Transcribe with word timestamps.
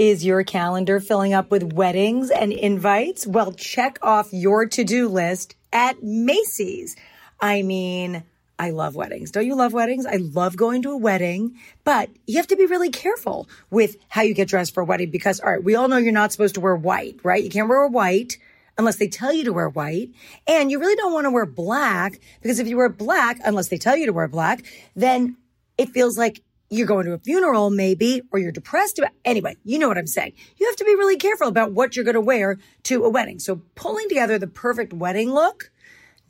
Is 0.00 0.24
your 0.24 0.44
calendar 0.44 0.98
filling 0.98 1.34
up 1.34 1.50
with 1.50 1.74
weddings 1.74 2.30
and 2.30 2.54
invites? 2.54 3.26
Well, 3.26 3.52
check 3.52 3.98
off 4.00 4.32
your 4.32 4.64
to 4.64 4.82
do 4.82 5.10
list 5.10 5.56
at 5.74 6.02
Macy's. 6.02 6.96
I 7.38 7.60
mean, 7.60 8.24
I 8.58 8.70
love 8.70 8.96
weddings. 8.96 9.30
Don't 9.30 9.44
you 9.44 9.54
love 9.54 9.74
weddings? 9.74 10.06
I 10.06 10.16
love 10.16 10.56
going 10.56 10.80
to 10.84 10.92
a 10.92 10.96
wedding, 10.96 11.58
but 11.84 12.08
you 12.26 12.38
have 12.38 12.46
to 12.46 12.56
be 12.56 12.64
really 12.64 12.88
careful 12.88 13.46
with 13.68 13.98
how 14.08 14.22
you 14.22 14.32
get 14.32 14.48
dressed 14.48 14.72
for 14.72 14.80
a 14.80 14.86
wedding 14.86 15.10
because, 15.10 15.38
all 15.38 15.52
right, 15.52 15.62
we 15.62 15.74
all 15.74 15.86
know 15.86 15.98
you're 15.98 16.12
not 16.12 16.32
supposed 16.32 16.54
to 16.54 16.62
wear 16.62 16.76
white, 16.76 17.20
right? 17.22 17.44
You 17.44 17.50
can't 17.50 17.68
wear 17.68 17.86
white 17.86 18.38
unless 18.78 18.96
they 18.96 19.08
tell 19.08 19.34
you 19.34 19.44
to 19.44 19.52
wear 19.52 19.68
white. 19.68 20.12
And 20.46 20.70
you 20.70 20.80
really 20.80 20.96
don't 20.96 21.12
want 21.12 21.26
to 21.26 21.30
wear 21.30 21.44
black 21.44 22.18
because 22.40 22.58
if 22.58 22.66
you 22.66 22.78
wear 22.78 22.88
black, 22.88 23.38
unless 23.44 23.68
they 23.68 23.76
tell 23.76 23.98
you 23.98 24.06
to 24.06 24.14
wear 24.14 24.28
black, 24.28 24.64
then 24.96 25.36
it 25.76 25.90
feels 25.90 26.16
like 26.16 26.40
you're 26.70 26.86
going 26.86 27.04
to 27.04 27.12
a 27.12 27.18
funeral 27.18 27.68
maybe, 27.68 28.22
or 28.30 28.38
you're 28.38 28.52
depressed 28.52 28.98
about, 28.98 29.10
anyway, 29.24 29.56
you 29.64 29.78
know 29.78 29.88
what 29.88 29.98
I'm 29.98 30.06
saying. 30.06 30.32
You 30.56 30.66
have 30.66 30.76
to 30.76 30.84
be 30.84 30.94
really 30.94 31.16
careful 31.16 31.48
about 31.48 31.72
what 31.72 31.96
you're 31.96 32.04
going 32.04 32.14
to 32.14 32.20
wear 32.20 32.58
to 32.84 33.04
a 33.04 33.10
wedding. 33.10 33.40
So 33.40 33.62
pulling 33.74 34.08
together 34.08 34.38
the 34.38 34.46
perfect 34.46 34.92
wedding 34.92 35.32
look, 35.32 35.72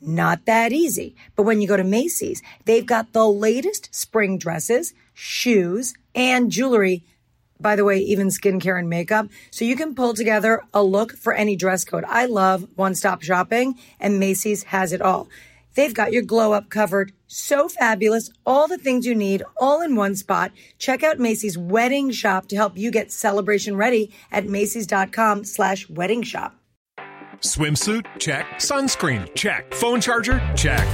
not 0.01 0.45
that 0.45 0.73
easy. 0.73 1.15
But 1.35 1.43
when 1.43 1.61
you 1.61 1.67
go 1.67 1.77
to 1.77 1.83
Macy's, 1.83 2.41
they've 2.65 2.85
got 2.85 3.13
the 3.13 3.27
latest 3.27 3.93
spring 3.93 4.39
dresses, 4.39 4.95
shoes, 5.13 5.93
and 6.15 6.51
jewelry. 6.51 7.03
By 7.59 7.75
the 7.75 7.85
way, 7.85 7.99
even 7.99 8.29
skincare 8.29 8.79
and 8.79 8.89
makeup. 8.89 9.27
So 9.51 9.63
you 9.63 9.75
can 9.75 9.93
pull 9.93 10.15
together 10.15 10.63
a 10.73 10.81
look 10.81 11.15
for 11.15 11.33
any 11.33 11.55
dress 11.55 11.85
code. 11.85 12.03
I 12.07 12.25
love 12.25 12.67
one 12.73 12.95
stop 12.95 13.21
shopping 13.21 13.77
and 13.99 14.19
Macy's 14.19 14.63
has 14.63 14.91
it 14.91 15.03
all. 15.03 15.29
They've 15.75 15.93
got 15.93 16.11
your 16.11 16.23
glow 16.23 16.53
up 16.53 16.69
covered. 16.69 17.13
So 17.27 17.69
fabulous. 17.69 18.29
All 18.45 18.67
the 18.67 18.77
things 18.77 19.05
you 19.05 19.15
need 19.15 19.43
all 19.59 19.81
in 19.81 19.95
one 19.95 20.15
spot. 20.15 20.51
Check 20.77 21.03
out 21.03 21.19
Macy's 21.19 21.57
wedding 21.57 22.11
shop 22.11 22.47
to 22.47 22.55
help 22.55 22.77
you 22.77 22.91
get 22.91 23.11
celebration 23.11 23.75
ready 23.75 24.11
at 24.31 24.45
Macy's.com 24.45 25.43
slash 25.45 25.89
wedding 25.89 26.23
shop. 26.23 26.55
Swimsuit? 27.39 28.05
Check. 28.19 28.45
Sunscreen? 28.55 29.33
Check. 29.33 29.73
Phone 29.73 29.99
charger? 29.99 30.39
Check. 30.55 30.87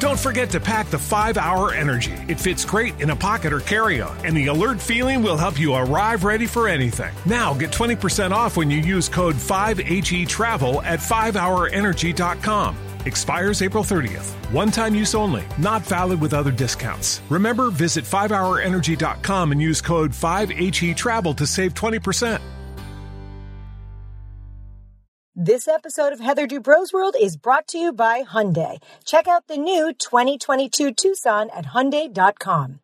Don't 0.00 0.18
forget 0.18 0.50
to 0.50 0.60
pack 0.60 0.88
the 0.88 0.98
5 0.98 1.38
Hour 1.38 1.72
Energy. 1.72 2.12
It 2.28 2.40
fits 2.40 2.64
great 2.64 3.00
in 3.00 3.10
a 3.10 3.16
pocket 3.16 3.52
or 3.52 3.60
carry 3.60 4.00
on, 4.00 4.16
and 4.26 4.36
the 4.36 4.48
alert 4.48 4.80
feeling 4.80 5.22
will 5.22 5.36
help 5.36 5.58
you 5.58 5.72
arrive 5.74 6.24
ready 6.24 6.46
for 6.46 6.68
anything. 6.68 7.14
Now 7.24 7.54
get 7.54 7.70
20% 7.70 8.32
off 8.32 8.56
when 8.56 8.70
you 8.70 8.78
use 8.78 9.08
code 9.08 9.36
5HE 9.36 10.28
Travel 10.28 10.82
at 10.82 10.98
5hourenergy.com. 10.98 12.76
Expires 13.06 13.62
April 13.62 13.84
30th. 13.84 14.34
One 14.52 14.70
time 14.70 14.94
use 14.94 15.14
only, 15.14 15.44
not 15.58 15.82
valid 15.82 16.20
with 16.20 16.34
other 16.34 16.50
discounts. 16.50 17.20
Remember, 17.30 17.70
visit 17.70 18.04
5hourenergy.com 18.04 19.52
and 19.52 19.60
use 19.62 19.80
code 19.80 20.10
5HE 20.12 20.96
Travel 20.96 21.34
to 21.34 21.46
save 21.46 21.74
20%. 21.74 22.40
This 25.36 25.66
episode 25.66 26.12
of 26.12 26.20
Heather 26.20 26.46
Dubrow's 26.46 26.92
World 26.92 27.16
is 27.20 27.36
brought 27.36 27.66
to 27.68 27.78
you 27.78 27.92
by 27.92 28.22
Hyundai. 28.22 28.78
Check 29.04 29.26
out 29.26 29.48
the 29.48 29.56
new 29.56 29.92
2022 29.92 30.92
Tucson 30.92 31.50
at 31.50 31.66
Hyundai.com. 31.66 32.78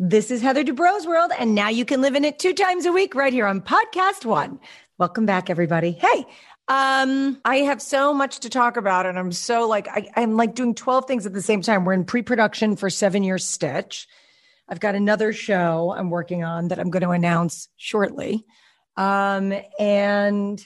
This 0.00 0.32
is 0.32 0.42
Heather 0.42 0.64
Dubrow's 0.64 1.06
World, 1.06 1.30
and 1.38 1.54
now 1.54 1.68
you 1.68 1.84
can 1.84 2.00
live 2.00 2.16
in 2.16 2.24
it 2.24 2.40
two 2.40 2.52
times 2.52 2.84
a 2.84 2.90
week 2.90 3.14
right 3.14 3.32
here 3.32 3.46
on 3.46 3.60
Podcast 3.60 4.24
One. 4.24 4.58
Welcome 4.98 5.24
back, 5.24 5.48
everybody. 5.48 5.92
Hey, 5.92 6.26
um, 6.66 7.40
I 7.44 7.58
have 7.58 7.80
so 7.80 8.12
much 8.12 8.40
to 8.40 8.50
talk 8.50 8.76
about, 8.76 9.06
and 9.06 9.16
I'm 9.16 9.30
so 9.30 9.68
like 9.68 9.86
I, 9.86 10.08
I'm 10.16 10.36
like 10.36 10.56
doing 10.56 10.74
12 10.74 11.04
things 11.04 11.26
at 11.26 11.32
the 11.32 11.40
same 11.40 11.62
time. 11.62 11.84
We're 11.84 11.92
in 11.92 12.04
pre-production 12.04 12.74
for 12.74 12.90
Seven 12.90 13.22
Year 13.22 13.38
Stitch. 13.38 14.08
I've 14.68 14.80
got 14.80 14.96
another 14.96 15.32
show 15.32 15.94
I'm 15.96 16.10
working 16.10 16.42
on 16.42 16.68
that 16.68 16.80
I'm 16.80 16.90
going 16.90 17.04
to 17.04 17.10
announce 17.10 17.68
shortly. 17.76 18.44
Um, 18.96 19.54
and 19.78 20.60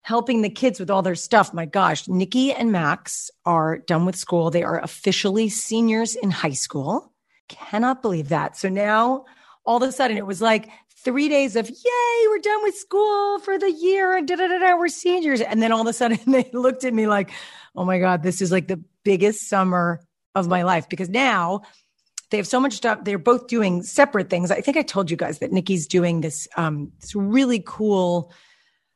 helping 0.00 0.42
the 0.42 0.50
kids 0.50 0.80
with 0.80 0.90
all 0.90 1.02
their 1.02 1.14
stuff. 1.14 1.54
My 1.54 1.66
gosh, 1.66 2.08
Nikki 2.08 2.52
and 2.52 2.72
Max 2.72 3.30
are 3.46 3.78
done 3.78 4.06
with 4.06 4.16
school. 4.16 4.50
They 4.50 4.64
are 4.64 4.80
officially 4.80 5.48
seniors 5.50 6.16
in 6.16 6.32
high 6.32 6.50
school. 6.50 7.11
Cannot 7.48 8.02
believe 8.02 8.28
that. 8.28 8.56
So 8.56 8.68
now 8.68 9.24
all 9.64 9.82
of 9.82 9.88
a 9.88 9.92
sudden 9.92 10.16
it 10.16 10.26
was 10.26 10.40
like 10.40 10.68
three 11.04 11.28
days 11.28 11.56
of 11.56 11.68
yay, 11.68 12.26
we're 12.28 12.38
done 12.38 12.62
with 12.62 12.76
school 12.76 13.38
for 13.40 13.58
the 13.58 13.70
year 13.70 14.16
and 14.16 14.26
da 14.28 14.36
da 14.36 14.46
da 14.46 14.76
we're 14.76 14.88
seniors. 14.88 15.40
And 15.40 15.60
then 15.60 15.72
all 15.72 15.80
of 15.80 15.86
a 15.86 15.92
sudden 15.92 16.18
they 16.26 16.48
looked 16.52 16.84
at 16.84 16.94
me 16.94 17.06
like, 17.06 17.30
oh 17.74 17.84
my 17.84 17.98
God, 17.98 18.22
this 18.22 18.40
is 18.40 18.52
like 18.52 18.68
the 18.68 18.82
biggest 19.04 19.48
summer 19.48 20.00
of 20.34 20.48
my 20.48 20.62
life 20.62 20.88
because 20.88 21.08
now 21.08 21.62
they 22.30 22.38
have 22.38 22.46
so 22.46 22.58
much 22.58 22.74
stuff. 22.74 23.04
They're 23.04 23.18
both 23.18 23.46
doing 23.46 23.82
separate 23.82 24.30
things. 24.30 24.50
I 24.50 24.60
think 24.60 24.76
I 24.76 24.82
told 24.82 25.10
you 25.10 25.16
guys 25.16 25.38
that 25.40 25.52
Nikki's 25.52 25.86
doing 25.86 26.22
this 26.22 26.48
um, 26.56 26.90
this 27.00 27.14
really 27.14 27.62
cool 27.64 28.32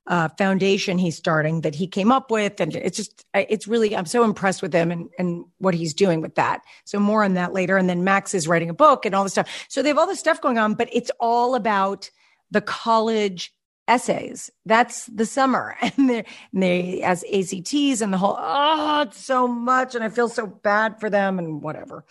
uh, 0.07 0.29
foundation 0.39 0.99
he's 0.99 1.17
starting 1.17 1.63
that 1.63 1.75
he 1.75 1.87
came 1.87 2.13
up 2.13 2.31
with, 2.31 2.61
and 2.61 2.75
it's 2.77 2.97
just 2.97 3.25
it's 3.35 3.67
really 3.67 3.97
I'm 3.97 4.07
so 4.07 4.25
impressed 4.25 4.63
with 4.63 4.73
him 4.73 4.91
and 4.91 5.09
and 5.19 5.45
what 5.59 5.75
he's 5.75 5.95
doing 5.95 6.21
with 6.21 6.37
that. 6.37 6.63
So 6.85 7.01
more 7.01 7.25
on 7.25 7.35
that 7.35 7.53
later. 7.53 7.77
And 7.77 7.89
then 7.89 8.05
Max 8.05 8.35
is 8.35 8.47
writing 8.47 8.71
a 8.71 8.75
book 8.75 9.05
and 9.05 9.15
all 9.15 9.25
this 9.25 9.33
stuff. 9.33 9.67
So 9.69 9.83
they 9.83 9.89
have 9.89 9.99
all 9.99 10.07
this 10.07 10.21
stuff 10.21 10.41
going 10.41 10.59
on, 10.59 10.75
but 10.75 10.89
it's 10.93 11.11
all 11.19 11.55
about 11.55 12.11
the 12.51 12.61
college 12.61 13.53
essays. 13.89 14.51
That's 14.65 15.07
the 15.07 15.27
summer, 15.27 15.77
and 15.83 16.11
they, 16.11 16.25
and 16.53 16.63
they 16.63 17.03
as 17.03 17.25
ACTs 17.25 18.01
and 18.01 18.13
the 18.13 18.19
whole 18.19 18.37
oh 18.39 19.03
it's 19.03 19.25
so 19.25 19.49
much, 19.49 19.95
and 19.95 20.05
I 20.05 20.09
feel 20.09 20.29
so 20.29 20.47
bad 20.47 21.01
for 21.01 21.11
them 21.11 21.39
and 21.39 21.63
whatever. 21.63 22.05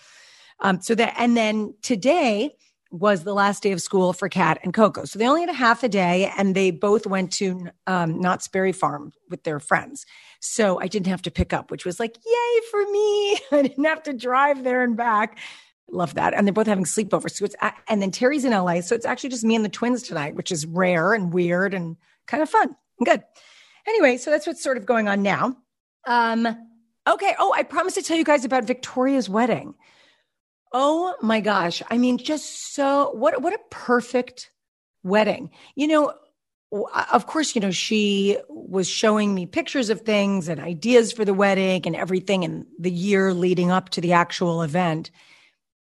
Um, 0.60 0.82
so 0.82 0.96
that 0.96 1.16
and 1.18 1.36
then 1.36 1.76
today 1.82 2.56
was 3.00 3.24
the 3.24 3.34
last 3.34 3.62
day 3.62 3.72
of 3.72 3.82
school 3.82 4.14
for 4.14 4.30
Kat 4.30 4.60
and 4.64 4.74
Coco. 4.74 5.04
So 5.06 5.20
they 5.20 5.28
only 5.28 5.42
had 5.42 5.50
a 5.50 5.54
half 5.54 5.84
a 5.84 5.90
day 5.90 6.32
and 6.38 6.56
they 6.56 6.72
both 6.72 7.06
went 7.06 7.32
to 7.34 7.70
um, 7.88 8.20
Knott's 8.20 8.48
Berry 8.48 8.72
Farm 8.72 9.12
with 9.30 9.44
their 9.44 9.60
friends. 9.60 10.06
So 10.40 10.80
I 10.80 10.88
didn't 10.88 11.08
have 11.08 11.22
to 11.24 11.32
pick 11.32 11.52
up, 11.52 11.72
which 11.72 11.86
was 11.86 12.00
like, 12.00 12.16
yay 12.26 12.62
for 12.72 12.90
me. 12.90 13.34
I 13.52 13.62
didn't 13.64 13.84
have 13.84 14.04
to 14.04 14.14
drive 14.14 14.64
there 14.64 14.82
and 14.82 14.96
back. 14.96 15.38
Love 15.92 16.16
that. 16.16 16.34
And 16.34 16.48
they're 16.48 16.54
both 16.54 16.68
having 16.68 16.86
sleepovers. 16.86 17.32
So 17.32 17.46
it's, 17.46 17.56
and 17.88 18.02
then 18.02 18.12
Terry's 18.12 18.46
in 18.46 18.52
LA. 18.52 18.82
So 18.82 18.96
it's 18.96 19.06
actually 19.06 19.30
just 19.30 19.44
me 19.44 19.56
and 19.56 19.66
the 19.66 19.70
twins 19.70 20.02
tonight, 20.02 20.36
which 20.36 20.52
is 20.52 20.66
rare 20.66 21.14
and 21.14 21.34
weird 21.34 21.74
and 21.74 21.98
kind 22.28 22.42
of 22.42 22.50
fun. 22.50 22.76
Good. 23.04 23.24
Anyway, 23.88 24.18
so 24.18 24.32
that's 24.32 24.48
what's 24.48 24.64
sort 24.64 24.78
of 24.78 24.86
going 24.86 25.08
on 25.08 25.22
now. 25.22 25.56
Um, 26.08 26.48
okay. 27.08 27.36
Oh, 27.38 27.54
I 27.54 27.64
promised 27.64 27.98
to 27.98 28.02
tell 28.02 28.18
you 28.18 28.24
guys 28.24 28.46
about 28.46 28.64
Victoria's 28.64 29.30
wedding. 29.30 29.76
Oh 30.74 31.16
my 31.22 31.40
gosh. 31.40 31.81
I 31.90 31.98
mean, 31.98 32.18
just 32.18 32.74
so 32.74 33.12
what 33.14 33.42
what 33.42 33.53
a 33.53 33.59
perfect 33.72 34.50
wedding. 35.03 35.52
You 35.76 35.88
know, 35.88 36.14
uh, 36.74 37.06
of 37.14 37.28
course, 37.28 37.56
you 37.56 37.62
know, 37.62 37.72
she 37.72 38.38
was 38.50 38.88
showing 38.90 39.34
me 39.34 39.46
pictures 39.46 39.90
of 39.90 40.02
things 40.02 40.48
and 40.50 40.59
ideas 40.59 41.12
for 41.12 41.24
the 41.24 41.34
wedding 41.34 41.84
and 41.86 41.96
everything 41.96 42.44
in 42.44 42.66
the 42.80 42.92
year 42.92 43.34
leading 43.34 43.72
up 43.72 43.90
to 43.90 44.02
the 44.02 44.14
actual 44.14 44.62
event. 44.62 45.12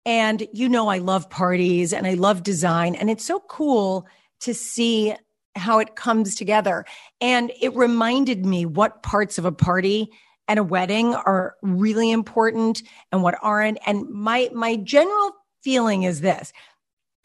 And 0.06 0.46
you 0.52 0.68
know, 0.68 0.88
I 0.88 0.98
love 0.98 1.28
parties 1.28 1.92
and 1.92 2.06
I 2.06 2.14
love 2.14 2.42
design. 2.42 2.94
And 2.94 3.10
it's 3.10 3.24
so 3.24 3.40
cool 3.40 4.06
to 4.40 4.54
see 4.54 5.14
how 5.56 5.78
it 5.78 5.96
comes 5.96 6.34
together. 6.34 6.84
And 7.20 7.52
it 7.60 7.74
reminded 7.74 8.46
me 8.46 8.64
what 8.64 9.02
parts 9.02 9.36
of 9.36 9.44
a 9.44 9.52
party 9.52 10.10
and 10.50 10.58
a 10.58 10.64
wedding 10.64 11.14
are 11.14 11.54
really 11.62 12.10
important 12.10 12.82
and 13.12 13.22
what 13.22 13.36
aren't. 13.40 13.78
And 13.86 14.10
my 14.10 14.50
my 14.52 14.74
general 14.76 15.30
feeling 15.62 16.02
is 16.02 16.20
this. 16.20 16.52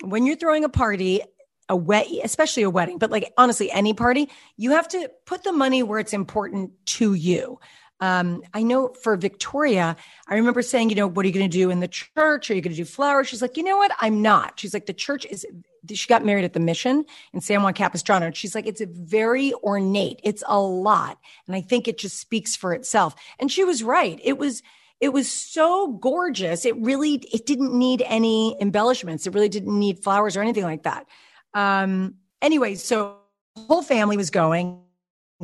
When 0.03 0.27
you're 0.27 0.35
throwing 0.35 0.63
a 0.63 0.69
party, 0.69 1.21
a 1.67 1.75
wet, 1.75 2.05
especially 2.23 2.61
a 2.61 2.69
wedding, 2.69 2.99
but 2.99 3.09
like 3.09 3.33
honestly, 3.35 3.71
any 3.71 3.95
party, 3.95 4.29
you 4.57 4.71
have 4.71 4.87
to 4.89 5.09
put 5.25 5.43
the 5.43 5.51
money 5.51 5.81
where 5.81 5.97
it's 5.97 6.13
important 6.13 6.71
to 6.85 7.15
you. 7.15 7.59
Um, 8.01 8.43
I 8.53 8.63
know 8.63 8.89
for 9.01 9.15
Victoria, 9.15 9.95
I 10.27 10.35
remember 10.35 10.61
saying, 10.61 10.89
you 10.89 10.95
know, 10.95 11.07
what 11.07 11.23
are 11.23 11.27
you 11.27 11.33
going 11.33 11.49
to 11.49 11.57
do 11.57 11.69
in 11.69 11.79
the 11.79 11.87
church? 11.87 12.51
Are 12.51 12.53
you 12.53 12.61
going 12.61 12.73
to 12.73 12.77
do 12.77 12.85
flowers? 12.85 13.29
She's 13.29 13.41
like, 13.41 13.55
you 13.55 13.63
know 13.63 13.77
what? 13.77 13.91
I'm 14.01 14.21
not. 14.21 14.59
She's 14.59 14.73
like, 14.73 14.85
the 14.85 14.93
church 14.93 15.25
is, 15.25 15.45
she 15.93 16.07
got 16.07 16.25
married 16.25 16.43
at 16.43 16.53
the 16.53 16.59
mission 16.59 17.05
in 17.33 17.39
San 17.39 17.63
Juan 17.63 17.73
Capistrano. 17.73 18.25
And 18.25 18.35
she's 18.35 18.53
like, 18.53 18.67
it's 18.67 18.81
a 18.81 18.85
very 18.85 19.53
ornate. 19.63 20.19
It's 20.23 20.43
a 20.45 20.59
lot. 20.59 21.17
And 21.47 21.55
I 21.55 21.61
think 21.61 21.87
it 21.87 21.97
just 21.97 22.19
speaks 22.19 22.55
for 22.55 22.73
itself. 22.73 23.15
And 23.39 23.51
she 23.51 23.63
was 23.63 23.81
right. 23.81 24.19
It 24.23 24.37
was, 24.37 24.61
it 24.99 25.09
was 25.09 25.31
so 25.31 25.93
gorgeous. 25.93 26.65
It 26.65 26.75
really, 26.77 27.15
it 27.33 27.45
didn't 27.45 27.73
need 27.73 28.03
any 28.05 28.57
embellishments. 28.59 29.25
It 29.25 29.33
really 29.33 29.49
didn't 29.49 29.77
need 29.77 30.03
flowers 30.03 30.35
or 30.35 30.41
anything 30.41 30.63
like 30.63 30.83
that. 30.83 31.07
Um, 31.53 32.15
anyway, 32.41 32.75
so 32.75 33.17
whole 33.55 33.83
family 33.83 34.17
was 34.17 34.31
going. 34.31 34.81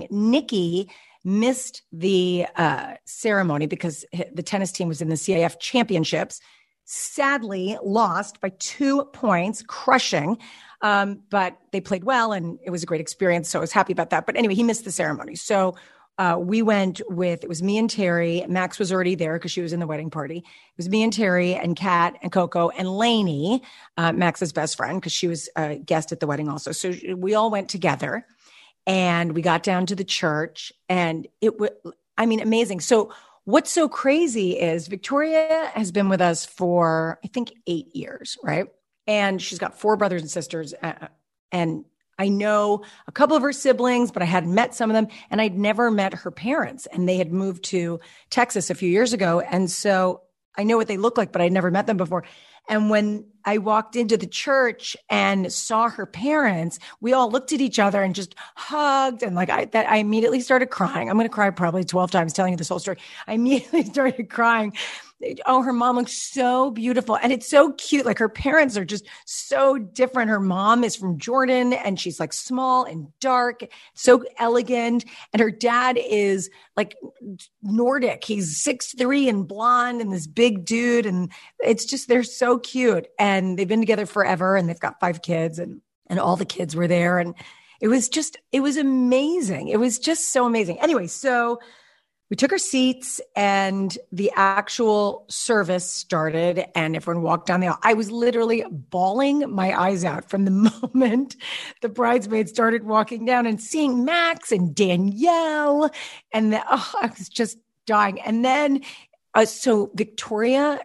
Nikki 0.10 0.90
missed 1.24 1.84
the 1.92 2.48
uh, 2.56 2.96
ceremony 3.06 3.68
because 3.68 4.06
the 4.34 4.44
tennis 4.44 4.72
team 4.72 4.88
was 4.88 5.02
in 5.02 5.10
the 5.10 5.16
CIF 5.16 5.60
championships. 5.60 6.40
Sadly, 6.86 7.78
lost 7.84 8.42
by 8.42 8.50
two 8.60 9.06
points, 9.14 9.64
crushing. 9.64 10.38
Um, 10.82 11.22
but 11.30 11.58
they 11.72 11.80
played 11.80 12.04
well 12.04 12.34
and 12.34 12.58
it 12.66 12.72
was 12.72 12.84
a 12.84 12.88
great 12.88 13.02
experience. 13.02 13.50
So 13.50 13.60
I 13.60 13.62
was 13.62 13.72
happy 13.72 13.94
about 13.94 14.10
that. 14.10 14.26
But 14.26 14.36
anyway, 14.36 14.56
he 14.56 14.64
missed 14.64 14.84
the 14.84 14.92
ceremony. 14.92 15.36
So 15.36 15.76
uh, 16.18 16.38
we 16.40 16.62
went 16.62 17.02
with, 17.08 17.44
it 17.44 17.50
was 17.50 17.64
me 17.64 17.78
and 17.78 17.90
Terry. 17.90 18.44
Max 18.48 18.78
was 18.78 18.92
already 18.92 19.16
there 19.16 19.34
because 19.34 19.52
she 19.52 19.62
was 19.62 19.74
in 19.74 19.80
the 19.80 19.88
wedding 19.88 20.10
party. 20.10 20.38
It 20.38 20.78
was 20.78 20.90
me 20.90 21.04
and 21.04 21.14
Terry 21.14 21.56
and 21.56 21.76
Kat 21.76 22.18
and 22.22 22.32
Coco 22.32 22.70
and 22.70 22.98
Lainey, 22.98 23.64
uh, 23.98 24.12
Max's 24.12 24.52
best 24.52 24.76
friend, 24.76 25.00
because 25.00 25.14
she 25.14 25.28
was 25.28 25.50
a 25.56 25.78
guest 25.78 26.12
at 26.12 26.20
the 26.20 26.28
wedding 26.28 26.50
also. 26.50 26.72
So 26.72 26.94
we 27.16 27.34
all 27.34 27.50
went 27.50 27.70
together 27.70 28.26
and 28.86 29.34
we 29.34 29.42
got 29.42 29.64
down 29.64 29.86
to 29.88 29.96
the 29.96 30.04
church 30.04 30.74
and 30.90 31.28
it 31.40 31.60
was, 31.60 31.70
I 32.18 32.26
mean, 32.26 32.40
amazing. 32.40 32.80
So 32.82 33.14
what's 33.46 33.72
so 33.72 33.88
crazy 33.88 34.60
is 34.60 34.88
Victoria 34.88 35.72
has 35.74 35.92
been 35.92 36.10
with 36.10 36.22
us 36.22 36.46
for, 36.46 37.20
I 37.24 37.28
think, 37.28 37.54
eight 37.68 37.96
years, 37.96 38.38
right? 38.44 38.68
And 39.08 39.42
she's 39.42 39.60
got 39.60 39.80
four 39.80 39.98
brothers 39.98 40.22
and 40.22 40.32
sisters. 40.32 40.74
Uh, 40.82 41.08
and 41.52 41.86
I 42.18 42.30
know 42.30 42.84
a 43.08 43.12
couple 43.12 43.36
of 43.36 43.42
her 43.42 43.54
siblings, 43.54 44.12
but 44.12 44.22
I 44.22 44.26
hadn't 44.26 44.54
met 44.54 44.76
some 44.76 44.90
of 44.90 44.94
them. 44.94 45.08
And 45.32 45.42
I'd 45.42 45.58
never 45.58 45.90
met 45.90 46.14
her 46.14 46.32
parents. 46.32 46.86
And 46.86 47.10
they 47.10 47.18
had 47.18 47.32
moved 47.32 47.64
to 47.66 48.00
Texas 48.30 48.70
a 48.70 48.76
few 48.76 48.90
years 48.90 49.14
ago. 49.14 49.40
And 49.40 49.70
so 49.70 50.22
I 50.56 50.64
know 50.64 50.78
what 50.78 50.88
they 50.88 50.98
look 50.98 51.18
like, 51.18 51.32
but 51.32 51.42
I'd 51.42 51.52
never 51.52 51.72
met 51.72 51.88
them 51.88 51.98
before. 51.98 52.24
And 52.72 52.90
when 52.90 53.26
I 53.44 53.58
walked 53.58 53.98
into 53.98 54.16
the 54.16 54.26
church 54.26 54.96
and 55.10 55.52
saw 55.52 55.90
her 55.90 56.06
parents, 56.06 56.80
we 57.02 57.12
all 57.12 57.30
looked 57.30 57.52
at 57.52 57.60
each 57.60 57.80
other 57.80 58.02
and 58.02 58.16
just 58.16 58.34
hugged. 58.56 59.24
And 59.24 59.36
like 59.36 59.50
I, 59.50 59.66
that, 59.66 59.90
I 59.90 59.98
immediately 59.98 60.40
started 60.40 60.68
crying. 60.68 61.10
I'm 61.10 61.18
going 61.18 61.28
to 61.28 61.34
cry 61.34 61.50
probably 61.50 61.84
12 61.84 62.12
times 62.12 62.32
telling 62.32 62.54
you 62.54 62.58
this 62.58 62.70
whole 62.70 62.80
story. 62.80 62.98
I 63.28 63.34
immediately 63.34 63.84
started 63.92 64.30
crying 64.30 64.74
oh, 65.46 65.62
her 65.62 65.74
mom 65.74 65.98
looks 65.98 66.14
so 66.14 66.72
beautiful. 66.72 67.18
And 67.18 67.32
it's 67.32 67.50
so 67.50 67.74
cute. 67.74 68.06
Like 68.06 68.20
her 68.20 68.30
parents 68.30 68.78
are 68.78 68.86
just 68.86 69.08
so 69.26 69.78
different. 69.78 70.30
Her 70.30 70.40
mom 70.40 70.84
is 70.84 70.96
from 70.96 71.18
Jordan 71.18 71.74
and 71.74 72.00
she's 72.00 72.20
like 72.20 72.34
small 72.34 72.84
and 72.84 73.08
dark, 73.20 73.66
so 73.94 74.24
elegant. 74.38 75.06
And 75.34 75.40
her 75.40 75.52
dad 75.52 75.98
is 75.98 76.50
like 76.76 76.96
Nordic. 77.62 78.24
He's 78.24 78.58
six 78.62 78.94
three 78.98 79.30
and 79.30 79.48
blonde 79.48 80.02
and 80.02 80.12
this 80.12 80.28
big 80.28 80.66
dude. 80.66 81.06
And 81.06 81.32
it's 81.60 81.86
just, 81.86 82.08
they're 82.08 82.24
so 82.24 82.60
cute. 82.60 83.08
And 83.20 83.58
they've 83.58 83.68
been 83.68 83.82
together 83.82 84.06
forever 84.06 84.56
and 84.56 84.68
they've 84.68 84.80
got 84.80 85.00
five 85.00 85.22
kids 85.22 85.60
and, 85.60 85.82
and 86.08 86.20
all 86.20 86.36
the 86.36 86.46
kids 86.46 86.76
were 86.76 86.88
there. 86.88 87.20
And 87.20 87.36
it 87.80 87.88
was 87.88 88.10
just, 88.10 88.38
it 88.52 88.60
was 88.60 88.78
amazing. 88.78 89.70
It 89.70 89.80
was 89.80 89.98
just 89.98 90.32
so 90.32 90.46
amazing. 90.46 90.80
Anyway, 90.80 91.08
so 91.08 91.60
we 92.32 92.38
took 92.38 92.54
our 92.54 92.58
seats 92.58 93.20
and 93.36 93.98
the 94.14 94.32
actual 94.38 95.26
service 95.28 95.92
started 95.92 96.66
and 96.76 96.96
everyone 96.96 97.24
walked 97.24 97.46
down 97.46 97.60
the 97.60 97.68
aisle. 97.68 97.80
I 97.84 97.94
was 97.94 98.10
literally 98.10 98.64
bawling 98.72 99.54
my 99.54 99.78
eyes 99.78 100.06
out 100.06 100.30
from 100.30 100.46
the 100.46 100.52
moment 100.94 101.36
the 101.82 101.90
bridesmaids 101.90 102.50
started 102.50 102.86
walking 102.86 103.26
down 103.26 103.46
and 103.46 103.62
seeing 103.62 104.06
Max 104.06 104.54
and 104.54 104.74
Danielle. 104.74 105.92
And 106.32 106.54
the, 106.54 106.64
oh, 106.72 106.92
I 107.02 107.08
was 107.08 107.28
just 107.28 107.58
dying. 107.86 108.22
And 108.22 108.46
then, 108.46 108.82
uh, 109.34 109.44
so 109.44 109.92
Victoria 109.94 110.80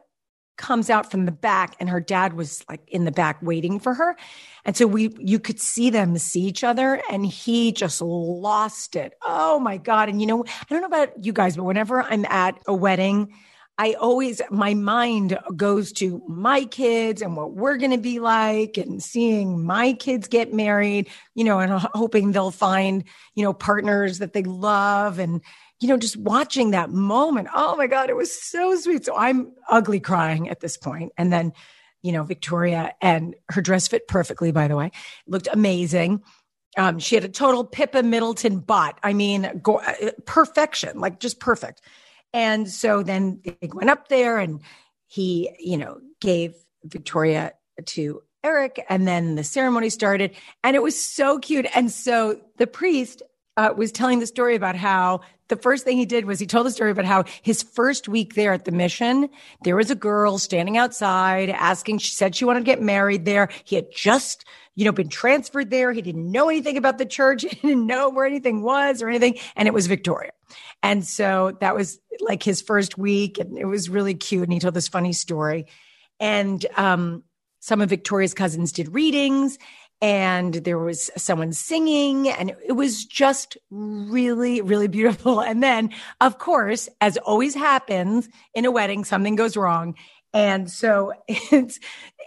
comes 0.57 0.91
out 0.91 1.11
from 1.11 1.27
the 1.27 1.33
back 1.33 1.77
and 1.79 1.89
her 1.89 2.01
dad 2.01 2.33
was 2.33 2.65
like 2.69 2.81
in 2.89 3.05
the 3.05 3.13
back 3.13 3.39
waiting 3.43 3.79
for 3.79 3.95
her. 3.95 4.17
And 4.65 4.77
so 4.77 4.87
we, 4.87 5.15
you 5.19 5.39
could 5.39 5.61
see 5.61 5.91
them 5.91 6.17
see 6.19 6.43
each 6.43 6.65
other 6.65 7.01
and 7.11 7.27
he 7.27 7.73
just 7.73 8.01
lost 8.01 8.97
it. 8.97 9.15
Oh 9.23 9.59
my 9.59 9.77
God. 9.77 10.09
And 10.09 10.21
you 10.21 10.27
know, 10.27 10.45
I 10.45 10.65
don't 10.69 10.81
know 10.81 10.87
about 10.87 11.25
you 11.25 11.33
guys, 11.33 11.57
but 11.57 11.65
whenever 11.65 12.03
I'm 12.03 12.25
at 12.27 12.59
a 12.67 12.75
wedding, 12.75 13.35
I 13.79 13.93
always, 13.93 14.41
my 14.51 14.73
mind 14.73 15.39
goes 15.55 15.93
to 15.95 16.23
my 16.27 16.65
kids 16.65 17.21
and 17.21 17.37
what 17.37 17.53
we're 17.53 17.77
going 17.77 17.91
to 17.91 17.99
be 17.99 18.21
like 18.21 18.79
and 18.79 19.03
seeing 19.03 19.63
my 19.63 19.93
kids 19.93 20.29
get 20.29 20.55
married, 20.55 21.11
you 21.35 21.45
know, 21.45 21.59
and 21.59 21.73
hoping 21.73 22.33
they'll 22.33 22.51
find, 22.51 23.05
you 23.35 23.45
know, 23.45 23.53
partners 23.53 24.19
that 24.21 24.33
they 24.33 24.45
love 24.45 25.19
and, 25.19 25.43
you 25.81 25.89
know, 25.89 25.97
just 25.97 26.17
watching 26.17 26.71
that 26.71 26.91
moment. 26.91 27.49
Oh 27.55 27.77
my 27.77 27.87
God, 27.87 28.09
it 28.09 28.17
was 28.17 28.33
so 28.33 28.75
sweet. 28.77 29.05
So 29.05 29.17
I'm 29.17 29.53
ugly 29.69 30.01
crying 30.01 30.49
at 30.49 30.61
this 30.61 30.77
point. 30.77 31.13
And 31.19 31.33
then, 31.33 31.53
you 32.03 32.13
know, 32.13 32.23
Victoria 32.23 32.95
and 33.03 33.35
her 33.51 33.61
dress 33.61 33.89
fit 33.89 34.09
perfectly, 34.09 34.53
by 34.53 34.69
the 34.69 34.77
way, 34.77 34.91
looked 35.27 35.49
amazing. 35.53 36.23
Um, 36.79 36.99
she 36.99 37.15
had 37.15 37.25
a 37.25 37.29
total 37.29 37.65
Pippa 37.65 38.03
Middleton 38.03 38.59
butt. 38.59 38.99
I 39.03 39.13
mean, 39.13 39.61
go, 39.63 39.79
uh, 39.79 40.11
perfection, 40.25 41.01
like 41.01 41.21
just 41.21 41.41
perfect. 41.41 41.83
And 42.33 42.69
so 42.69 43.03
then 43.03 43.41
they 43.45 43.69
went 43.73 43.91
up 43.91 44.09
there 44.09 44.39
and 44.39 44.61
he, 45.07 45.51
you 45.59 45.77
know, 45.77 46.01
gave 46.21 46.55
Victoria 46.85 47.53
to 47.85 48.23
Eric 48.45 48.85
and 48.89 49.09
then 49.09 49.35
the 49.35 49.45
ceremony 49.45 49.91
started 49.91 50.35
and 50.63 50.77
it 50.77 50.83
was 50.83 51.01
so 51.01 51.39
cute. 51.39 51.67
And 51.75 51.91
so 51.91 52.41
the 52.59 52.67
priest 52.67 53.23
uh, 53.57 53.73
was 53.77 53.93
telling 53.93 54.19
the 54.19 54.27
story 54.27 54.55
about 54.55 54.77
how 54.77 55.21
the 55.49 55.57
first 55.57 55.85
thing 55.85 55.97
he 55.97 56.07
did 56.07 56.25
was 56.25 56.39
he 56.39 56.47
told 56.47 56.67
the 56.67 56.71
story 56.71 56.91
about 56.91 57.05
how 57.05 57.25
his 57.43 57.63
first 57.63 58.09
week 58.09 58.35
there 58.35 58.53
at 58.53 58.65
the 58.65 58.73
mission, 58.73 59.29
there 59.63 59.77
was 59.77 59.91
a 59.91 59.95
girl 59.95 60.39
standing 60.39 60.77
outside 60.77 61.51
asking, 61.51 61.99
she 61.99 62.11
said 62.11 62.35
she 62.35 62.45
wanted 62.45 62.61
to 62.61 62.65
get 62.65 62.83
married 62.83 63.25
there. 63.25 63.49
He 63.65 63.77
had 63.77 63.87
just, 63.95 64.45
you 64.75 64.85
know, 64.85 64.93
been 64.93 65.09
transferred 65.09 65.71
there. 65.71 65.93
He 65.93 66.03
didn't 66.03 66.31
know 66.31 66.49
anything 66.49 66.77
about 66.77 66.99
the 66.99 67.07
church. 67.07 67.43
He 67.57 67.69
didn't 67.69 67.87
know 67.87 68.11
where 68.11 68.27
anything 68.27 68.63
was 68.63 69.03
or 69.03 69.09
anything. 69.09 69.39
And 69.55 69.69
it 69.69 69.75
was 69.75 69.87
Victoria. 69.87 70.33
And 70.83 71.05
so 71.05 71.57
that 71.61 71.75
was 71.75 71.99
like 72.21 72.43
his 72.43 72.61
first 72.61 72.99
week 72.99 73.39
and 73.39 73.57
it 73.57 73.65
was 73.65 73.89
really 73.89 74.15
cute. 74.15 74.45
And 74.45 74.53
he 74.53 74.59
told 74.59 74.75
this 74.75 74.89
funny 74.89 75.13
story. 75.13 75.67
And, 76.21 76.65
um, 76.77 77.23
some 77.61 77.81
of 77.81 77.89
Victoria's 77.89 78.35
cousins 78.35 78.71
did 78.71 78.95
readings 78.95 79.59
and 80.03 80.55
there 80.55 80.79
was 80.79 81.11
someone 81.17 81.53
singing 81.53 82.29
and 82.29 82.55
it 82.67 82.73
was 82.73 83.05
just 83.05 83.57
really 83.71 84.61
really 84.61 84.89
beautiful. 84.89 85.41
And 85.47 85.63
then 85.63 85.91
of 86.21 86.39
course 86.39 86.89
as 87.01 87.17
always 87.19 87.55
happens 87.55 88.29
in 88.55 88.65
a 88.65 88.71
wedding 88.71 89.05
something 89.05 89.37
goes 89.37 89.57
wrong. 89.57 89.95
And 90.33 90.71
so 90.71 91.13
it's 91.29 91.79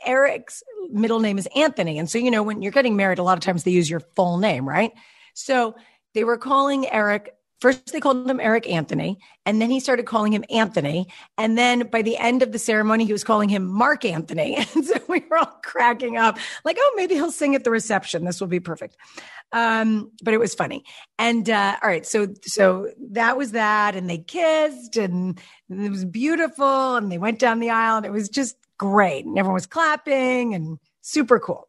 Eric's 0.06 0.64
middle 0.90 1.20
name 1.20 1.38
is 1.38 1.48
Anthony. 1.56 2.00
And 2.00 2.10
so 2.10 2.18
you 2.18 2.32
know 2.32 2.44
when 2.44 2.62
you're 2.62 2.72
getting 2.72 2.96
married 2.96 3.20
a 3.20 3.24
lot 3.24 3.38
of 3.38 3.44
times 3.44 3.64
they 3.64 3.72
use 3.72 3.90
your 3.90 4.00
full 4.00 4.38
name 4.38 4.68
right? 4.68 4.92
So 5.34 5.76
they 6.14 6.24
were 6.24 6.38
calling 6.38 6.88
Eric 6.90 7.36
First, 7.60 7.92
they 7.92 8.00
called 8.00 8.30
him 8.30 8.40
Eric 8.40 8.70
Anthony, 8.70 9.20
and 9.46 9.62
then 9.62 9.70
he 9.70 9.80
started 9.80 10.06
calling 10.06 10.32
him 10.32 10.46
Anthony. 10.50 11.08
And 11.38 11.58
then 11.58 11.88
by 11.88 12.02
the 12.02 12.18
end 12.18 12.42
of 12.42 12.54
the 12.54 12.60
ceremony, 12.60 13.06
he 13.06 13.12
was 13.12 13.24
calling 13.24 13.50
him 13.50 13.68
Mark 13.68 14.06
Anthony. 14.06 14.58
And 14.76 14.86
so 14.86 14.96
we 15.08 15.26
were 15.30 15.38
all 15.38 15.60
cracking 15.64 16.18
up, 16.18 16.38
like, 16.64 16.78
oh, 16.80 16.94
maybe 16.96 17.16
he'll 17.16 17.32
sing 17.32 17.56
at 17.56 17.64
the 17.64 17.72
reception. 17.72 18.24
This 18.24 18.40
will 18.40 18.48
be 18.48 18.60
perfect. 18.60 18.96
Um, 19.52 20.12
but 20.24 20.34
it 20.34 20.40
was 20.40 20.54
funny. 20.54 20.86
And 21.18 21.50
uh, 21.50 21.76
all 21.82 21.90
right, 21.90 22.06
so 22.06 22.28
so 22.44 22.92
that 23.12 23.38
was 23.38 23.52
that, 23.52 23.96
and 23.96 24.10
they 24.10 24.20
kissed, 24.20 24.96
and 24.96 25.40
it 25.70 25.90
was 25.90 26.06
beautiful, 26.06 26.96
and 26.96 27.12
they 27.12 27.18
went 27.18 27.40
down 27.40 27.60
the 27.60 27.72
aisle, 27.72 27.98
and 27.98 28.06
it 28.06 28.12
was 28.12 28.30
just 28.30 28.56
great, 28.78 29.26
and 29.26 29.38
everyone 29.38 29.56
was 29.56 29.66
clapping, 29.66 30.54
and 30.54 30.78
super 31.02 31.40
cool. 31.40 31.69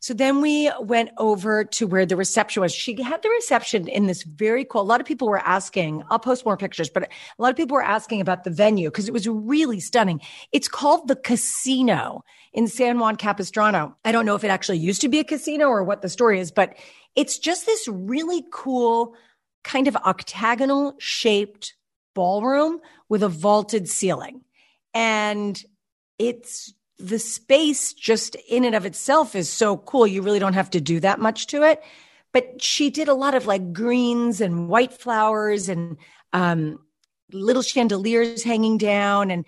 So 0.00 0.14
then 0.14 0.40
we 0.40 0.70
went 0.80 1.10
over 1.18 1.62
to 1.62 1.86
where 1.86 2.06
the 2.06 2.16
reception 2.16 2.62
was. 2.62 2.74
She 2.74 3.00
had 3.02 3.22
the 3.22 3.28
reception 3.28 3.86
in 3.86 4.06
this 4.06 4.22
very 4.22 4.64
cool. 4.64 4.80
A 4.80 4.82
lot 4.82 5.00
of 5.00 5.06
people 5.06 5.28
were 5.28 5.38
asking, 5.38 6.02
I'll 6.10 6.18
post 6.18 6.46
more 6.46 6.56
pictures, 6.56 6.88
but 6.88 7.02
a 7.02 7.08
lot 7.42 7.50
of 7.50 7.56
people 7.56 7.74
were 7.74 7.82
asking 7.82 8.22
about 8.22 8.44
the 8.44 8.50
venue 8.50 8.88
because 8.88 9.08
it 9.08 9.12
was 9.12 9.28
really 9.28 9.78
stunning. 9.78 10.22
It's 10.52 10.68
called 10.68 11.06
the 11.06 11.16
Casino 11.16 12.24
in 12.54 12.66
San 12.66 12.98
Juan 12.98 13.16
Capistrano. 13.16 13.94
I 14.02 14.10
don't 14.10 14.24
know 14.24 14.34
if 14.34 14.42
it 14.42 14.48
actually 14.48 14.78
used 14.78 15.02
to 15.02 15.08
be 15.08 15.18
a 15.18 15.24
casino 15.24 15.66
or 15.66 15.84
what 15.84 16.00
the 16.00 16.08
story 16.08 16.40
is, 16.40 16.50
but 16.50 16.76
it's 17.14 17.38
just 17.38 17.66
this 17.66 17.86
really 17.86 18.42
cool 18.50 19.14
kind 19.64 19.86
of 19.86 19.96
octagonal 19.96 20.94
shaped 20.98 21.74
ballroom 22.14 22.80
with 23.10 23.22
a 23.22 23.28
vaulted 23.28 23.86
ceiling. 23.86 24.40
And 24.94 25.62
it's 26.18 26.72
the 27.00 27.18
space 27.18 27.92
just 27.92 28.34
in 28.48 28.64
and 28.64 28.74
of 28.74 28.84
itself 28.84 29.34
is 29.34 29.48
so 29.48 29.76
cool. 29.78 30.06
You 30.06 30.22
really 30.22 30.38
don't 30.38 30.52
have 30.52 30.70
to 30.70 30.80
do 30.80 31.00
that 31.00 31.18
much 31.18 31.46
to 31.48 31.62
it. 31.62 31.82
But 32.32 32.62
she 32.62 32.90
did 32.90 33.08
a 33.08 33.14
lot 33.14 33.34
of 33.34 33.46
like 33.46 33.72
greens 33.72 34.40
and 34.40 34.68
white 34.68 34.92
flowers 34.92 35.68
and 35.68 35.96
um, 36.32 36.78
little 37.32 37.62
chandeliers 37.62 38.44
hanging 38.44 38.78
down. 38.78 39.30
And 39.30 39.44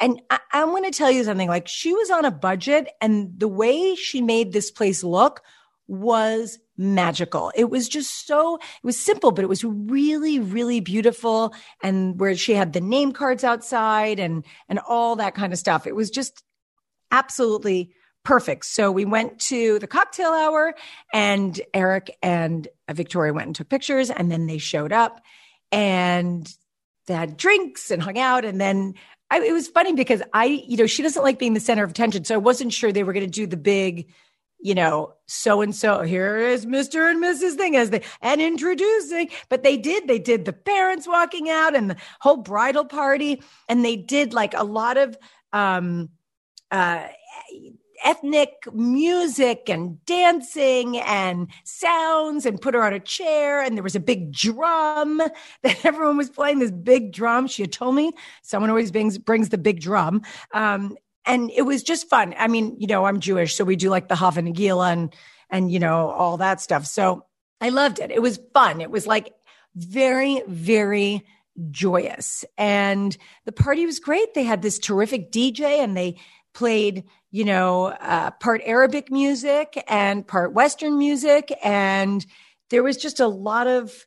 and 0.00 0.22
I, 0.30 0.38
I'm 0.52 0.68
going 0.68 0.84
to 0.84 0.90
tell 0.90 1.10
you 1.10 1.24
something. 1.24 1.48
Like 1.48 1.66
she 1.66 1.92
was 1.92 2.10
on 2.10 2.24
a 2.24 2.30
budget, 2.30 2.88
and 3.00 3.32
the 3.36 3.48
way 3.48 3.94
she 3.94 4.22
made 4.22 4.52
this 4.52 4.70
place 4.70 5.02
look 5.02 5.42
was 5.88 6.58
magical. 6.76 7.52
It 7.56 7.68
was 7.68 7.88
just 7.88 8.26
so, 8.26 8.56
it 8.56 8.84
was 8.84 8.98
simple, 8.98 9.32
but 9.32 9.42
it 9.42 9.48
was 9.48 9.64
really, 9.64 10.38
really 10.38 10.78
beautiful. 10.78 11.52
And 11.82 12.18
where 12.18 12.36
she 12.36 12.54
had 12.54 12.72
the 12.72 12.80
name 12.80 13.12
cards 13.12 13.42
outside 13.42 14.20
and, 14.20 14.44
and 14.68 14.78
all 14.88 15.16
that 15.16 15.34
kind 15.34 15.52
of 15.52 15.58
stuff. 15.58 15.86
It 15.86 15.96
was 15.96 16.08
just 16.08 16.44
absolutely 17.10 17.92
perfect. 18.24 18.66
So 18.66 18.90
we 18.92 19.04
went 19.04 19.38
to 19.40 19.78
the 19.78 19.86
cocktail 19.86 20.30
hour 20.30 20.74
and 21.12 21.60
Eric 21.72 22.16
and 22.22 22.68
Victoria 22.90 23.32
went 23.32 23.46
and 23.46 23.56
took 23.56 23.68
pictures 23.68 24.10
and 24.10 24.30
then 24.30 24.46
they 24.46 24.58
showed 24.58 24.92
up 24.92 25.20
and 25.72 26.52
they 27.06 27.14
had 27.14 27.36
drinks 27.36 27.90
and 27.90 28.02
hung 28.02 28.18
out. 28.18 28.44
And 28.44 28.60
then 28.60 28.94
I, 29.30 29.40
it 29.40 29.52
was 29.52 29.68
funny 29.68 29.94
because 29.94 30.22
I, 30.32 30.44
you 30.44 30.76
know, 30.76 30.86
she 30.86 31.02
doesn't 31.02 31.22
like 31.22 31.38
being 31.38 31.54
the 31.54 31.60
center 31.60 31.84
of 31.84 31.90
attention. 31.90 32.24
So 32.24 32.34
I 32.34 32.38
wasn't 32.38 32.72
sure 32.72 32.92
they 32.92 33.04
were 33.04 33.12
going 33.12 33.26
to 33.26 33.30
do 33.30 33.46
the 33.46 33.56
big, 33.56 34.12
you 34.60 34.74
know, 34.74 35.14
so 35.26 35.62
and 35.62 35.74
so, 35.74 36.02
here 36.02 36.36
is 36.36 36.66
Mr. 36.66 37.10
and 37.10 37.22
Mrs. 37.22 37.56
Thing 37.56 37.76
as 37.76 37.90
they, 37.90 38.02
and 38.20 38.40
introducing, 38.40 39.30
but 39.48 39.62
they 39.62 39.76
did, 39.76 40.06
they 40.06 40.18
did 40.18 40.44
the 40.44 40.52
parents 40.52 41.08
walking 41.08 41.48
out 41.48 41.74
and 41.74 41.90
the 41.90 41.96
whole 42.20 42.36
bridal 42.36 42.84
party. 42.84 43.42
And 43.68 43.84
they 43.84 43.96
did 43.96 44.34
like 44.34 44.52
a 44.54 44.64
lot 44.64 44.98
of, 44.98 45.16
um, 45.52 46.10
uh, 46.70 47.06
ethnic 48.04 48.52
music 48.72 49.68
and 49.68 50.04
dancing 50.04 50.98
and 50.98 51.48
sounds 51.64 52.46
and 52.46 52.60
put 52.60 52.74
her 52.74 52.82
on 52.82 52.92
a 52.92 53.00
chair 53.00 53.60
and 53.60 53.76
there 53.76 53.82
was 53.82 53.94
a 53.94 54.00
big 54.00 54.32
drum 54.32 55.18
that 55.62 55.84
everyone 55.84 56.16
was 56.16 56.30
playing 56.30 56.58
this 56.58 56.70
big 56.70 57.12
drum. 57.12 57.46
She 57.46 57.62
had 57.62 57.72
told 57.72 57.94
me 57.94 58.12
someone 58.42 58.70
always 58.70 58.90
brings 58.90 59.18
brings 59.18 59.50
the 59.50 59.58
big 59.58 59.80
drum. 59.80 60.22
Um, 60.52 60.96
and 61.26 61.50
it 61.50 61.62
was 61.62 61.82
just 61.82 62.08
fun. 62.08 62.34
I 62.38 62.48
mean 62.48 62.76
you 62.78 62.86
know 62.86 63.04
i'm 63.04 63.20
jewish 63.20 63.54
so 63.54 63.64
we 63.64 63.76
do 63.76 63.90
like 63.90 64.08
the 64.08 64.16
hava 64.16 64.40
nagila 64.40 64.92
and 64.92 65.14
and 65.50 65.70
you 65.70 65.78
know 65.78 66.08
all 66.10 66.36
that 66.38 66.60
stuff. 66.60 66.86
So 66.86 67.26
i 67.60 67.68
loved 67.68 67.98
it. 67.98 68.10
It 68.10 68.22
was 68.22 68.40
fun. 68.54 68.80
It 68.80 68.90
was 68.90 69.06
like 69.06 69.32
very 69.74 70.42
very 70.46 71.24
joyous. 71.70 72.44
And 72.56 73.16
the 73.44 73.52
party 73.52 73.84
was 73.84 74.00
great. 74.00 74.32
They 74.32 74.44
had 74.44 74.62
this 74.62 74.78
terrific 74.78 75.30
dj 75.30 75.60
and 75.60 75.96
they 75.96 76.16
played, 76.60 77.04
you 77.30 77.42
know, 77.42 77.86
uh, 77.86 78.30
part 78.32 78.60
Arabic 78.66 79.10
music 79.10 79.82
and 79.88 80.26
part 80.26 80.52
Western 80.52 80.98
music. 80.98 81.50
And 81.64 82.26
there 82.68 82.82
was 82.82 82.98
just 82.98 83.18
a 83.18 83.26
lot 83.26 83.66
of 83.66 84.06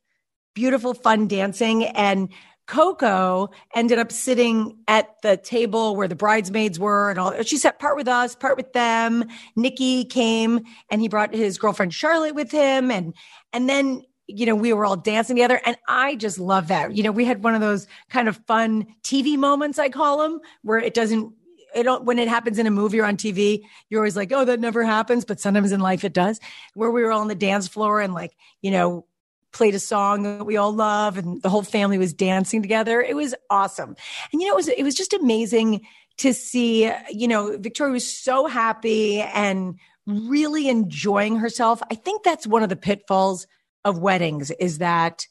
beautiful, 0.54 0.94
fun 0.94 1.28
dancing. 1.28 1.86
And 1.86 2.30
Coco 2.68 3.50
ended 3.74 3.98
up 3.98 4.12
sitting 4.12 4.78
at 4.88 5.20
the 5.24 5.36
table 5.36 5.96
where 5.96 6.08
the 6.08 6.16
bridesmaids 6.16 6.80
were 6.80 7.10
and 7.10 7.18
all. 7.18 7.42
She 7.42 7.58
sat 7.58 7.80
part 7.80 7.96
with 7.96 8.08
us, 8.08 8.36
part 8.36 8.56
with 8.56 8.72
them. 8.74 9.26
Nikki 9.56 10.06
came 10.06 10.62
and 10.92 11.02
he 11.02 11.08
brought 11.08 11.34
his 11.34 11.58
girlfriend 11.58 11.92
Charlotte 11.92 12.36
with 12.36 12.52
him. 12.52 12.92
And, 12.92 13.16
and 13.52 13.68
then, 13.68 14.04
you 14.28 14.46
know, 14.46 14.54
we 14.54 14.74
were 14.74 14.86
all 14.86 14.96
dancing 14.96 15.38
together. 15.38 15.60
And 15.66 15.76
I 15.88 16.18
just 16.18 16.38
love 16.38 16.68
that. 16.68 16.96
You 16.96 17.02
know, 17.02 17.12
we 17.12 17.26
had 17.26 17.44
one 17.44 17.56
of 17.56 17.62
those 17.62 17.88
kind 18.12 18.28
of 18.28 18.38
fun 18.46 18.86
TV 19.02 19.38
moments, 19.38 19.80
I 19.80 19.90
call 19.90 20.20
them, 20.20 20.40
where 20.62 20.78
it 20.78 20.94
doesn't 20.94 21.34
it 21.76 22.04
when 22.04 22.20
it 22.20 22.28
happens 22.28 22.60
in 22.60 22.68
a 22.68 22.72
movie 22.72 23.00
or 23.00 23.06
on 23.06 23.18
TV, 23.18 23.64
you're 23.90 24.02
always 24.02 24.16
like, 24.16 24.32
oh, 24.32 24.46
that 24.46 24.60
never 24.60 24.84
happens. 24.84 25.26
But 25.26 25.40
sometimes 25.40 25.72
in 25.72 25.80
life 25.80 26.04
it 26.04 26.14
does. 26.14 26.40
Where 26.74 26.92
we 26.92 27.04
were 27.04 27.12
all 27.12 27.22
on 27.22 27.28
the 27.28 27.36
dance 27.36 27.68
floor 27.68 28.02
and 28.02 28.14
like, 28.14 28.36
you 28.62 28.72
know, 28.72 29.06
played 29.52 29.76
a 29.76 29.80
song 29.80 30.24
that 30.24 30.46
we 30.46 30.58
all 30.58 30.74
love 30.74 31.18
and 31.18 31.42
the 31.42 31.50
whole 31.50 31.62
family 31.64 31.98
was 31.98 32.14
dancing 32.14 32.62
together. 32.62 33.02
It 33.02 33.16
was 33.16 33.36
awesome. 33.50 33.96
And 34.32 34.42
you 34.42 34.48
know, 34.48 34.54
it 34.54 34.58
was 34.58 34.68
it 34.68 34.84
was 34.84 34.96
just 34.96 35.14
amazing 35.14 35.86
to 36.18 36.34
see, 36.34 36.92
you 37.10 37.28
know, 37.28 37.58
Victoria 37.58 37.94
was 37.94 38.12
so 38.12 38.46
happy 38.48 39.22
and 39.22 39.80
really 40.06 40.68
enjoying 40.68 41.38
herself. 41.38 41.82
I 41.90 41.96
think 41.96 42.24
that's 42.24 42.46
one 42.46 42.64
of 42.64 42.70
the 42.70 42.76
pitfalls 42.76 43.48
of 43.86 44.00
weddings 44.00 44.52
is 44.52 44.80
that, 44.80 45.28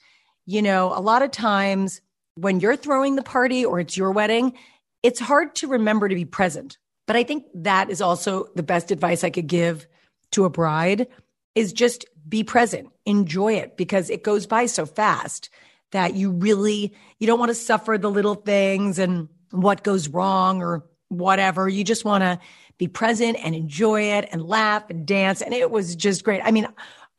you 0.47 0.63
know, 0.63 0.93
a 0.97 1.01
lot 1.01 1.23
of 1.23 1.31
times 1.31 2.01
when 2.35 2.61
you're 2.61 2.77
throwing 2.77 3.17
the 3.17 3.23
party 3.23 3.65
or 3.65 3.81
it's 3.81 3.97
your 3.97 4.11
wedding, 4.11 4.55
it's 5.03 5.21
hard 5.21 5.55
to 5.57 5.69
remember 5.69 6.09
to 6.09 6.15
be 6.15 6.25
present. 6.25 6.79
But 7.07 7.17
I 7.17 7.25
think 7.25 7.47
that 7.55 7.91
is 7.91 8.01
also 8.01 8.47
the 8.55 8.63
best 8.63 8.91
advice 8.91 9.25
I 9.25 9.31
could 9.31 9.47
give 9.47 9.87
to 10.33 10.45
a 10.45 10.51
bride 10.51 11.09
is 11.55 11.73
just 11.73 12.07
be 12.29 12.45
present, 12.45 12.89
enjoy 13.05 13.55
it 13.55 13.77
because 13.77 14.09
it 14.09 14.23
goes 14.23 14.47
by 14.47 14.67
so 14.67 14.87
fast 14.87 15.51
that 15.91 16.15
you 16.15 16.31
really 16.31 16.95
you 17.19 17.27
don't 17.27 17.39
want 17.39 17.51
to 17.51 17.55
suffer 17.55 17.99
the 17.99 18.11
little 18.11 18.35
things 18.35 18.99
and 18.99 19.29
what 19.51 19.83
goes 19.83 20.09
wrong 20.09 20.63
or 20.63 20.85
whatever. 21.09 21.69
You 21.69 21.85
just 21.85 22.05
want 22.05 22.23
to 22.23 22.39
be 22.79 22.89
present 22.89 23.37
and 23.43 23.55
enjoy 23.55 24.03
it 24.03 24.29
and 24.33 24.43
laugh 24.43 24.89
and 24.89 25.07
dance 25.07 25.43
and 25.43 25.53
it 25.53 25.71
was 25.71 25.95
just 25.95 26.25
great. 26.25 26.41
I 26.43 26.51
mean, 26.51 26.67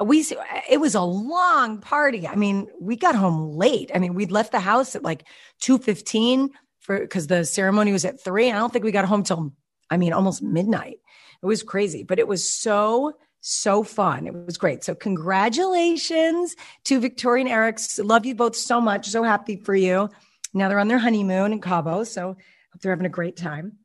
we 0.04 0.26
it 0.70 0.80
was 0.80 0.96
a 0.96 1.02
long 1.02 1.80
party. 1.80 2.28
I 2.28 2.36
mean, 2.36 2.68
we 2.80 2.96
got 2.96 3.16
home 3.16 3.56
late. 3.56 3.92
I 3.94 4.00
mean, 4.00 4.16
we'd 4.16 4.32
left 4.32 4.52
the 4.52 4.60
house 4.60 4.96
at 4.96 5.04
like 5.04 5.26
2:15 5.62 6.50
for 6.84 7.00
because 7.00 7.28
the 7.28 7.46
ceremony 7.46 7.92
was 7.92 8.06
at 8.06 8.24
three. 8.24 8.52
I 8.52 8.56
don't 8.56 8.72
think 8.72 8.86
we 8.86 8.92
got 8.92 9.06
home 9.06 9.24
till 9.24 9.54
I 9.90 9.98
mean 9.98 10.14
almost 10.14 10.44
midnight. 10.44 11.00
It 11.42 11.46
was 11.46 11.64
crazy, 11.64 12.04
but 12.04 12.20
it 12.20 12.28
was 12.28 12.48
so 12.48 13.14
so 13.40 13.84
fun. 13.84 14.28
It 14.28 14.34
was 14.34 14.58
great. 14.58 14.84
So 14.84 14.96
congratulations 14.96 16.56
to 16.86 17.00
Victoria 17.00 17.44
and 17.44 17.52
Eric. 17.52 17.80
Love 18.00 18.26
you 18.26 18.36
both 18.36 18.56
so 18.56 18.80
much. 18.80 19.08
So 19.08 19.24
happy 19.24 19.58
for 19.58 19.76
you. 19.76 20.10
Now 20.54 20.70
they're 20.70 20.80
on 20.80 20.88
their 20.88 21.00
honeymoon 21.00 21.52
in 21.52 21.60
Cabo, 21.60 22.04
so 22.04 22.28
hope 22.28 22.82
they're 22.82 22.92
having 22.92 23.06
a 23.06 23.10
great 23.10 23.36
time. 23.36 23.80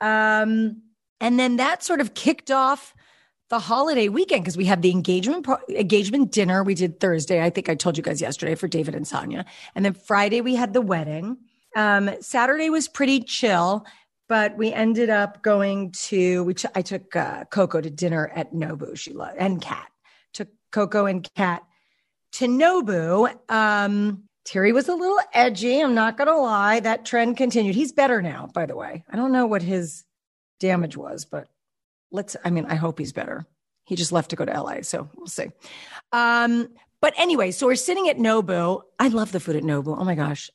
Um, 0.00 0.82
and 1.20 1.38
then 1.38 1.56
that 1.56 1.82
sort 1.82 2.00
of 2.00 2.14
kicked 2.14 2.50
off 2.50 2.94
the 3.48 3.58
holiday 3.58 4.08
weekend 4.08 4.42
because 4.42 4.56
we 4.56 4.66
had 4.66 4.82
the 4.82 4.90
engagement 4.90 5.46
engagement 5.70 6.32
dinner 6.32 6.62
we 6.62 6.74
did 6.74 7.00
Thursday. 7.00 7.42
I 7.42 7.50
think 7.50 7.68
I 7.68 7.74
told 7.74 7.96
you 7.96 8.02
guys 8.02 8.20
yesterday 8.20 8.54
for 8.54 8.68
David 8.68 8.94
and 8.94 9.06
Sonia, 9.06 9.44
and 9.74 9.84
then 9.84 9.94
Friday 9.94 10.40
we 10.40 10.54
had 10.54 10.72
the 10.72 10.82
wedding. 10.82 11.38
Um, 11.78 12.10
Saturday 12.20 12.70
was 12.70 12.88
pretty 12.88 13.20
chill, 13.20 13.86
but 14.28 14.56
we 14.56 14.72
ended 14.72 15.10
up 15.10 15.42
going 15.42 15.92
to. 15.92 16.42
We 16.42 16.56
I 16.74 16.82
took 16.82 17.14
uh, 17.14 17.44
Coco 17.44 17.80
to 17.80 17.88
dinner 17.88 18.32
at 18.34 18.52
Nobu. 18.52 18.98
She 18.98 19.12
loved 19.12 19.36
and 19.38 19.62
Kat 19.62 19.86
took 20.32 20.48
Coco 20.72 21.06
and 21.06 21.26
Kat 21.36 21.62
to 22.32 22.48
Nobu. 22.48 23.32
Um, 23.48 24.24
Terry 24.44 24.72
was 24.72 24.88
a 24.88 24.94
little 24.94 25.20
edgy. 25.32 25.80
I'm 25.80 25.94
not 25.94 26.16
going 26.16 26.26
to 26.26 26.36
lie. 26.36 26.80
That 26.80 27.04
trend 27.04 27.36
continued. 27.36 27.76
He's 27.76 27.92
better 27.92 28.20
now, 28.22 28.48
by 28.52 28.66
the 28.66 28.76
way. 28.76 29.04
I 29.08 29.16
don't 29.16 29.30
know 29.30 29.46
what 29.46 29.62
his 29.62 30.04
damage 30.58 30.96
was, 30.96 31.26
but 31.26 31.48
let's, 32.10 32.34
I 32.44 32.50
mean, 32.50 32.64
I 32.66 32.74
hope 32.74 32.98
he's 32.98 33.12
better. 33.12 33.46
He 33.84 33.94
just 33.94 34.10
left 34.10 34.30
to 34.30 34.36
go 34.36 34.44
to 34.44 34.60
LA. 34.60 34.82
So 34.82 35.08
we'll 35.14 35.26
see. 35.26 35.48
Um, 36.12 36.70
but 37.00 37.14
anyway, 37.18 37.50
so 37.52 37.66
we're 37.66 37.76
sitting 37.76 38.08
at 38.08 38.16
Nobu. 38.16 38.82
I 38.98 39.08
love 39.08 39.32
the 39.32 39.40
food 39.40 39.56
at 39.56 39.62
Nobu. 39.62 39.96
Oh 39.98 40.04
my 40.04 40.14
gosh. 40.14 40.50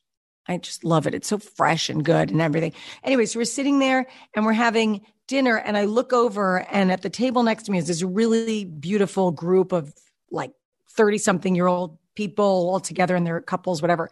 I 0.48 0.58
just 0.58 0.84
love 0.84 1.08
it. 1.08 1.14
It's 1.14 1.28
so 1.28 1.38
fresh 1.38 1.90
and 1.90 2.04
good 2.04 2.30
and 2.30 2.42
everything. 2.42 2.74
Anyway, 3.04 3.26
so 3.26 3.40
we're 3.40 3.46
sitting 3.46 3.80
there 3.80 4.06
and 4.36 4.46
we're 4.46 4.54
having 4.54 5.06
dinner 5.28 5.58
and 5.58 5.78
I 5.78 5.86
look 5.86 6.12
over 6.12 6.58
and 6.70 6.92
at 6.92 7.02
the 7.02 7.10
table 7.10 7.44
next 7.44 7.64
to 7.64 7.72
me 7.72 7.78
is 7.78 7.88
this 7.88 8.04
really 8.04 8.66
beautiful 8.66 9.32
group 9.32 9.72
of 9.72 9.94
like 10.32 10.52
30 10.92 11.18
something 11.18 11.56
year 11.56 11.68
old 11.68 11.98
people 12.16 12.46
all 12.46 12.80
together 12.80 13.16
and 13.16 13.26
they're 13.26 13.42
couples, 13.42 13.82
whatever. 13.82 14.10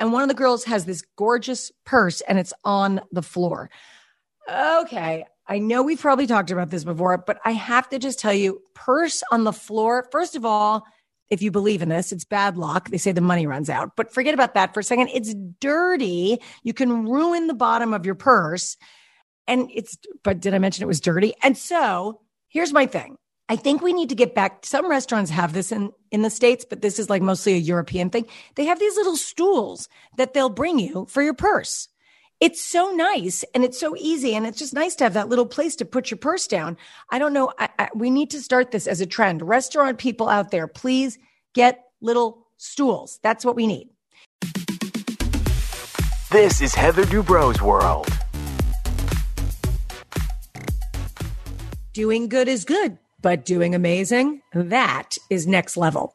And 0.00 0.12
one 0.12 0.22
of 0.22 0.28
the 0.28 0.34
girls 0.34 0.64
has 0.64 0.84
this 0.84 1.02
gorgeous 1.16 1.72
purse 1.84 2.20
and 2.22 2.38
it's 2.38 2.52
on 2.64 3.00
the 3.10 3.22
floor. 3.22 3.70
Okay. 4.50 5.26
I 5.46 5.58
know 5.58 5.82
we've 5.82 6.00
probably 6.00 6.26
talked 6.26 6.50
about 6.50 6.70
this 6.70 6.84
before, 6.84 7.18
but 7.18 7.38
I 7.44 7.52
have 7.52 7.88
to 7.90 7.98
just 7.98 8.18
tell 8.18 8.32
you 8.32 8.62
purse 8.74 9.22
on 9.30 9.44
the 9.44 9.52
floor. 9.52 10.08
First 10.12 10.36
of 10.36 10.44
all, 10.44 10.84
if 11.32 11.40
you 11.40 11.50
believe 11.50 11.80
in 11.80 11.88
this. 11.88 12.12
It's 12.12 12.26
bad 12.26 12.58
luck. 12.58 12.90
They 12.90 12.98
say 12.98 13.10
the 13.10 13.22
money 13.22 13.46
runs 13.46 13.70
out, 13.70 13.96
but 13.96 14.12
forget 14.12 14.34
about 14.34 14.52
that 14.52 14.74
for 14.74 14.80
a 14.80 14.84
second. 14.84 15.08
It's 15.08 15.34
dirty. 15.60 16.38
You 16.62 16.74
can 16.74 17.08
ruin 17.08 17.46
the 17.46 17.54
bottom 17.54 17.94
of 17.94 18.04
your 18.04 18.14
purse. 18.14 18.76
And 19.48 19.70
it's, 19.74 19.96
but 20.22 20.40
did 20.40 20.52
I 20.52 20.58
mention 20.58 20.82
it 20.84 20.88
was 20.88 21.00
dirty? 21.00 21.32
And 21.42 21.56
so 21.56 22.20
here's 22.48 22.74
my 22.74 22.84
thing. 22.84 23.16
I 23.48 23.56
think 23.56 23.80
we 23.80 23.94
need 23.94 24.10
to 24.10 24.14
get 24.14 24.34
back. 24.34 24.66
Some 24.66 24.88
restaurants 24.88 25.30
have 25.30 25.54
this 25.54 25.72
in, 25.72 25.90
in 26.10 26.20
the 26.20 26.28
States, 26.28 26.66
but 26.68 26.82
this 26.82 26.98
is 26.98 27.08
like 27.08 27.22
mostly 27.22 27.54
a 27.54 27.58
European 27.58 28.10
thing. 28.10 28.26
They 28.56 28.66
have 28.66 28.78
these 28.78 28.96
little 28.96 29.16
stools 29.16 29.88
that 30.18 30.34
they'll 30.34 30.50
bring 30.50 30.78
you 30.78 31.06
for 31.08 31.22
your 31.22 31.34
purse. 31.34 31.88
It's 32.42 32.60
so 32.60 32.90
nice 32.90 33.44
and 33.54 33.62
it's 33.62 33.78
so 33.78 33.94
easy. 33.96 34.34
And 34.34 34.44
it's 34.44 34.58
just 34.58 34.74
nice 34.74 34.96
to 34.96 35.04
have 35.04 35.14
that 35.14 35.28
little 35.28 35.46
place 35.46 35.76
to 35.76 35.84
put 35.84 36.10
your 36.10 36.18
purse 36.18 36.48
down. 36.48 36.76
I 37.08 37.20
don't 37.20 37.32
know. 37.32 37.52
I, 37.56 37.68
I, 37.78 37.88
we 37.94 38.10
need 38.10 38.30
to 38.30 38.42
start 38.42 38.72
this 38.72 38.88
as 38.88 39.00
a 39.00 39.06
trend. 39.06 39.42
Restaurant 39.42 39.96
people 39.96 40.28
out 40.28 40.50
there, 40.50 40.66
please 40.66 41.20
get 41.54 41.84
little 42.00 42.48
stools. 42.56 43.20
That's 43.22 43.44
what 43.44 43.54
we 43.54 43.68
need. 43.68 43.90
This 46.32 46.60
is 46.60 46.74
Heather 46.74 47.04
Dubrow's 47.04 47.62
world. 47.62 48.08
Doing 51.92 52.28
good 52.28 52.48
is 52.48 52.64
good, 52.64 52.98
but 53.20 53.44
doing 53.44 53.72
amazing, 53.72 54.42
that 54.52 55.16
is 55.30 55.46
next 55.46 55.76
level. 55.76 56.12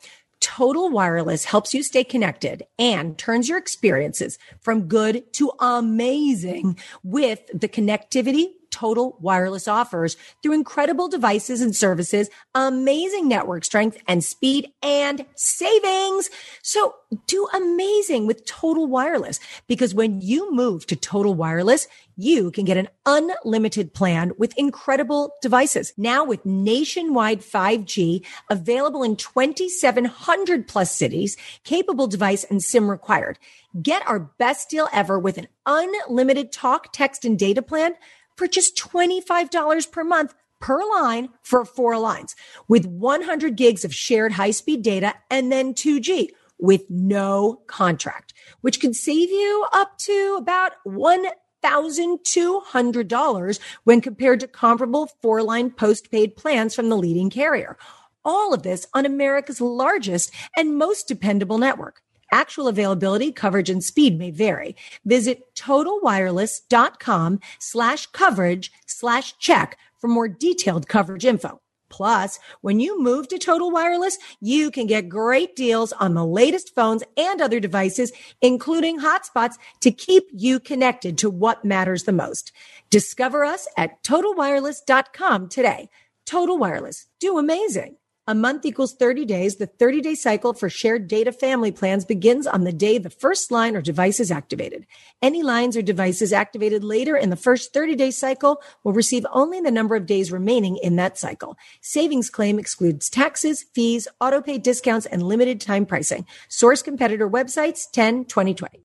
Total 0.47 0.89
Wireless 0.89 1.43
helps 1.43 1.73
you 1.73 1.83
stay 1.83 2.05
connected 2.05 2.63
and 2.79 3.17
turns 3.17 3.49
your 3.49 3.57
experiences 3.57 4.39
from 4.61 4.87
good 4.87 5.33
to 5.33 5.51
amazing 5.59 6.79
with 7.03 7.41
the 7.53 7.67
connectivity 7.67 8.53
Total 8.77 9.17
Wireless 9.19 9.67
offers 9.67 10.17
through 10.43 10.53
incredible 10.53 11.07
devices 11.07 11.61
and 11.61 11.75
services, 11.75 12.29
amazing 12.53 13.27
network 13.27 13.65
strength 13.65 13.97
and 14.07 14.23
speed 14.23 14.71
and 14.83 15.25
savings. 15.33 16.29
So 16.61 16.93
do 17.25 17.47
amazing 17.55 18.27
with 18.27 18.45
Total 18.45 18.85
Wireless 18.85 19.39
because 19.65 19.95
when 19.95 20.21
you 20.21 20.53
move 20.53 20.85
to 20.87 20.95
Total 20.95 21.33
Wireless, 21.33 21.87
you 22.17 22.51
can 22.51 22.65
get 22.65 22.77
an 22.77 22.89
unlimited 23.07 23.95
plan 23.95 24.31
with 24.37 24.55
incredible 24.57 25.33
devices. 25.41 25.91
Now 25.97 26.23
with 26.23 26.45
nationwide 26.45 27.41
5G 27.41 28.23
available 28.47 29.01
in 29.01 29.15
2,700 29.15 30.67
plus 30.67 30.91
cities, 30.91 31.35
capable 31.63 32.05
device 32.05 32.43
and 32.43 32.61
SIM 32.61 32.91
required. 32.91 33.39
Get 33.81 34.07
our 34.07 34.19
best 34.19 34.69
deal 34.69 34.87
ever 34.93 35.17
with 35.17 35.39
an 35.39 35.47
unlimited 35.65 36.51
talk, 36.51 36.93
text, 36.93 37.25
and 37.25 37.37
data 37.37 37.63
plan 37.63 37.95
for 38.37 38.47
just 38.47 38.77
$25 38.77 39.91
per 39.91 40.03
month 40.03 40.33
per 40.59 40.81
line 40.89 41.29
for 41.43 41.63
four 41.65 41.97
lines 41.97 42.35
with 42.67 42.85
100 42.85 43.55
gigs 43.55 43.85
of 43.85 43.93
shared 43.93 44.33
high 44.33 44.51
speed 44.51 44.81
data 44.81 45.13
and 45.29 45.51
then 45.51 45.73
2G 45.73 46.29
with 46.59 46.83
no 46.89 47.61
contract, 47.67 48.33
which 48.61 48.79
could 48.79 48.95
save 48.95 49.29
you 49.29 49.65
up 49.73 49.95
to 49.99 50.35
about 50.39 50.71
$1,200 50.87 53.59
when 53.83 54.01
compared 54.01 54.39
to 54.39 54.47
comparable 54.47 55.11
four 55.21 55.43
line 55.43 55.69
postpaid 55.69 56.35
plans 56.35 56.73
from 56.73 56.89
the 56.89 56.97
leading 56.97 57.29
carrier. 57.29 57.77
All 58.25 58.51
of 58.53 58.63
this 58.63 58.87
on 58.93 59.05
America's 59.05 59.61
largest 59.61 60.33
and 60.55 60.77
most 60.77 61.07
dependable 61.07 61.59
network. 61.59 62.01
Actual 62.31 62.67
availability, 62.67 63.31
coverage, 63.31 63.69
and 63.69 63.83
speed 63.83 64.17
may 64.17 64.31
vary. 64.31 64.75
Visit 65.05 65.55
totalwireless.com 65.55 67.39
slash 67.59 68.07
coverage 68.07 68.71
slash 68.85 69.37
check 69.37 69.77
for 69.97 70.07
more 70.07 70.27
detailed 70.27 70.87
coverage 70.87 71.25
info. 71.25 71.59
Plus, 71.89 72.39
when 72.61 72.79
you 72.79 73.01
move 73.01 73.27
to 73.29 73.37
Total 73.37 73.71
Wireless, 73.71 74.17
you 74.41 74.71
can 74.71 74.87
get 74.87 75.09
great 75.09 75.55
deals 75.55 75.93
on 75.93 76.13
the 76.13 76.25
latest 76.25 76.75
phones 76.75 77.03
and 77.15 77.41
other 77.41 77.59
devices, 77.59 78.11
including 78.41 78.99
hotspots 78.99 79.55
to 79.81 79.91
keep 79.91 80.25
you 80.33 80.59
connected 80.59 81.17
to 81.19 81.29
what 81.29 81.63
matters 81.63 82.03
the 82.03 82.11
most. 82.11 82.51
Discover 82.89 83.45
us 83.45 83.67
at 83.77 84.03
totalwireless.com 84.03 85.47
today. 85.47 85.89
Total 86.25 86.57
Wireless. 86.57 87.07
Do 87.19 87.37
amazing. 87.37 87.95
A 88.29 88.35
month 88.35 88.65
equals 88.65 88.93
30 88.93 89.23
days. 89.23 89.55
The 89.55 89.67
30 89.67 90.01
day 90.01 90.15
cycle 90.15 90.53
for 90.53 90.69
shared 90.69 91.07
data 91.07 91.31
family 91.31 91.71
plans 91.71 92.03
begins 92.03 92.45
on 92.45 92.65
the 92.65 92.73
day 92.73 92.97
the 92.97 93.09
first 93.09 93.51
line 93.51 93.73
or 93.73 93.81
device 93.81 94.19
is 94.19 94.31
activated. 94.31 94.85
Any 95.21 95.43
lines 95.43 95.77
or 95.77 95.81
devices 95.81 96.33
activated 96.33 96.83
later 96.83 97.15
in 97.15 97.29
the 97.29 97.37
first 97.37 97.73
30 97.73 97.95
day 97.95 98.11
cycle 98.11 98.61
will 98.83 98.91
receive 98.91 99.25
only 99.31 99.61
the 99.61 99.71
number 99.71 99.95
of 99.95 100.05
days 100.05 100.29
remaining 100.29 100.75
in 100.75 100.97
that 100.97 101.17
cycle. 101.17 101.57
Savings 101.79 102.29
claim 102.29 102.59
excludes 102.59 103.09
taxes, 103.09 103.63
fees, 103.73 104.09
auto 104.19 104.41
pay 104.41 104.57
discounts, 104.57 105.05
and 105.05 105.23
limited 105.23 105.61
time 105.61 105.85
pricing. 105.85 106.25
Source 106.49 106.81
competitor 106.81 107.29
websites 107.29 107.89
10 107.89 108.25
2020. 108.25 108.83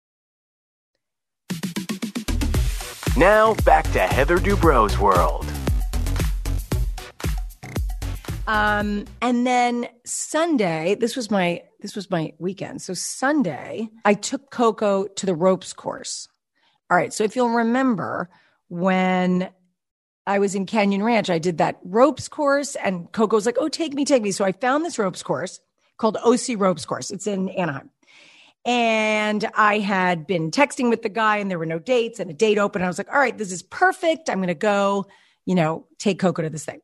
Now 3.16 3.54
back 3.64 3.90
to 3.90 3.98
Heather 3.98 4.38
Dubrow's 4.38 4.96
world. 5.00 5.44
Um, 8.46 9.04
and 9.20 9.46
then 9.46 9.88
Sunday, 10.04 10.96
this 10.98 11.16
was 11.16 11.30
my 11.30 11.62
this 11.80 11.94
was 11.94 12.10
my 12.10 12.32
weekend. 12.38 12.82
So 12.82 12.94
Sunday, 12.94 13.88
I 14.04 14.14
took 14.14 14.50
Coco 14.50 15.06
to 15.06 15.26
the 15.26 15.34
ropes 15.34 15.72
course. 15.72 16.28
All 16.90 16.96
right. 16.96 17.12
So 17.12 17.24
if 17.24 17.36
you'll 17.36 17.50
remember 17.50 18.28
when 18.68 19.50
I 20.26 20.38
was 20.38 20.54
in 20.54 20.66
Canyon 20.66 21.02
Ranch, 21.02 21.30
I 21.30 21.38
did 21.38 21.58
that 21.58 21.78
ropes 21.84 22.28
course, 22.28 22.76
and 22.76 23.10
Coco's 23.12 23.46
like, 23.46 23.58
"Oh, 23.58 23.68
take 23.68 23.94
me, 23.94 24.04
take 24.04 24.22
me." 24.22 24.32
So 24.32 24.44
I 24.44 24.52
found 24.52 24.84
this 24.84 24.98
ropes 24.98 25.22
course 25.22 25.60
called 25.96 26.16
OC 26.16 26.56
Ropes 26.58 26.84
Course. 26.84 27.10
It's 27.10 27.26
in 27.26 27.48
Anaheim. 27.50 27.90
And 28.64 29.48
I 29.54 29.78
had 29.78 30.26
been 30.26 30.50
texting 30.50 30.88
with 30.88 31.02
the 31.02 31.08
guy, 31.08 31.38
and 31.38 31.50
there 31.50 31.58
were 31.58 31.66
no 31.66 31.78
dates 31.78 32.20
and 32.20 32.30
a 32.30 32.34
date 32.34 32.58
open. 32.58 32.82
I 32.82 32.86
was 32.86 32.98
like, 32.98 33.12
all 33.12 33.18
right, 33.18 33.36
this 33.36 33.50
is 33.50 33.62
perfect. 33.62 34.30
I'm 34.30 34.38
going 34.38 34.48
to 34.48 34.54
go, 34.54 35.06
you 35.46 35.54
know, 35.54 35.86
take 35.98 36.20
Coco 36.20 36.42
to 36.42 36.50
this 36.50 36.64
thing. 36.64 36.80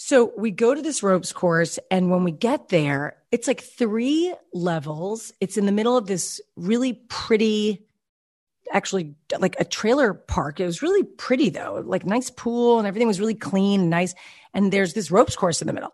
So 0.00 0.32
we 0.38 0.52
go 0.52 0.76
to 0.76 0.80
this 0.80 1.02
ropes 1.02 1.32
course, 1.32 1.76
and 1.90 2.08
when 2.08 2.22
we 2.22 2.30
get 2.30 2.68
there, 2.68 3.16
it's 3.32 3.48
like 3.48 3.60
three 3.60 4.32
levels. 4.54 5.32
It's 5.40 5.56
in 5.56 5.66
the 5.66 5.72
middle 5.72 5.96
of 5.96 6.06
this 6.06 6.40
really 6.54 6.92
pretty, 7.08 7.84
actually, 8.72 9.16
like 9.40 9.56
a 9.58 9.64
trailer 9.64 10.14
park. 10.14 10.60
It 10.60 10.66
was 10.66 10.82
really 10.82 11.02
pretty 11.02 11.50
though, 11.50 11.82
like 11.84 12.06
nice 12.06 12.30
pool, 12.30 12.78
and 12.78 12.86
everything 12.86 13.08
was 13.08 13.18
really 13.18 13.34
clean 13.34 13.80
and 13.80 13.90
nice. 13.90 14.14
And 14.54 14.72
there's 14.72 14.94
this 14.94 15.10
ropes 15.10 15.34
course 15.34 15.60
in 15.60 15.66
the 15.66 15.72
middle. 15.72 15.92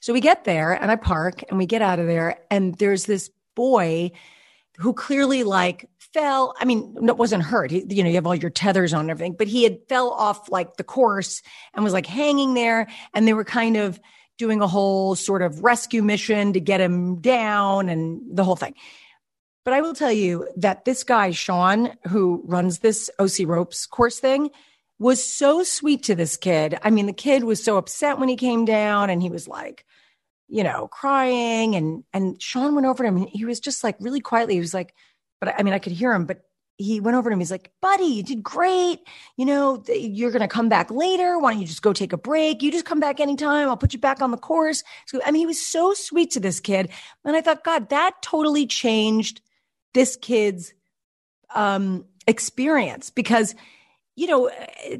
So 0.00 0.12
we 0.12 0.20
get 0.20 0.42
there, 0.42 0.72
and 0.72 0.90
I 0.90 0.96
park, 0.96 1.44
and 1.48 1.56
we 1.56 1.66
get 1.66 1.82
out 1.82 2.00
of 2.00 2.08
there, 2.08 2.40
and 2.50 2.74
there's 2.78 3.04
this 3.04 3.30
boy 3.54 4.10
who 4.78 4.92
clearly 4.92 5.44
like 5.44 5.88
fell. 6.12 6.54
I 6.58 6.64
mean, 6.64 6.94
no, 7.00 7.14
wasn't 7.14 7.42
hurt. 7.42 7.70
He, 7.70 7.84
you 7.88 8.02
know, 8.02 8.08
you 8.08 8.16
have 8.16 8.26
all 8.26 8.34
your 8.34 8.50
tethers 8.50 8.92
on 8.92 9.10
everything, 9.10 9.34
but 9.34 9.46
he 9.46 9.64
had 9.64 9.78
fell 9.88 10.10
off 10.10 10.50
like 10.50 10.76
the 10.76 10.84
course 10.84 11.42
and 11.74 11.84
was 11.84 11.92
like 11.92 12.06
hanging 12.06 12.54
there. 12.54 12.88
And 13.14 13.26
they 13.26 13.34
were 13.34 13.44
kind 13.44 13.76
of 13.76 14.00
doing 14.38 14.60
a 14.60 14.66
whole 14.66 15.14
sort 15.14 15.42
of 15.42 15.62
rescue 15.62 16.02
mission 16.02 16.52
to 16.54 16.60
get 16.60 16.80
him 16.80 17.20
down 17.20 17.88
and 17.88 18.20
the 18.36 18.44
whole 18.44 18.56
thing. 18.56 18.74
But 19.64 19.74
I 19.74 19.82
will 19.82 19.94
tell 19.94 20.12
you 20.12 20.48
that 20.56 20.84
this 20.84 21.04
guy, 21.04 21.32
Sean, 21.32 21.92
who 22.08 22.42
runs 22.46 22.78
this 22.78 23.10
OC 23.18 23.46
ropes 23.46 23.86
course 23.86 24.18
thing, 24.18 24.50
was 24.98 25.24
so 25.24 25.62
sweet 25.62 26.02
to 26.04 26.14
this 26.14 26.36
kid. 26.36 26.78
I 26.82 26.90
mean, 26.90 27.06
the 27.06 27.12
kid 27.12 27.44
was 27.44 27.62
so 27.62 27.76
upset 27.76 28.18
when 28.18 28.28
he 28.28 28.36
came 28.36 28.64
down 28.64 29.10
and 29.10 29.22
he 29.22 29.30
was 29.30 29.46
like, 29.46 29.84
you 30.48 30.64
know, 30.64 30.88
crying 30.88 31.74
and 31.76 32.04
and 32.12 32.40
Sean 32.42 32.74
went 32.74 32.86
over 32.86 33.02
to 33.02 33.08
him 33.08 33.16
and 33.16 33.28
he 33.28 33.44
was 33.44 33.60
just 33.60 33.84
like 33.84 33.96
really 34.00 34.20
quietly, 34.20 34.54
he 34.54 34.60
was 34.60 34.74
like, 34.74 34.94
but 35.40 35.54
I 35.58 35.62
mean, 35.62 35.74
I 35.74 35.78
could 35.78 35.92
hear 35.92 36.12
him, 36.12 36.26
but 36.26 36.44
he 36.76 36.98
went 36.98 37.16
over 37.16 37.28
to 37.28 37.34
him. 37.34 37.40
He's 37.40 37.50
like, 37.50 37.72
buddy, 37.82 38.04
you 38.04 38.22
did 38.22 38.42
great. 38.42 39.00
You 39.36 39.44
know, 39.44 39.82
you're 39.88 40.30
going 40.30 40.40
to 40.40 40.48
come 40.48 40.70
back 40.70 40.90
later. 40.90 41.38
Why 41.38 41.52
don't 41.52 41.60
you 41.60 41.66
just 41.66 41.82
go 41.82 41.92
take 41.92 42.14
a 42.14 42.16
break? 42.16 42.62
You 42.62 42.72
just 42.72 42.86
come 42.86 43.00
back 43.00 43.20
anytime. 43.20 43.68
I'll 43.68 43.76
put 43.76 43.92
you 43.92 43.98
back 43.98 44.22
on 44.22 44.30
the 44.30 44.38
course. 44.38 44.82
So, 45.06 45.20
I 45.24 45.30
mean, 45.30 45.40
he 45.40 45.46
was 45.46 45.60
so 45.60 45.92
sweet 45.92 46.30
to 46.32 46.40
this 46.40 46.58
kid. 46.58 46.88
And 47.24 47.36
I 47.36 47.42
thought, 47.42 47.64
God, 47.64 47.90
that 47.90 48.22
totally 48.22 48.66
changed 48.66 49.42
this 49.92 50.16
kid's 50.16 50.72
um, 51.54 52.06
experience 52.26 53.10
because, 53.10 53.54
you 54.16 54.26
know, 54.26 54.50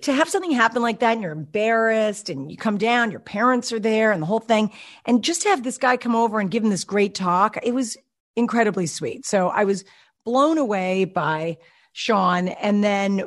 to 0.02 0.12
have 0.12 0.28
something 0.28 0.50
happen 0.50 0.82
like 0.82 1.00
that 1.00 1.12
and 1.12 1.22
you're 1.22 1.32
embarrassed 1.32 2.28
and 2.28 2.50
you 2.50 2.58
come 2.58 2.76
down, 2.76 3.10
your 3.10 3.20
parents 3.20 3.72
are 3.72 3.80
there 3.80 4.12
and 4.12 4.20
the 4.20 4.26
whole 4.26 4.40
thing. 4.40 4.70
And 5.06 5.24
just 5.24 5.42
to 5.42 5.48
have 5.48 5.62
this 5.62 5.78
guy 5.78 5.96
come 5.96 6.14
over 6.14 6.40
and 6.40 6.50
give 6.50 6.62
him 6.62 6.70
this 6.70 6.84
great 6.84 7.14
talk, 7.14 7.56
it 7.62 7.72
was 7.72 7.96
incredibly 8.36 8.86
sweet. 8.86 9.24
So 9.24 9.48
I 9.48 9.64
was 9.64 9.84
blown 10.24 10.58
away 10.58 11.04
by 11.04 11.58
Sean. 11.92 12.48
And 12.48 12.84
then 12.84 13.22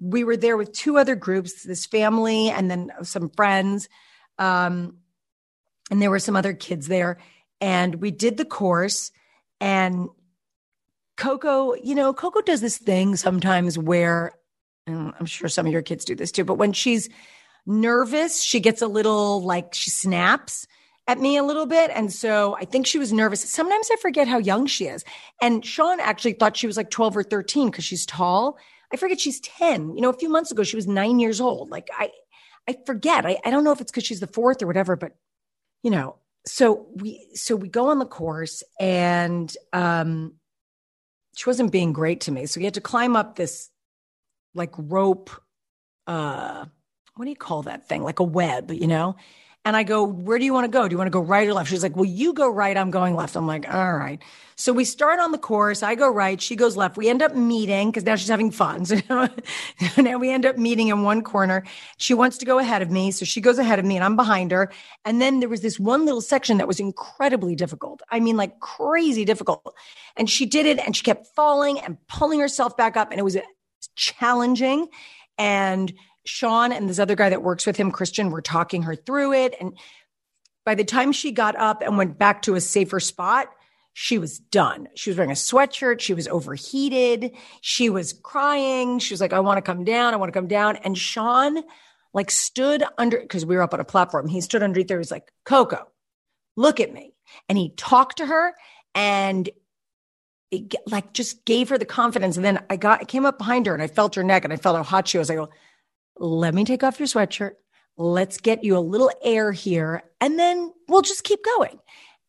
we 0.00 0.24
were 0.24 0.36
there 0.36 0.56
with 0.56 0.72
two 0.72 0.98
other 0.98 1.14
groups, 1.14 1.62
this 1.62 1.86
family 1.86 2.50
and 2.50 2.70
then 2.70 2.90
some 3.02 3.30
friends. 3.30 3.88
Um, 4.38 4.96
and 5.90 6.00
there 6.00 6.10
were 6.10 6.18
some 6.18 6.36
other 6.36 6.54
kids 6.54 6.88
there. 6.88 7.18
And 7.60 7.96
we 7.96 8.10
did 8.10 8.36
the 8.36 8.44
course. 8.44 9.12
And 9.60 10.08
Coco, 11.16 11.74
you 11.74 11.94
know, 11.94 12.12
Coco 12.12 12.40
does 12.40 12.60
this 12.60 12.78
thing 12.78 13.16
sometimes 13.16 13.78
where, 13.78 14.32
I'm 14.86 15.26
sure 15.26 15.48
some 15.48 15.66
of 15.66 15.72
your 15.72 15.82
kids 15.82 16.04
do 16.04 16.14
this 16.14 16.32
too, 16.32 16.44
but 16.44 16.54
when 16.54 16.72
she's 16.72 17.08
nervous, 17.66 18.42
she 18.42 18.58
gets 18.58 18.82
a 18.82 18.86
little 18.88 19.44
like 19.44 19.74
she 19.74 19.90
snaps 19.90 20.66
at 21.06 21.18
me 21.18 21.36
a 21.36 21.42
little 21.42 21.66
bit. 21.66 21.90
And 21.94 22.12
so 22.12 22.56
I 22.56 22.64
think 22.64 22.86
she 22.86 22.98
was 22.98 23.12
nervous. 23.12 23.40
Sometimes 23.40 23.88
I 23.92 23.96
forget 23.96 24.28
how 24.28 24.38
young 24.38 24.66
she 24.66 24.86
is. 24.86 25.04
And 25.40 25.64
Sean 25.64 25.98
actually 26.00 26.34
thought 26.34 26.56
she 26.56 26.66
was 26.66 26.76
like 26.76 26.90
12 26.90 27.16
or 27.16 27.22
13 27.22 27.70
because 27.70 27.84
she's 27.84 28.06
tall. 28.06 28.58
I 28.92 28.96
forget 28.96 29.20
she's 29.20 29.40
10. 29.40 29.94
You 29.96 30.02
know, 30.02 30.10
a 30.10 30.18
few 30.18 30.28
months 30.28 30.50
ago, 30.50 30.62
she 30.62 30.76
was 30.76 30.86
nine 30.86 31.18
years 31.18 31.40
old. 31.40 31.70
Like 31.70 31.88
I, 31.92 32.10
I 32.68 32.76
forget. 32.86 33.26
I, 33.26 33.38
I 33.44 33.50
don't 33.50 33.64
know 33.64 33.72
if 33.72 33.80
it's 33.80 33.90
because 33.90 34.04
she's 34.04 34.20
the 34.20 34.26
fourth 34.26 34.62
or 34.62 34.66
whatever, 34.66 34.96
but 34.96 35.16
you 35.82 35.90
know, 35.90 36.16
so 36.46 36.86
we, 36.94 37.28
so 37.34 37.56
we 37.56 37.68
go 37.68 37.88
on 37.90 37.98
the 37.98 38.06
course 38.06 38.62
and, 38.78 39.54
um, 39.72 40.34
she 41.36 41.48
wasn't 41.48 41.72
being 41.72 41.92
great 41.92 42.20
to 42.22 42.32
me. 42.32 42.46
So 42.46 42.60
we 42.60 42.64
had 42.64 42.74
to 42.74 42.80
climb 42.80 43.16
up 43.16 43.36
this 43.36 43.70
like 44.54 44.74
rope, 44.76 45.30
uh, 46.06 46.66
what 47.14 47.24
do 47.24 47.30
you 47.30 47.36
call 47.36 47.62
that 47.62 47.88
thing? 47.88 48.02
Like 48.02 48.20
a 48.20 48.24
web, 48.24 48.70
you 48.70 48.86
know? 48.86 49.16
And 49.66 49.76
I 49.76 49.82
go, 49.82 50.04
where 50.04 50.38
do 50.38 50.44
you 50.46 50.54
want 50.54 50.64
to 50.64 50.70
go? 50.70 50.88
Do 50.88 50.94
you 50.94 50.96
want 50.96 51.08
to 51.08 51.12
go 51.12 51.20
right 51.20 51.46
or 51.46 51.52
left? 51.52 51.68
She's 51.68 51.82
like, 51.82 51.94
well, 51.94 52.06
you 52.06 52.32
go 52.32 52.48
right. 52.48 52.74
I'm 52.74 52.90
going 52.90 53.14
left. 53.14 53.36
I'm 53.36 53.46
like, 53.46 53.72
all 53.72 53.92
right. 53.92 54.18
So 54.56 54.72
we 54.72 54.86
start 54.86 55.20
on 55.20 55.32
the 55.32 55.38
course. 55.38 55.82
I 55.82 55.94
go 55.94 56.10
right. 56.10 56.40
She 56.40 56.56
goes 56.56 56.78
left. 56.78 56.96
We 56.96 57.10
end 57.10 57.20
up 57.20 57.34
meeting 57.34 57.90
because 57.90 58.04
now 58.04 58.16
she's 58.16 58.28
having 58.28 58.50
fun. 58.50 58.86
So 59.94 60.02
now 60.02 60.18
we 60.18 60.30
end 60.30 60.46
up 60.46 60.56
meeting 60.56 60.88
in 60.88 61.02
one 61.02 61.22
corner. 61.22 61.62
She 61.98 62.14
wants 62.14 62.38
to 62.38 62.46
go 62.46 62.58
ahead 62.58 62.80
of 62.80 62.90
me. 62.90 63.10
So 63.10 63.24
she 63.26 63.40
goes 63.40 63.58
ahead 63.58 63.78
of 63.78 63.84
me 63.84 63.96
and 63.96 64.04
I'm 64.04 64.16
behind 64.16 64.50
her. 64.50 64.70
And 65.04 65.20
then 65.20 65.40
there 65.40 65.48
was 65.48 65.60
this 65.60 65.78
one 65.78 66.04
little 66.06 66.20
section 66.20 66.56
that 66.58 66.68
was 66.68 66.80
incredibly 66.80 67.54
difficult. 67.54 68.00
I 68.10 68.20
mean, 68.20 68.36
like 68.36 68.60
crazy 68.60 69.24
difficult. 69.26 69.74
And 70.16 70.28
she 70.30 70.46
did 70.46 70.64
it 70.64 70.78
and 70.78 70.96
she 70.96 71.02
kept 71.02 71.26
falling 71.34 71.80
and 71.80 71.98
pulling 72.08 72.40
herself 72.40 72.76
back 72.76 72.96
up. 72.96 73.10
And 73.10 73.20
it 73.20 73.24
was 73.24 73.36
challenging. 73.94 74.88
And 75.38 75.92
Sean 76.24 76.72
and 76.72 76.88
this 76.88 76.98
other 76.98 77.16
guy 77.16 77.30
that 77.30 77.42
works 77.42 77.66
with 77.66 77.76
him, 77.76 77.90
Christian, 77.90 78.30
were 78.30 78.42
talking 78.42 78.82
her 78.82 78.94
through 78.94 79.32
it. 79.32 79.54
And 79.60 79.76
by 80.64 80.74
the 80.74 80.84
time 80.84 81.12
she 81.12 81.32
got 81.32 81.56
up 81.56 81.82
and 81.82 81.96
went 81.96 82.18
back 82.18 82.42
to 82.42 82.54
a 82.54 82.60
safer 82.60 83.00
spot, 83.00 83.48
she 83.92 84.18
was 84.18 84.38
done. 84.38 84.88
She 84.94 85.10
was 85.10 85.16
wearing 85.16 85.32
a 85.32 85.34
sweatshirt. 85.34 86.00
She 86.00 86.14
was 86.14 86.28
overheated. 86.28 87.32
She 87.60 87.90
was 87.90 88.12
crying. 88.12 88.98
She 88.98 89.12
was 89.12 89.20
like, 89.20 89.32
I 89.32 89.40
want 89.40 89.58
to 89.58 89.62
come 89.62 89.84
down. 89.84 90.14
I 90.14 90.16
want 90.16 90.32
to 90.32 90.38
come 90.38 90.46
down. 90.46 90.76
And 90.76 90.96
Sean 90.96 91.62
like 92.12 92.30
stood 92.30 92.84
under, 92.98 93.20
because 93.20 93.46
we 93.46 93.56
were 93.56 93.62
up 93.62 93.74
on 93.74 93.80
a 93.80 93.84
platform. 93.84 94.28
He 94.28 94.40
stood 94.40 94.62
underneath 94.62 94.88
there. 94.88 94.98
He 94.98 95.00
was 95.00 95.10
like, 95.10 95.32
Coco, 95.44 95.88
look 96.56 96.80
at 96.80 96.92
me. 96.92 97.14
And 97.48 97.56
he 97.56 97.70
talked 97.76 98.18
to 98.18 98.26
her 98.26 98.54
and 98.94 99.48
it, 100.50 100.74
like 100.86 101.12
just 101.12 101.44
gave 101.44 101.68
her 101.68 101.78
the 101.78 101.84
confidence. 101.84 102.36
And 102.36 102.44
then 102.44 102.64
I 102.68 102.76
got, 102.76 103.00
I 103.00 103.04
came 103.04 103.24
up 103.24 103.38
behind 103.38 103.66
her 103.66 103.74
and 103.74 103.82
I 103.82 103.86
felt 103.86 104.16
her 104.16 104.24
neck 104.24 104.44
and 104.44 104.52
I 104.52 104.56
felt 104.56 104.76
how 104.76 104.82
hot 104.82 105.08
she 105.08 105.18
was. 105.18 105.30
I 105.30 105.36
go, 105.36 105.50
let 106.20 106.54
me 106.54 106.64
take 106.64 106.84
off 106.84 107.00
your 107.00 107.08
sweatshirt. 107.08 107.52
let's 107.96 108.38
get 108.38 108.64
you 108.64 108.76
a 108.76 108.80
little 108.80 109.10
air 109.22 109.52
here 109.52 110.02
and 110.20 110.38
then 110.38 110.72
we'll 110.88 111.02
just 111.02 111.24
keep 111.24 111.44
going. 111.44 111.78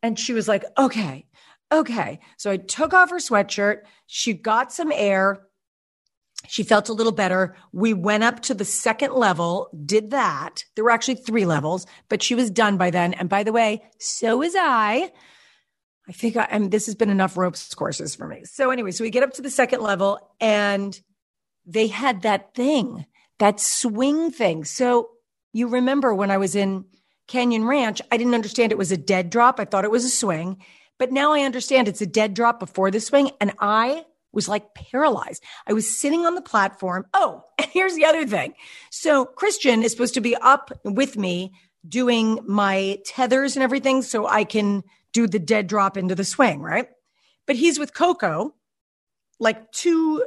And 0.02 0.18
she 0.18 0.32
was 0.32 0.48
like, 0.48 0.64
okay, 0.76 1.26
okay. 1.70 2.18
So 2.36 2.50
I 2.50 2.56
took 2.56 2.92
off 2.92 3.10
her 3.10 3.16
sweatshirt. 3.16 3.82
She 4.06 4.34
got 4.34 4.72
some 4.72 4.92
air. 4.92 5.46
She 6.48 6.62
felt 6.62 6.88
a 6.88 6.92
little 6.92 7.12
better. 7.12 7.54
We 7.72 7.94
went 7.94 8.24
up 8.24 8.40
to 8.40 8.54
the 8.54 8.64
second 8.64 9.14
level, 9.14 9.70
did 9.86 10.10
that. 10.10 10.64
There 10.74 10.84
were 10.84 10.90
actually 10.90 11.14
three 11.14 11.46
levels, 11.46 11.86
but 12.08 12.22
she 12.22 12.34
was 12.34 12.50
done 12.50 12.76
by 12.76 12.90
then. 12.90 13.14
And 13.14 13.28
by 13.28 13.44
the 13.44 13.52
way, 13.52 13.82
so 13.98 14.38
was 14.38 14.54
I. 14.56 15.12
I 16.08 16.12
think 16.12 16.36
I, 16.36 16.48
and 16.50 16.70
this 16.70 16.86
has 16.86 16.96
been 16.96 17.10
enough 17.10 17.36
ropes 17.36 17.72
courses 17.74 18.16
for 18.16 18.26
me. 18.26 18.44
So 18.44 18.70
anyway, 18.70 18.90
so 18.90 19.04
we 19.04 19.10
get 19.10 19.22
up 19.22 19.34
to 19.34 19.42
the 19.42 19.50
second 19.50 19.82
level 19.82 20.18
and 20.40 21.00
they 21.64 21.86
had 21.86 22.22
that 22.22 22.54
thing, 22.54 23.06
that 23.42 23.58
swing 23.58 24.30
thing. 24.30 24.64
So 24.64 25.10
you 25.52 25.66
remember 25.66 26.14
when 26.14 26.30
I 26.30 26.38
was 26.38 26.54
in 26.54 26.84
Canyon 27.26 27.64
Ranch, 27.64 28.00
I 28.12 28.16
didn't 28.16 28.36
understand 28.36 28.70
it 28.70 28.78
was 28.78 28.92
a 28.92 28.96
dead 28.96 29.30
drop. 29.30 29.58
I 29.58 29.64
thought 29.64 29.84
it 29.84 29.90
was 29.90 30.04
a 30.04 30.10
swing, 30.10 30.62
but 30.96 31.10
now 31.10 31.32
I 31.32 31.40
understand 31.40 31.88
it's 31.88 32.00
a 32.00 32.06
dead 32.06 32.34
drop 32.34 32.60
before 32.60 32.92
the 32.92 33.00
swing. 33.00 33.32
And 33.40 33.52
I 33.58 34.04
was 34.30 34.48
like 34.48 34.74
paralyzed. 34.74 35.42
I 35.66 35.72
was 35.72 35.90
sitting 35.90 36.24
on 36.24 36.36
the 36.36 36.40
platform. 36.40 37.04
Oh, 37.14 37.42
and 37.58 37.68
here's 37.72 37.96
the 37.96 38.04
other 38.04 38.24
thing. 38.24 38.54
So 38.92 39.24
Christian 39.24 39.82
is 39.82 39.90
supposed 39.90 40.14
to 40.14 40.20
be 40.20 40.36
up 40.36 40.70
with 40.84 41.18
me 41.18 41.52
doing 41.88 42.38
my 42.46 43.00
tethers 43.04 43.56
and 43.56 43.64
everything 43.64 44.02
so 44.02 44.28
I 44.28 44.44
can 44.44 44.84
do 45.12 45.26
the 45.26 45.40
dead 45.40 45.66
drop 45.66 45.96
into 45.96 46.14
the 46.14 46.24
swing, 46.24 46.60
right? 46.60 46.86
But 47.48 47.56
he's 47.56 47.80
with 47.80 47.92
Coco, 47.92 48.54
like 49.40 49.72
two 49.72 50.24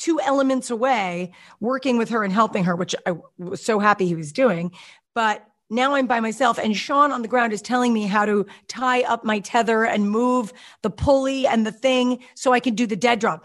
two 0.00 0.18
elements 0.20 0.70
away, 0.70 1.32
working 1.60 1.98
with 1.98 2.08
her 2.08 2.24
and 2.24 2.32
helping 2.32 2.64
her, 2.64 2.74
which 2.74 2.96
I 3.06 3.14
was 3.38 3.62
so 3.62 3.78
happy 3.78 4.06
he 4.06 4.16
was 4.16 4.32
doing. 4.32 4.72
But 5.14 5.46
now 5.68 5.94
I'm 5.94 6.08
by 6.08 6.18
myself, 6.18 6.58
and 6.58 6.76
Sean 6.76 7.12
on 7.12 7.22
the 7.22 7.28
ground 7.28 7.52
is 7.52 7.62
telling 7.62 7.92
me 7.92 8.06
how 8.06 8.24
to 8.26 8.46
tie 8.66 9.02
up 9.02 9.24
my 9.24 9.38
tether 9.38 9.84
and 9.84 10.10
move 10.10 10.52
the 10.82 10.90
pulley 10.90 11.46
and 11.46 11.64
the 11.64 11.70
thing 11.70 12.24
so 12.34 12.52
I 12.52 12.58
can 12.58 12.74
do 12.74 12.86
the 12.86 12.96
dead 12.96 13.20
drop. 13.20 13.44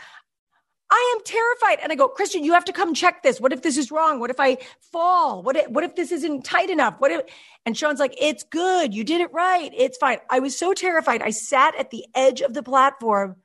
I 0.89 1.15
am 1.15 1.23
terrified. 1.23 1.79
And 1.81 1.91
I 1.91 1.95
go, 1.95 2.07
Christian, 2.07 2.43
you 2.43 2.53
have 2.53 2.65
to 2.65 2.73
come 2.73 2.93
check 2.93 3.23
this. 3.23 3.41
What 3.41 3.51
if 3.51 3.63
this 3.63 3.75
is 3.75 3.91
wrong? 3.91 4.19
What 4.19 4.29
if 4.29 4.39
I 4.39 4.57
fall? 4.91 5.41
What 5.41 5.55
if, 5.55 5.67
what 5.67 5.83
if 5.83 5.95
this 5.95 6.11
isn't 6.11 6.45
tight 6.45 6.69
enough? 6.69 6.95
What 6.99 7.11
if, 7.11 7.21
and 7.65 7.75
Sean's 7.75 7.99
like, 7.99 8.15
it's 8.19 8.43
good. 8.43 8.93
You 8.93 9.03
did 9.03 9.19
it 9.21 9.33
right. 9.33 9.71
It's 9.75 9.97
fine. 9.97 10.19
I 10.29 10.39
was 10.39 10.57
so 10.57 10.73
terrified. 10.73 11.21
I 11.21 11.31
sat 11.31 11.75
at 11.75 11.89
the 11.89 12.05
edge 12.13 12.41
of 12.41 12.53
the 12.53 12.63
platform. 12.63 13.35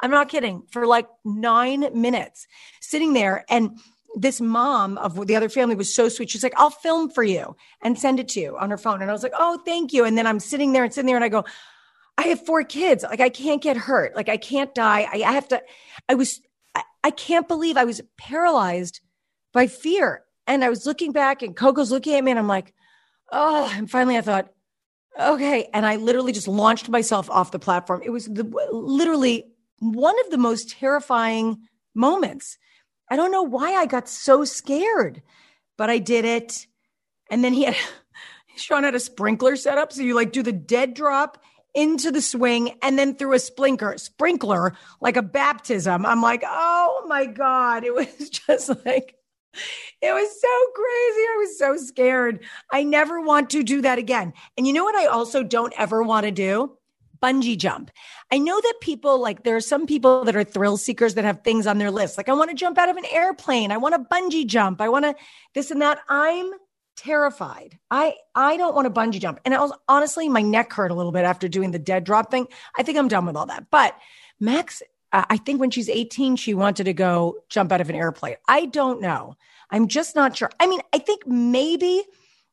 I'm 0.00 0.10
not 0.10 0.28
kidding 0.28 0.62
for 0.70 0.86
like 0.86 1.08
nine 1.24 1.88
minutes 1.94 2.46
sitting 2.80 3.12
there. 3.12 3.44
And 3.48 3.78
this 4.14 4.40
mom 4.40 4.98
of 4.98 5.26
the 5.26 5.36
other 5.36 5.48
family 5.48 5.74
was 5.74 5.94
so 5.94 6.08
sweet. 6.08 6.30
She's 6.30 6.42
like, 6.42 6.54
I'll 6.56 6.70
film 6.70 7.10
for 7.10 7.22
you 7.22 7.56
and 7.82 7.98
send 7.98 8.20
it 8.20 8.28
to 8.28 8.40
you 8.40 8.56
on 8.58 8.70
her 8.70 8.78
phone. 8.78 9.02
And 9.02 9.10
I 9.10 9.12
was 9.12 9.22
like, 9.22 9.32
oh, 9.38 9.60
thank 9.64 9.92
you. 9.92 10.04
And 10.04 10.16
then 10.16 10.26
I'm 10.26 10.40
sitting 10.40 10.72
there 10.72 10.84
and 10.84 10.92
sitting 10.92 11.06
there 11.06 11.16
and 11.16 11.24
I 11.24 11.28
go, 11.28 11.44
I 12.16 12.22
have 12.28 12.44
four 12.44 12.64
kids. 12.64 13.04
Like 13.04 13.20
I 13.20 13.28
can't 13.28 13.62
get 13.62 13.76
hurt. 13.76 14.16
Like 14.16 14.28
I 14.28 14.36
can't 14.36 14.74
die. 14.74 15.06
I, 15.12 15.22
I 15.22 15.32
have 15.32 15.48
to, 15.48 15.62
I 16.08 16.14
was, 16.14 16.40
I, 16.74 16.82
I 17.04 17.10
can't 17.10 17.46
believe 17.46 17.76
I 17.76 17.84
was 17.84 18.00
paralyzed 18.16 19.00
by 19.52 19.66
fear. 19.66 20.24
And 20.46 20.64
I 20.64 20.70
was 20.70 20.86
looking 20.86 21.12
back 21.12 21.42
and 21.42 21.54
Coco's 21.54 21.90
looking 21.90 22.14
at 22.14 22.24
me 22.24 22.30
and 22.30 22.40
I'm 22.40 22.48
like, 22.48 22.72
oh, 23.30 23.70
and 23.74 23.90
finally 23.90 24.16
I 24.16 24.22
thought, 24.22 24.48
okay. 25.20 25.68
And 25.74 25.84
I 25.84 25.96
literally 25.96 26.32
just 26.32 26.48
launched 26.48 26.88
myself 26.88 27.28
off 27.30 27.50
the 27.50 27.58
platform. 27.58 28.00
It 28.04 28.10
was 28.10 28.26
the, 28.26 28.44
literally 28.72 29.46
one 29.80 30.18
of 30.20 30.30
the 30.30 30.38
most 30.38 30.70
terrifying 30.70 31.68
moments. 31.94 32.58
I 33.10 33.16
don't 33.16 33.32
know 33.32 33.42
why 33.42 33.74
I 33.74 33.86
got 33.86 34.08
so 34.08 34.44
scared, 34.44 35.22
but 35.76 35.90
I 35.90 35.98
did 35.98 36.24
it. 36.24 36.66
And 37.30 37.42
then 37.42 37.52
he 37.52 37.64
had, 37.64 37.76
Sean 38.56 38.84
had 38.84 38.94
a 38.94 39.00
sprinkler 39.00 39.56
set 39.56 39.78
up. 39.78 39.92
So 39.92 40.02
you 40.02 40.14
like 40.14 40.32
do 40.32 40.42
the 40.42 40.52
dead 40.52 40.94
drop 40.94 41.42
into 41.74 42.10
the 42.10 42.22
swing 42.22 42.76
and 42.82 42.98
then 42.98 43.14
through 43.14 43.34
a 43.34 43.38
sprinkler, 43.38 43.96
sprinkler, 43.98 44.74
like 45.00 45.16
a 45.16 45.22
baptism. 45.22 46.04
I'm 46.04 46.22
like, 46.22 46.42
oh 46.46 47.04
my 47.06 47.26
God. 47.26 47.84
It 47.84 47.94
was 47.94 48.30
just 48.30 48.68
like, 48.84 49.14
it 50.02 50.12
was 50.12 50.40
so 50.40 50.72
crazy. 50.74 51.22
I 51.22 51.36
was 51.38 51.58
so 51.58 51.76
scared. 51.76 52.44
I 52.72 52.82
never 52.84 53.20
want 53.20 53.50
to 53.50 53.62
do 53.62 53.80
that 53.82 53.98
again. 53.98 54.32
And 54.56 54.66
you 54.66 54.72
know 54.72 54.84
what 54.84 54.94
I 54.94 55.06
also 55.06 55.42
don't 55.42 55.72
ever 55.76 56.02
want 56.02 56.26
to 56.26 56.30
do? 56.30 56.77
Bungee 57.22 57.56
jump. 57.56 57.90
I 58.30 58.38
know 58.38 58.60
that 58.60 58.74
people 58.80 59.20
like 59.20 59.44
there 59.44 59.56
are 59.56 59.60
some 59.60 59.86
people 59.86 60.24
that 60.24 60.36
are 60.36 60.44
thrill 60.44 60.76
seekers 60.76 61.14
that 61.14 61.24
have 61.24 61.42
things 61.42 61.66
on 61.66 61.78
their 61.78 61.90
list. 61.90 62.16
Like 62.16 62.28
I 62.28 62.32
want 62.32 62.50
to 62.50 62.56
jump 62.56 62.78
out 62.78 62.88
of 62.88 62.96
an 62.96 63.04
airplane. 63.10 63.72
I 63.72 63.76
want 63.76 63.94
to 63.94 64.00
bungee 64.00 64.46
jump. 64.46 64.80
I 64.80 64.88
want 64.88 65.04
to 65.04 65.14
this 65.54 65.70
and 65.70 65.82
that. 65.82 65.98
I'm 66.08 66.50
terrified. 66.96 67.78
I 67.90 68.14
I 68.34 68.56
don't 68.56 68.74
want 68.74 68.86
to 68.86 69.00
bungee 69.00 69.20
jump. 69.20 69.40
And 69.44 69.54
I 69.54 69.60
was 69.60 69.72
honestly 69.88 70.28
my 70.28 70.42
neck 70.42 70.72
hurt 70.72 70.90
a 70.90 70.94
little 70.94 71.12
bit 71.12 71.24
after 71.24 71.48
doing 71.48 71.70
the 71.70 71.78
dead 71.78 72.04
drop 72.04 72.30
thing. 72.30 72.48
I 72.76 72.82
think 72.82 72.98
I'm 72.98 73.08
done 73.08 73.26
with 73.26 73.36
all 73.36 73.46
that. 73.46 73.66
But 73.70 73.96
Max, 74.40 74.82
uh, 75.12 75.24
I 75.30 75.36
think 75.36 75.60
when 75.60 75.70
she's 75.70 75.88
18, 75.88 76.36
she 76.36 76.54
wanted 76.54 76.84
to 76.84 76.92
go 76.92 77.38
jump 77.48 77.72
out 77.72 77.80
of 77.80 77.88
an 77.88 77.96
airplane. 77.96 78.36
I 78.46 78.66
don't 78.66 79.00
know. 79.00 79.36
I'm 79.70 79.88
just 79.88 80.14
not 80.14 80.36
sure. 80.36 80.50
I 80.60 80.66
mean, 80.66 80.80
I 80.92 80.98
think 80.98 81.26
maybe 81.26 82.02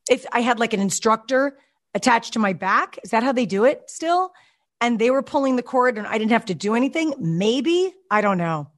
if 0.08 0.26
I 0.32 0.40
had 0.40 0.58
like 0.58 0.72
an 0.72 0.80
instructor 0.80 1.58
attached 1.94 2.34
to 2.34 2.38
my 2.38 2.52
back, 2.52 2.98
is 3.02 3.10
that 3.10 3.22
how 3.22 3.32
they 3.32 3.46
do 3.46 3.64
it 3.64 3.82
still? 3.88 4.32
And 4.80 4.98
they 4.98 5.10
were 5.10 5.22
pulling 5.22 5.56
the 5.56 5.62
cord 5.62 5.96
and 5.98 6.06
I 6.06 6.18
didn't 6.18 6.32
have 6.32 6.46
to 6.46 6.54
do 6.54 6.74
anything. 6.74 7.14
Maybe, 7.18 7.94
I 8.10 8.20
don't 8.20 8.38
know. 8.38 8.68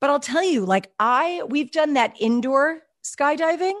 But 0.00 0.10
I'll 0.10 0.20
tell 0.20 0.44
you, 0.44 0.64
like 0.64 0.92
I, 0.98 1.42
we've 1.48 1.70
done 1.70 1.94
that 1.94 2.16
indoor 2.18 2.82
skydiving. 3.04 3.74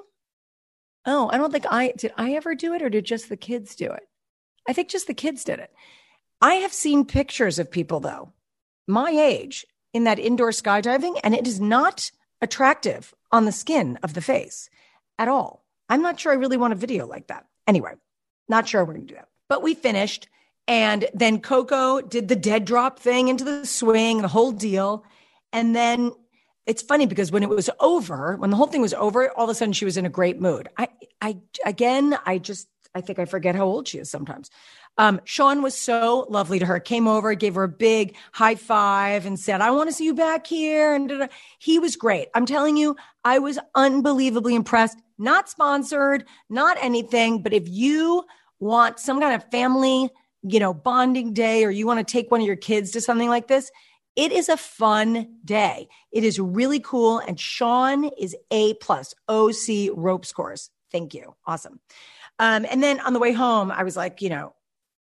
Oh, 1.04 1.30
I 1.32 1.38
don't 1.38 1.52
think 1.52 1.66
I 1.68 1.92
did. 1.96 2.12
I 2.16 2.34
ever 2.34 2.54
do 2.54 2.74
it 2.74 2.82
or 2.82 2.88
did 2.88 3.04
just 3.04 3.28
the 3.28 3.36
kids 3.36 3.74
do 3.74 3.90
it? 3.90 4.04
I 4.68 4.72
think 4.72 4.88
just 4.88 5.06
the 5.06 5.14
kids 5.14 5.44
did 5.44 5.58
it. 5.58 5.70
I 6.40 6.54
have 6.54 6.72
seen 6.72 7.04
pictures 7.04 7.58
of 7.58 7.70
people 7.70 8.00
though, 8.00 8.32
my 8.86 9.10
age 9.10 9.66
in 9.92 10.04
that 10.04 10.18
indoor 10.18 10.50
skydiving, 10.50 11.20
and 11.22 11.34
it 11.34 11.46
is 11.46 11.60
not 11.60 12.10
attractive 12.40 13.14
on 13.30 13.44
the 13.44 13.52
skin 13.52 13.98
of 14.02 14.14
the 14.14 14.20
face 14.20 14.68
at 15.18 15.28
all. 15.28 15.64
I'm 15.88 16.02
not 16.02 16.18
sure 16.18 16.32
I 16.32 16.36
really 16.36 16.56
want 16.56 16.72
a 16.72 16.76
video 16.76 17.06
like 17.06 17.28
that. 17.28 17.46
Anyway, 17.66 17.92
not 18.48 18.68
sure 18.68 18.84
we're 18.84 18.94
going 18.94 19.06
to 19.06 19.14
do 19.14 19.16
that. 19.16 19.28
But 19.48 19.62
we 19.62 19.74
finished. 19.74 20.28
And 20.68 21.08
then 21.12 21.40
Coco 21.40 22.00
did 22.00 22.28
the 22.28 22.36
dead 22.36 22.64
drop 22.64 22.98
thing 22.98 23.28
into 23.28 23.44
the 23.44 23.66
swing, 23.66 24.22
the 24.22 24.28
whole 24.28 24.52
deal. 24.52 25.04
And 25.52 25.74
then 25.74 26.12
it's 26.66 26.82
funny 26.82 27.06
because 27.06 27.32
when 27.32 27.42
it 27.42 27.48
was 27.48 27.68
over, 27.80 28.36
when 28.36 28.50
the 28.50 28.56
whole 28.56 28.68
thing 28.68 28.80
was 28.80 28.94
over, 28.94 29.30
all 29.32 29.44
of 29.44 29.50
a 29.50 29.54
sudden 29.54 29.72
she 29.72 29.84
was 29.84 29.96
in 29.96 30.06
a 30.06 30.10
great 30.10 30.40
mood. 30.40 30.68
I, 30.78 30.88
I, 31.20 31.38
again, 31.66 32.16
I 32.24 32.38
just, 32.38 32.68
I 32.94 33.00
think 33.00 33.18
I 33.18 33.24
forget 33.24 33.56
how 33.56 33.64
old 33.64 33.88
she 33.88 33.98
is 33.98 34.10
sometimes. 34.10 34.50
Um, 34.98 35.20
Sean 35.24 35.62
was 35.62 35.76
so 35.76 36.26
lovely 36.28 36.58
to 36.58 36.66
her, 36.66 36.78
came 36.78 37.08
over, 37.08 37.34
gave 37.34 37.54
her 37.54 37.64
a 37.64 37.68
big 37.68 38.14
high 38.32 38.54
five 38.54 39.24
and 39.24 39.40
said, 39.40 39.60
I 39.60 39.70
want 39.70 39.88
to 39.88 39.94
see 39.94 40.04
you 40.04 40.14
back 40.14 40.46
here. 40.46 40.94
And 40.94 41.08
da-da. 41.08 41.28
he 41.58 41.78
was 41.78 41.96
great. 41.96 42.28
I'm 42.34 42.46
telling 42.46 42.76
you, 42.76 42.96
I 43.24 43.38
was 43.38 43.58
unbelievably 43.74 44.54
impressed. 44.54 44.98
Not 45.18 45.48
sponsored, 45.48 46.26
not 46.50 46.76
anything, 46.80 47.42
but 47.42 47.52
if 47.52 47.68
you 47.68 48.24
want 48.60 49.00
some 49.00 49.20
kind 49.20 49.34
of 49.34 49.50
family, 49.50 50.10
you 50.42 50.60
know, 50.60 50.74
bonding 50.74 51.32
day, 51.32 51.64
or 51.64 51.70
you 51.70 51.86
want 51.86 52.06
to 52.06 52.10
take 52.10 52.30
one 52.30 52.40
of 52.40 52.46
your 52.46 52.56
kids 52.56 52.90
to 52.92 53.00
something 53.00 53.28
like 53.28 53.48
this, 53.48 53.70
it 54.16 54.32
is 54.32 54.48
a 54.48 54.56
fun 54.56 55.36
day. 55.44 55.88
It 56.10 56.24
is 56.24 56.38
really 56.38 56.80
cool. 56.80 57.18
And 57.18 57.38
Sean 57.38 58.04
is 58.04 58.36
A 58.50 58.74
plus 58.74 59.14
OC 59.28 59.90
ropes 59.94 60.32
course. 60.32 60.70
Thank 60.90 61.14
you. 61.14 61.34
Awesome. 61.46 61.80
Um, 62.38 62.66
and 62.70 62.82
then 62.82 63.00
on 63.00 63.14
the 63.14 63.18
way 63.18 63.32
home, 63.32 63.70
I 63.70 63.84
was 63.84 63.96
like, 63.96 64.20
you 64.20 64.28
know, 64.28 64.54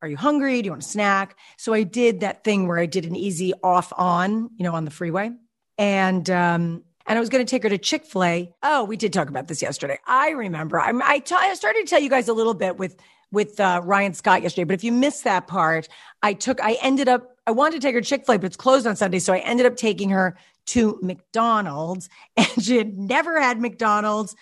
are 0.01 0.07
you 0.07 0.17
hungry? 0.17 0.61
Do 0.61 0.67
you 0.67 0.71
want 0.71 0.83
a 0.83 0.87
snack? 0.87 1.37
So 1.57 1.73
I 1.73 1.83
did 1.83 2.21
that 2.21 2.43
thing 2.43 2.67
where 2.67 2.79
I 2.79 2.85
did 2.85 3.05
an 3.05 3.15
easy 3.15 3.53
off 3.63 3.91
on, 3.95 4.49
you 4.57 4.63
know, 4.63 4.73
on 4.73 4.85
the 4.85 4.91
freeway. 4.91 5.31
And, 5.77 6.27
um, 6.29 6.83
and 7.05 7.17
I 7.17 7.19
was 7.19 7.29
going 7.29 7.45
to 7.45 7.49
take 7.49 7.63
her 7.63 7.69
to 7.69 7.77
Chick 7.77 8.05
fil 8.05 8.23
A. 8.23 8.53
Oh, 8.63 8.83
we 8.83 8.97
did 8.97 9.13
talk 9.13 9.29
about 9.29 9.47
this 9.47 9.61
yesterday. 9.61 9.99
I 10.05 10.31
remember. 10.31 10.79
I'm, 10.79 11.01
I, 11.01 11.19
t- 11.19 11.35
I 11.35 11.53
started 11.53 11.85
to 11.85 11.89
tell 11.89 12.01
you 12.01 12.09
guys 12.09 12.27
a 12.27 12.33
little 12.33 12.53
bit 12.53 12.77
with, 12.77 12.95
with 13.31 13.59
uh, 13.59 13.81
Ryan 13.83 14.13
Scott 14.13 14.41
yesterday. 14.41 14.63
But 14.63 14.73
if 14.75 14.83
you 14.83 14.91
missed 14.91 15.23
that 15.23 15.47
part, 15.47 15.87
I 16.21 16.33
took, 16.33 16.61
I 16.63 16.77
ended 16.81 17.07
up, 17.07 17.35
I 17.45 17.51
wanted 17.51 17.81
to 17.81 17.87
take 17.87 17.95
her 17.95 18.01
Chick 18.01 18.25
fil 18.25 18.35
A, 18.35 18.39
but 18.39 18.47
it's 18.47 18.57
closed 18.57 18.87
on 18.87 18.95
Sunday. 18.95 19.19
So 19.19 19.33
I 19.33 19.39
ended 19.39 19.65
up 19.65 19.75
taking 19.75 20.09
her 20.09 20.37
to 20.67 20.99
McDonald's 21.01 22.09
and 22.37 22.63
she 22.63 22.77
had 22.77 22.97
never 22.97 23.39
had 23.39 23.59
McDonald's. 23.59 24.35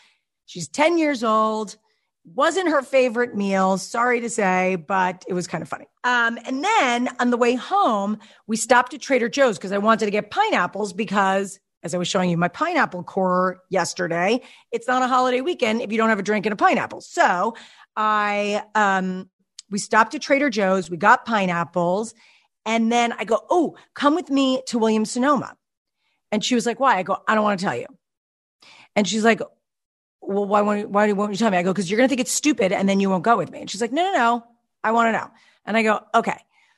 She's 0.45 0.67
10 0.67 0.97
years 0.97 1.23
old 1.23 1.77
wasn't 2.33 2.69
her 2.69 2.81
favorite 2.81 3.35
meal, 3.35 3.77
sorry 3.77 4.19
to 4.21 4.29
say, 4.29 4.75
but 4.75 5.23
it 5.27 5.33
was 5.33 5.47
kind 5.47 5.61
of 5.61 5.69
funny. 5.69 5.85
Um, 6.03 6.39
and 6.45 6.63
then 6.63 7.09
on 7.19 7.29
the 7.29 7.37
way 7.37 7.55
home, 7.55 8.17
we 8.47 8.57
stopped 8.57 8.93
at 8.93 9.01
Trader 9.01 9.29
Joe's 9.29 9.57
because 9.57 9.71
I 9.71 9.77
wanted 9.77 10.05
to 10.05 10.11
get 10.11 10.31
pineapples 10.31 10.93
because, 10.93 11.59
as 11.83 11.93
I 11.93 11.97
was 11.99 12.07
showing 12.07 12.31
you 12.31 12.37
my 12.37 12.47
pineapple 12.47 13.03
core 13.03 13.61
yesterday, 13.69 14.41
it's 14.71 14.87
not 14.87 15.03
a 15.03 15.07
holiday 15.07 15.41
weekend 15.41 15.81
if 15.81 15.91
you 15.91 15.97
don't 15.97 16.09
have 16.09 16.19
a 16.19 16.23
drink 16.23 16.45
and 16.47 16.53
a 16.53 16.55
pineapple. 16.55 17.01
So 17.01 17.55
I, 17.95 18.63
um, 18.75 19.29
we 19.69 19.79
stopped 19.79 20.15
at 20.15 20.21
Trader 20.21 20.49
Joe's, 20.49 20.89
we 20.89 20.97
got 20.97 21.25
pineapples, 21.25 22.13
and 22.65 22.91
then 22.91 23.13
I 23.13 23.25
go, 23.25 23.41
Oh, 23.49 23.75
come 23.93 24.15
with 24.15 24.29
me 24.29 24.61
to 24.67 24.79
Williams 24.79 25.11
Sonoma. 25.11 25.55
And 26.31 26.43
she 26.43 26.55
was 26.55 26.65
like, 26.65 26.79
Why? 26.79 26.97
I 26.97 27.03
go, 27.03 27.17
I 27.27 27.35
don't 27.35 27.43
want 27.43 27.59
to 27.59 27.65
tell 27.65 27.75
you. 27.75 27.87
And 28.95 29.07
she's 29.07 29.25
like, 29.25 29.41
well, 30.21 30.45
why 30.45 30.61
won't, 30.61 30.89
why 30.89 31.11
won't 31.11 31.31
you 31.31 31.37
tell 31.37 31.51
me? 31.51 31.57
I 31.57 31.63
go, 31.63 31.71
because 31.71 31.89
you're 31.89 31.97
going 31.97 32.07
to 32.07 32.09
think 32.09 32.21
it's 32.21 32.31
stupid 32.31 32.71
and 32.71 32.87
then 32.89 32.99
you 32.99 33.09
won't 33.09 33.23
go 33.23 33.37
with 33.37 33.51
me. 33.51 33.59
And 33.61 33.69
she's 33.69 33.81
like, 33.81 33.91
no, 33.91 34.03
no, 34.03 34.13
no. 34.13 34.43
I 34.83 34.91
want 34.91 35.07
to 35.07 35.11
know. 35.11 35.29
And 35.65 35.77
I 35.77 35.83
go, 35.83 36.01
okay. 36.13 36.37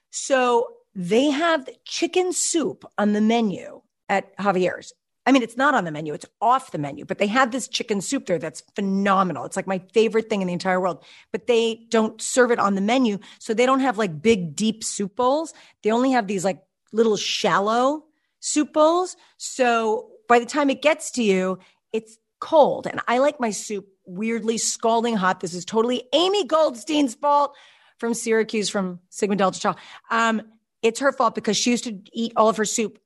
So 0.10 0.68
they 0.96 1.26
have 1.30 1.70
chicken 1.86 2.34
soup 2.34 2.86
on 2.98 3.14
the 3.14 3.22
menu 3.22 3.82
at 4.10 4.36
Javier's. 4.38 4.94
I 5.28 5.34
mean, 5.34 5.44
it's 5.44 5.58
not 5.58 5.76
on 5.76 5.84
the 5.84 5.92
menu, 5.92 6.14
it's 6.14 6.26
off 6.42 6.72
the 6.72 6.78
menu, 6.78 7.04
but 7.04 7.18
they 7.18 7.28
have 7.28 7.52
this 7.52 7.68
chicken 7.68 8.00
soup 8.00 8.28
there 8.28 8.40
that's 8.40 8.64
phenomenal. 8.76 9.44
It's 9.44 9.58
like 9.58 9.68
my 9.68 9.80
favorite 9.94 10.30
thing 10.30 10.42
in 10.42 10.48
the 10.48 10.54
entire 10.54 10.80
world, 10.80 11.04
but 11.34 11.48
they 11.48 11.86
don't 11.90 12.22
serve 12.22 12.50
it 12.50 12.60
on 12.60 12.76
the 12.76 12.82
menu. 12.82 13.20
So 13.38 13.54
they 13.54 13.66
don't 13.66 13.82
have 13.82 13.98
like 13.98 14.22
big, 14.22 14.56
deep 14.56 14.86
soup 14.86 15.18
bowls. 15.18 15.54
They 15.84 15.92
only 15.92 16.12
have 16.12 16.28
these 16.28 16.46
like 16.46 16.64
little 16.94 17.18
shallow 17.18 18.06
soup 18.40 18.72
bowls. 18.72 19.18
So 19.36 20.12
by 20.30 20.40
the 20.40 20.46
time 20.46 20.70
it 20.70 20.82
gets 20.82 21.12
to 21.12 21.24
you, 21.24 21.60
it's 21.92 22.18
cold. 22.40 22.88
And 22.88 23.02
I 23.06 23.18
like 23.18 23.38
my 23.38 23.52
soup 23.52 23.86
weirdly 24.06 24.58
scalding 24.58 25.18
hot. 25.18 25.42
This 25.42 25.54
is 25.54 25.66
totally 25.66 26.04
Amy 26.14 26.46
Goldstein's 26.46 27.16
fault 27.16 27.54
from 27.98 28.14
Syracuse, 28.14 28.70
from 28.70 29.02
Sigma 29.10 29.36
Delta 29.36 29.60
Tau. 29.60 29.76
Um, 30.10 30.42
it's 30.82 31.02
her 31.02 31.12
fault 31.12 31.36
because 31.36 31.58
she 31.58 31.72
used 31.72 31.84
to 31.84 32.00
eat 32.14 32.32
all 32.38 32.48
of 32.48 32.56
her 32.56 32.66
soup 32.66 32.98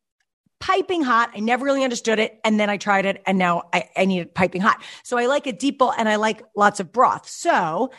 piping 0.62 1.02
hot. 1.02 1.32
I 1.36 1.40
never 1.40 1.66
really 1.66 1.84
understood 1.84 2.20
it. 2.20 2.40
And 2.46 2.60
then 2.60 2.70
I 2.70 2.78
tried 2.78 3.06
it 3.06 3.22
and 3.26 3.38
now 3.38 3.64
I, 3.74 3.90
I 3.98 4.06
need 4.06 4.22
it 4.22 4.34
piping 4.34 4.62
hot. 4.62 4.82
So 5.04 5.18
I 5.18 5.26
like 5.26 5.48
a 5.48 5.52
deep 5.52 5.80
bowl 5.80 5.92
and 5.92 6.08
I 6.08 6.16
like 6.16 6.44
lots 6.56 6.80
of 6.80 6.94
broth. 6.94 7.28
So, 7.28 7.92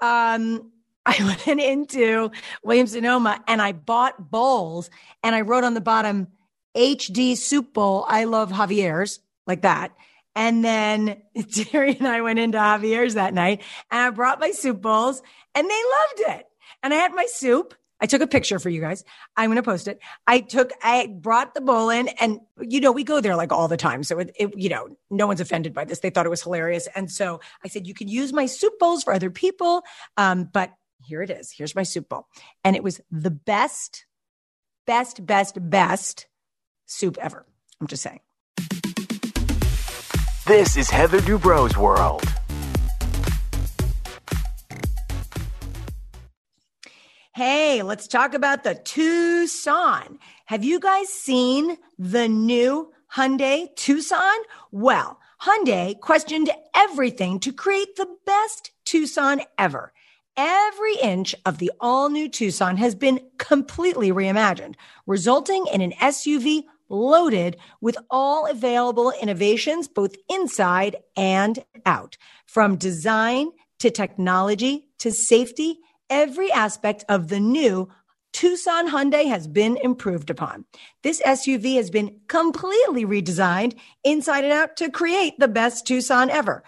um, 0.00 0.72
I 1.08 1.36
went 1.46 1.60
into 1.60 2.32
Williams 2.64 2.92
Sonoma 2.92 3.40
and 3.46 3.62
I 3.62 3.70
bought 3.72 4.30
bowls 4.30 4.90
and 5.22 5.36
I 5.36 5.42
wrote 5.42 5.62
on 5.62 5.74
the 5.74 5.80
bottom 5.80 6.28
HD 6.76 7.36
soup 7.36 7.74
bowl. 7.74 8.04
I 8.08 8.24
love 8.24 8.50
Javier's 8.50 9.20
like 9.46 9.62
that. 9.62 9.92
And 10.34 10.64
then 10.64 11.22
Terry 11.52 11.96
and 11.96 12.08
I 12.08 12.22
went 12.22 12.38
into 12.40 12.58
Javier's 12.58 13.14
that 13.14 13.34
night 13.34 13.62
and 13.90 14.00
I 14.00 14.10
brought 14.10 14.40
my 14.40 14.50
soup 14.50 14.82
bowls 14.82 15.22
and 15.54 15.70
they 15.70 15.82
loved 16.20 16.38
it. 16.38 16.46
And 16.82 16.92
I 16.92 16.96
had 16.96 17.14
my 17.14 17.26
soup 17.26 17.74
I 18.00 18.06
took 18.06 18.20
a 18.20 18.26
picture 18.26 18.58
for 18.58 18.68
you 18.68 18.80
guys. 18.80 19.04
I'm 19.36 19.48
going 19.48 19.56
to 19.56 19.62
post 19.62 19.88
it. 19.88 20.00
I 20.26 20.40
took, 20.40 20.70
I 20.82 21.06
brought 21.06 21.54
the 21.54 21.60
bowl 21.60 21.90
in 21.90 22.08
and, 22.20 22.40
you 22.60 22.80
know, 22.80 22.92
we 22.92 23.04
go 23.04 23.20
there 23.20 23.36
like 23.36 23.52
all 23.52 23.68
the 23.68 23.76
time. 23.76 24.02
So 24.02 24.18
it, 24.18 24.32
it, 24.38 24.56
you 24.56 24.68
know, 24.68 24.88
no 25.10 25.26
one's 25.26 25.40
offended 25.40 25.72
by 25.72 25.84
this. 25.84 26.00
They 26.00 26.10
thought 26.10 26.26
it 26.26 26.30
was 26.30 26.42
hilarious. 26.42 26.88
And 26.94 27.10
so 27.10 27.40
I 27.64 27.68
said, 27.68 27.86
you 27.86 27.94
can 27.94 28.08
use 28.08 28.32
my 28.32 28.46
soup 28.46 28.78
bowls 28.78 29.02
for 29.02 29.12
other 29.12 29.30
people. 29.30 29.82
Um, 30.16 30.48
but 30.52 30.72
here 31.04 31.22
it 31.22 31.30
is. 31.30 31.52
Here's 31.52 31.74
my 31.74 31.84
soup 31.84 32.08
bowl. 32.08 32.26
And 32.64 32.76
it 32.76 32.82
was 32.82 33.00
the 33.10 33.30
best, 33.30 34.06
best, 34.86 35.24
best, 35.24 35.56
best 35.70 36.26
soup 36.84 37.16
ever. 37.20 37.46
I'm 37.80 37.86
just 37.86 38.02
saying. 38.02 38.20
This 40.46 40.76
is 40.76 40.90
Heather 40.90 41.20
Dubrow's 41.20 41.76
world. 41.76 42.22
Hey, 47.36 47.82
let's 47.82 48.08
talk 48.08 48.32
about 48.32 48.64
the 48.64 48.74
Tucson. 48.74 50.18
Have 50.46 50.64
you 50.64 50.80
guys 50.80 51.10
seen 51.10 51.76
the 51.98 52.28
new 52.28 52.90
Hyundai 53.14 53.76
Tucson? 53.76 54.38
Well, 54.70 55.20
Hyundai 55.42 56.00
questioned 56.00 56.50
everything 56.74 57.38
to 57.40 57.52
create 57.52 57.94
the 57.96 58.08
best 58.24 58.70
Tucson 58.86 59.42
ever. 59.58 59.92
Every 60.38 60.96
inch 60.96 61.34
of 61.44 61.58
the 61.58 61.70
all 61.78 62.08
new 62.08 62.30
Tucson 62.30 62.78
has 62.78 62.94
been 62.94 63.20
completely 63.36 64.10
reimagined, 64.10 64.76
resulting 65.06 65.66
in 65.66 65.82
an 65.82 65.92
SUV 66.00 66.62
loaded 66.88 67.58
with 67.82 67.98
all 68.10 68.46
available 68.46 69.12
innovations, 69.20 69.88
both 69.88 70.16
inside 70.30 70.96
and 71.18 71.62
out. 71.84 72.16
From 72.46 72.76
design 72.76 73.50
to 73.80 73.90
technology 73.90 74.88
to 75.00 75.12
safety 75.12 75.80
every 76.10 76.50
aspect 76.52 77.04
of 77.08 77.28
the 77.28 77.40
new 77.40 77.88
Tucson 78.32 78.88
Hyundai 78.88 79.28
has 79.28 79.46
been 79.46 79.78
improved 79.78 80.28
upon. 80.28 80.66
This 81.02 81.22
SUV 81.22 81.76
has 81.76 81.88
been 81.88 82.20
completely 82.28 83.06
redesigned 83.06 83.78
inside 84.04 84.44
and 84.44 84.52
out 84.52 84.76
to 84.76 84.90
create 84.90 85.38
the 85.38 85.48
best 85.48 85.86
Tucson 85.86 86.28
ever. 86.28 86.62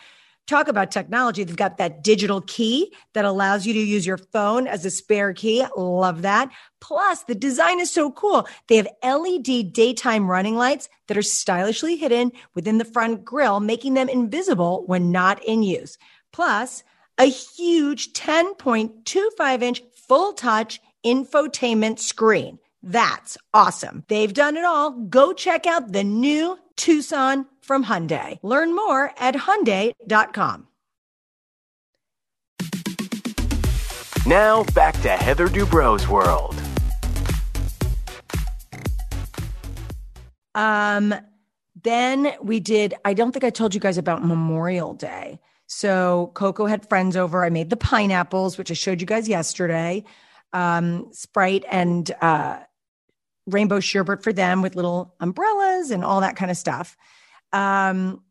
Talk 0.46 0.68
about 0.68 0.90
technology. 0.90 1.44
They've 1.44 1.54
got 1.54 1.76
that 1.76 2.02
digital 2.02 2.40
key 2.40 2.94
that 3.12 3.26
allows 3.26 3.66
you 3.66 3.74
to 3.74 3.78
use 3.78 4.06
your 4.06 4.16
phone 4.16 4.66
as 4.66 4.86
a 4.86 4.90
spare 4.90 5.34
key. 5.34 5.62
Love 5.76 6.22
that. 6.22 6.48
Plus, 6.80 7.24
the 7.24 7.34
design 7.34 7.80
is 7.80 7.90
so 7.90 8.10
cool. 8.12 8.48
They 8.68 8.76
have 8.76 8.88
LED 9.02 9.74
daytime 9.74 10.26
running 10.26 10.56
lights 10.56 10.88
that 11.06 11.18
are 11.18 11.22
stylishly 11.22 11.96
hidden 11.96 12.32
within 12.54 12.78
the 12.78 12.86
front 12.86 13.26
grille, 13.26 13.60
making 13.60 13.92
them 13.92 14.08
invisible 14.08 14.84
when 14.86 15.12
not 15.12 15.44
in 15.44 15.62
use. 15.62 15.98
Plus, 16.32 16.82
a 17.18 17.24
huge 17.28 18.12
10.25 18.12 19.62
inch 19.62 19.82
full 19.94 20.32
touch 20.32 20.80
infotainment 21.04 21.98
screen. 21.98 22.58
That's 22.82 23.36
awesome. 23.52 24.04
They've 24.08 24.32
done 24.32 24.56
it 24.56 24.64
all. 24.64 24.92
Go 24.92 25.32
check 25.32 25.66
out 25.66 25.92
the 25.92 26.04
new 26.04 26.58
Tucson 26.76 27.46
from 27.60 27.84
Hyundai. 27.84 28.38
Learn 28.42 28.74
more 28.74 29.12
at 29.18 29.34
Hyundai.com. 29.34 30.66
Now 34.26 34.64
back 34.74 35.00
to 35.02 35.08
Heather 35.08 35.48
Dubrow's 35.48 36.06
world. 36.06 36.54
Um, 40.54 41.14
then 41.82 42.32
we 42.42 42.60
did, 42.60 42.94
I 43.04 43.14
don't 43.14 43.32
think 43.32 43.44
I 43.44 43.50
told 43.50 43.74
you 43.74 43.80
guys 43.80 43.96
about 43.96 44.24
Memorial 44.24 44.92
Day. 44.94 45.40
So 45.68 46.32
Coco 46.34 46.66
had 46.66 46.88
friends 46.88 47.14
over. 47.16 47.44
I 47.44 47.50
made 47.50 47.68
the 47.70 47.76
pineapples, 47.76 48.56
which 48.56 48.70
I 48.70 48.74
showed 48.74 49.00
you 49.00 49.06
guys 49.06 49.28
yesterday. 49.28 50.02
Um, 50.54 51.08
Sprite 51.12 51.64
and 51.70 52.10
uh, 52.22 52.60
rainbow 53.46 53.78
sherbet 53.78 54.24
for 54.24 54.32
them 54.32 54.62
with 54.62 54.74
little 54.74 55.14
umbrellas 55.20 55.90
and 55.90 56.02
all 56.04 56.22
that 56.22 56.36
kind 56.36 56.50
of 56.50 56.56
stuff. 56.56 56.96
Um, 57.52 58.22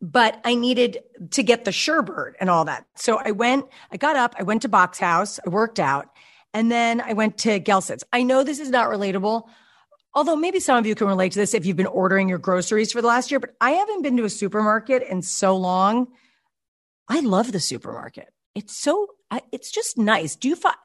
but 0.00 0.40
I 0.44 0.54
needed 0.54 0.98
to 1.32 1.42
get 1.42 1.66
the 1.66 1.72
sherbet 1.72 2.34
and 2.40 2.48
all 2.48 2.64
that. 2.64 2.86
So 2.94 3.20
I 3.22 3.30
went, 3.32 3.66
I 3.92 3.98
got 3.98 4.16
up, 4.16 4.34
I 4.38 4.44
went 4.44 4.62
to 4.62 4.68
Box 4.68 4.98
House, 4.98 5.38
I 5.46 5.50
worked 5.50 5.78
out, 5.78 6.08
and 6.54 6.72
then 6.72 7.02
I 7.02 7.12
went 7.12 7.36
to 7.38 7.60
Gelson's. 7.60 8.04
I 8.12 8.22
know 8.22 8.42
this 8.42 8.60
is 8.60 8.70
not 8.70 8.88
relatable, 8.88 9.44
although 10.14 10.36
maybe 10.36 10.60
some 10.60 10.76
of 10.76 10.86
you 10.86 10.94
can 10.94 11.06
relate 11.06 11.32
to 11.32 11.38
this 11.38 11.54
if 11.54 11.66
you've 11.66 11.76
been 11.76 11.86
ordering 11.86 12.28
your 12.28 12.38
groceries 12.38 12.92
for 12.92 13.02
the 13.02 13.08
last 13.08 13.30
year, 13.30 13.40
but 13.40 13.54
I 13.60 13.72
haven't 13.72 14.02
been 14.02 14.16
to 14.16 14.24
a 14.24 14.30
supermarket 14.30 15.02
in 15.02 15.22
so 15.22 15.56
long. 15.56 16.08
I 17.08 17.20
love 17.20 17.52
the 17.52 17.60
supermarket. 17.60 18.32
It's 18.54 18.76
so, 18.76 19.08
it's 19.52 19.70
just 19.70 19.98
nice. 19.98 20.36
Do 20.36 20.48
you 20.48 20.56
find, 20.56 20.76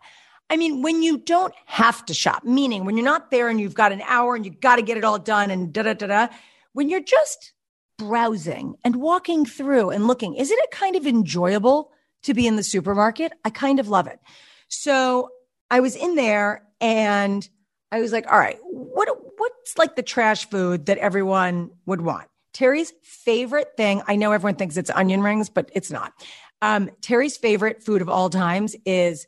I 0.49 0.57
mean, 0.57 0.81
when 0.81 1.03
you 1.03 1.19
don't 1.19 1.53
have 1.65 2.03
to 2.07 2.13
shop, 2.13 2.43
meaning 2.43 2.85
when 2.85 2.97
you're 2.97 3.05
not 3.05 3.29
there 3.29 3.49
and 3.49 3.61
you've 3.61 3.75
got 3.75 3.91
an 3.91 4.01
hour 4.01 4.35
and 4.35 4.45
you've 4.45 4.59
got 4.59 4.77
to 4.77 4.81
get 4.81 4.97
it 4.97 5.03
all 5.03 5.19
done 5.19 5.51
and 5.51 5.71
da 5.71 5.83
da 5.83 5.93
da 5.93 6.07
da, 6.07 6.27
when 6.73 6.89
you're 6.89 7.03
just 7.03 7.53
browsing 7.99 8.75
and 8.83 8.95
walking 8.95 9.45
through 9.45 9.91
and 9.91 10.07
looking, 10.07 10.33
isn't 10.35 10.57
it 10.57 10.71
kind 10.71 10.95
of 10.95 11.05
enjoyable 11.05 11.91
to 12.23 12.33
be 12.33 12.47
in 12.47 12.55
the 12.55 12.63
supermarket? 12.63 13.31
I 13.45 13.51
kind 13.51 13.79
of 13.79 13.89
love 13.89 14.07
it. 14.07 14.19
So 14.67 15.29
I 15.69 15.81
was 15.81 15.95
in 15.95 16.15
there 16.15 16.63
and 16.81 17.47
I 17.91 18.01
was 18.01 18.11
like, 18.11 18.31
all 18.31 18.39
right, 18.39 18.59
what 18.63 19.09
what's 19.37 19.77
like 19.77 19.95
the 19.95 20.03
trash 20.03 20.49
food 20.49 20.85
that 20.87 20.97
everyone 20.97 21.71
would 21.85 22.01
want? 22.01 22.27
Terry's 22.53 22.93
favorite 23.03 23.77
thing, 23.77 24.01
I 24.07 24.15
know 24.15 24.31
everyone 24.31 24.55
thinks 24.55 24.77
it's 24.77 24.89
onion 24.89 25.21
rings, 25.21 25.49
but 25.49 25.69
it's 25.73 25.91
not. 25.91 26.13
Um, 26.61 26.89
Terry's 27.01 27.37
favorite 27.37 27.83
food 27.83 28.01
of 28.01 28.09
all 28.09 28.29
times 28.29 28.75
is 28.85 29.27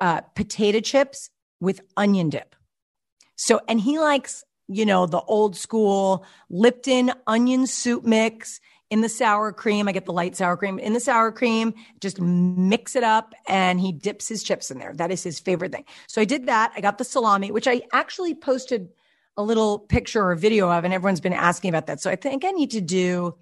uh, 0.00 0.22
potato 0.34 0.80
chips 0.80 1.30
with 1.60 1.80
onion 1.96 2.30
dip. 2.30 2.56
So, 3.36 3.60
and 3.68 3.80
he 3.80 3.98
likes, 3.98 4.44
you 4.68 4.86
know, 4.86 5.06
the 5.06 5.20
old 5.20 5.56
school 5.56 6.24
Lipton 6.50 7.12
onion 7.26 7.66
soup 7.66 8.04
mix 8.04 8.60
in 8.94 9.00
the 9.00 9.08
sour 9.08 9.50
cream. 9.50 9.88
I 9.88 9.92
get 9.92 10.04
the 10.04 10.12
light 10.12 10.36
sour 10.36 10.56
cream 10.56 10.78
in 10.78 10.92
the 10.92 11.00
sour 11.00 11.32
cream, 11.32 11.74
just 12.00 12.20
mix 12.20 12.94
it 12.94 13.02
up 13.02 13.34
and 13.48 13.80
he 13.80 13.90
dips 13.90 14.28
his 14.28 14.44
chips 14.44 14.70
in 14.70 14.78
there. 14.78 14.94
That 14.94 15.10
is 15.10 15.20
his 15.20 15.40
favorite 15.40 15.72
thing. 15.72 15.84
So 16.06 16.22
I 16.22 16.24
did 16.24 16.46
that. 16.46 16.72
I 16.76 16.80
got 16.80 16.98
the 16.98 17.04
salami, 17.04 17.50
which 17.50 17.66
I 17.66 17.82
actually 17.92 18.36
posted 18.36 18.90
a 19.36 19.42
little 19.42 19.80
picture 19.80 20.30
or 20.30 20.36
video 20.36 20.70
of, 20.70 20.84
and 20.84 20.94
everyone's 20.94 21.20
been 21.20 21.32
asking 21.32 21.70
about 21.70 21.88
that. 21.88 22.00
So 22.00 22.08
I 22.08 22.14
think 22.14 22.44
I 22.44 22.52
need 22.52 22.70
to 22.70 22.80
do, 22.80 23.34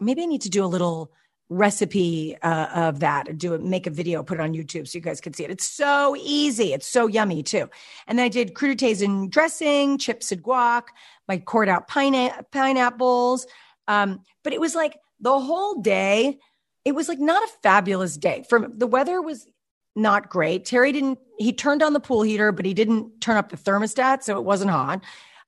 maybe 0.00 0.22
I 0.22 0.26
need 0.26 0.42
to 0.42 0.50
do 0.50 0.64
a 0.64 0.66
little 0.66 1.12
recipe 1.48 2.36
uh, 2.42 2.66
of 2.74 2.98
that 2.98 3.38
do 3.38 3.54
it 3.54 3.62
make 3.62 3.86
a 3.86 3.90
video 3.90 4.20
put 4.24 4.40
it 4.40 4.40
on 4.40 4.52
youtube 4.52 4.88
so 4.88 4.98
you 4.98 5.00
guys 5.00 5.20
can 5.20 5.32
see 5.32 5.44
it 5.44 5.50
it's 5.52 5.64
so 5.64 6.16
easy 6.18 6.72
it's 6.72 6.88
so 6.88 7.06
yummy 7.06 7.40
too 7.40 7.70
and 8.08 8.18
then 8.18 8.26
i 8.26 8.28
did 8.28 8.52
crudités 8.52 9.00
and 9.00 9.30
dressing 9.30 9.96
chips 9.96 10.32
and 10.32 10.42
guac 10.42 10.88
my 11.28 11.38
cored 11.38 11.68
out 11.68 11.86
pine- 11.86 12.32
pineapples 12.50 13.46
um, 13.88 14.20
but 14.42 14.52
it 14.52 14.60
was 14.60 14.74
like 14.74 14.98
the 15.20 15.38
whole 15.38 15.80
day 15.80 16.38
it 16.84 16.94
was 16.94 17.08
like 17.08 17.18
not 17.18 17.42
a 17.42 17.52
fabulous 17.62 18.16
day 18.16 18.44
from 18.48 18.72
the 18.76 18.86
weather 18.86 19.20
was 19.20 19.46
not 19.94 20.28
great 20.28 20.64
terry 20.64 20.92
didn't 20.92 21.18
he 21.38 21.52
turned 21.52 21.82
on 21.82 21.92
the 21.92 22.00
pool 22.00 22.22
heater 22.22 22.52
but 22.52 22.66
he 22.66 22.74
didn't 22.74 23.20
turn 23.20 23.36
up 23.36 23.48
the 23.48 23.56
thermostat 23.56 24.22
so 24.22 24.36
it 24.36 24.44
wasn't 24.44 24.70
hot 24.70 25.02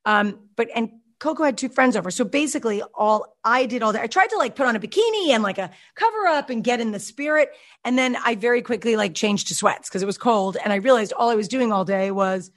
um, 0.04 0.38
but 0.56 0.68
and 0.74 0.90
Coco 1.18 1.42
had 1.42 1.58
two 1.58 1.68
friends 1.68 1.96
over. 1.96 2.10
So 2.10 2.24
basically, 2.24 2.82
all 2.94 3.36
I 3.44 3.66
did 3.66 3.82
all 3.82 3.92
that, 3.92 4.02
I 4.02 4.06
tried 4.06 4.30
to 4.30 4.36
like 4.36 4.54
put 4.54 4.66
on 4.66 4.76
a 4.76 4.80
bikini 4.80 5.30
and 5.30 5.42
like 5.42 5.58
a 5.58 5.70
cover 5.96 6.26
up 6.26 6.48
and 6.48 6.62
get 6.62 6.80
in 6.80 6.92
the 6.92 7.00
spirit. 7.00 7.50
And 7.84 7.98
then 7.98 8.16
I 8.24 8.36
very 8.36 8.62
quickly 8.62 8.96
like 8.96 9.14
changed 9.14 9.48
to 9.48 9.54
sweats 9.54 9.88
because 9.88 10.02
it 10.02 10.06
was 10.06 10.18
cold. 10.18 10.56
And 10.62 10.72
I 10.72 10.76
realized 10.76 11.12
all 11.12 11.28
I 11.28 11.34
was 11.34 11.48
doing 11.48 11.72
all 11.72 11.84
day 11.84 12.10
was 12.12 12.52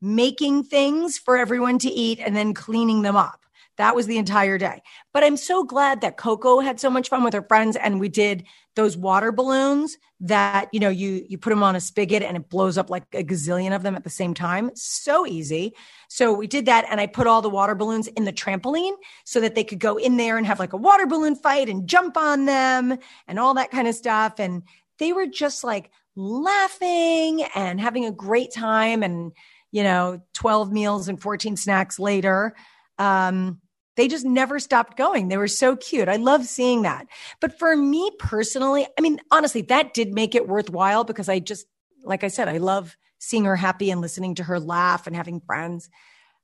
making 0.00 0.64
things 0.64 1.18
for 1.18 1.36
everyone 1.36 1.78
to 1.80 1.90
eat 1.90 2.18
and 2.20 2.34
then 2.34 2.54
cleaning 2.54 3.02
them 3.02 3.16
up. 3.16 3.44
That 3.78 3.94
was 3.94 4.06
the 4.06 4.18
entire 4.18 4.58
day. 4.58 4.82
But 5.12 5.22
I'm 5.22 5.36
so 5.36 5.64
glad 5.64 6.00
that 6.00 6.16
Coco 6.16 6.60
had 6.60 6.80
so 6.80 6.90
much 6.90 7.08
fun 7.08 7.22
with 7.22 7.34
her 7.34 7.42
friends 7.42 7.76
and 7.76 8.00
we 8.00 8.08
did 8.08 8.44
those 8.74 8.96
water 8.96 9.32
balloons 9.32 9.96
that, 10.20 10.68
you 10.72 10.80
know, 10.80 10.88
you 10.88 11.24
you 11.28 11.38
put 11.38 11.50
them 11.50 11.62
on 11.62 11.76
a 11.76 11.80
spigot 11.80 12.22
and 12.22 12.36
it 12.36 12.48
blows 12.48 12.78
up 12.78 12.88
like 12.88 13.04
a 13.12 13.22
gazillion 13.22 13.74
of 13.74 13.82
them 13.82 13.94
at 13.94 14.04
the 14.04 14.10
same 14.10 14.34
time. 14.34 14.70
So 14.74 15.26
easy. 15.26 15.74
So 16.08 16.32
we 16.32 16.46
did 16.46 16.66
that 16.66 16.86
and 16.90 17.00
I 17.00 17.06
put 17.06 17.26
all 17.26 17.42
the 17.42 17.50
water 17.50 17.74
balloons 17.74 18.06
in 18.08 18.24
the 18.24 18.32
trampoline 18.32 18.94
so 19.24 19.40
that 19.40 19.54
they 19.54 19.64
could 19.64 19.80
go 19.80 19.96
in 19.96 20.16
there 20.16 20.38
and 20.38 20.46
have 20.46 20.58
like 20.58 20.72
a 20.72 20.78
water 20.78 21.06
balloon 21.06 21.36
fight 21.36 21.68
and 21.68 21.88
jump 21.88 22.16
on 22.16 22.46
them 22.46 22.98
and 23.28 23.38
all 23.38 23.54
that 23.54 23.70
kind 23.70 23.88
of 23.88 23.94
stuff 23.94 24.38
and 24.38 24.62
they 24.98 25.12
were 25.12 25.26
just 25.26 25.64
like 25.64 25.90
laughing 26.16 27.42
and 27.54 27.80
having 27.80 28.06
a 28.06 28.12
great 28.12 28.52
time 28.52 29.02
and 29.02 29.32
you 29.70 29.82
know 29.82 30.20
12 30.32 30.72
meals 30.72 31.08
and 31.08 31.20
14 31.20 31.56
snacks 31.56 31.98
later 31.98 32.54
um 32.98 33.60
they 33.96 34.08
just 34.08 34.24
never 34.24 34.58
stopped 34.58 34.96
going. 34.96 35.28
They 35.28 35.38
were 35.38 35.48
so 35.48 35.74
cute. 35.76 36.08
I 36.08 36.16
love 36.16 36.44
seeing 36.44 36.82
that. 36.82 37.06
But 37.40 37.58
for 37.58 37.74
me 37.76 38.10
personally, 38.18 38.86
I 38.98 39.00
mean, 39.00 39.20
honestly, 39.30 39.62
that 39.62 39.94
did 39.94 40.12
make 40.12 40.34
it 40.34 40.48
worthwhile 40.48 41.04
because 41.04 41.28
I 41.28 41.38
just, 41.38 41.66
like 42.04 42.22
I 42.22 42.28
said, 42.28 42.48
I 42.48 42.58
love 42.58 42.96
seeing 43.18 43.44
her 43.44 43.56
happy 43.56 43.90
and 43.90 44.00
listening 44.00 44.34
to 44.36 44.44
her 44.44 44.60
laugh 44.60 45.06
and 45.06 45.16
having 45.16 45.40
friends. 45.40 45.88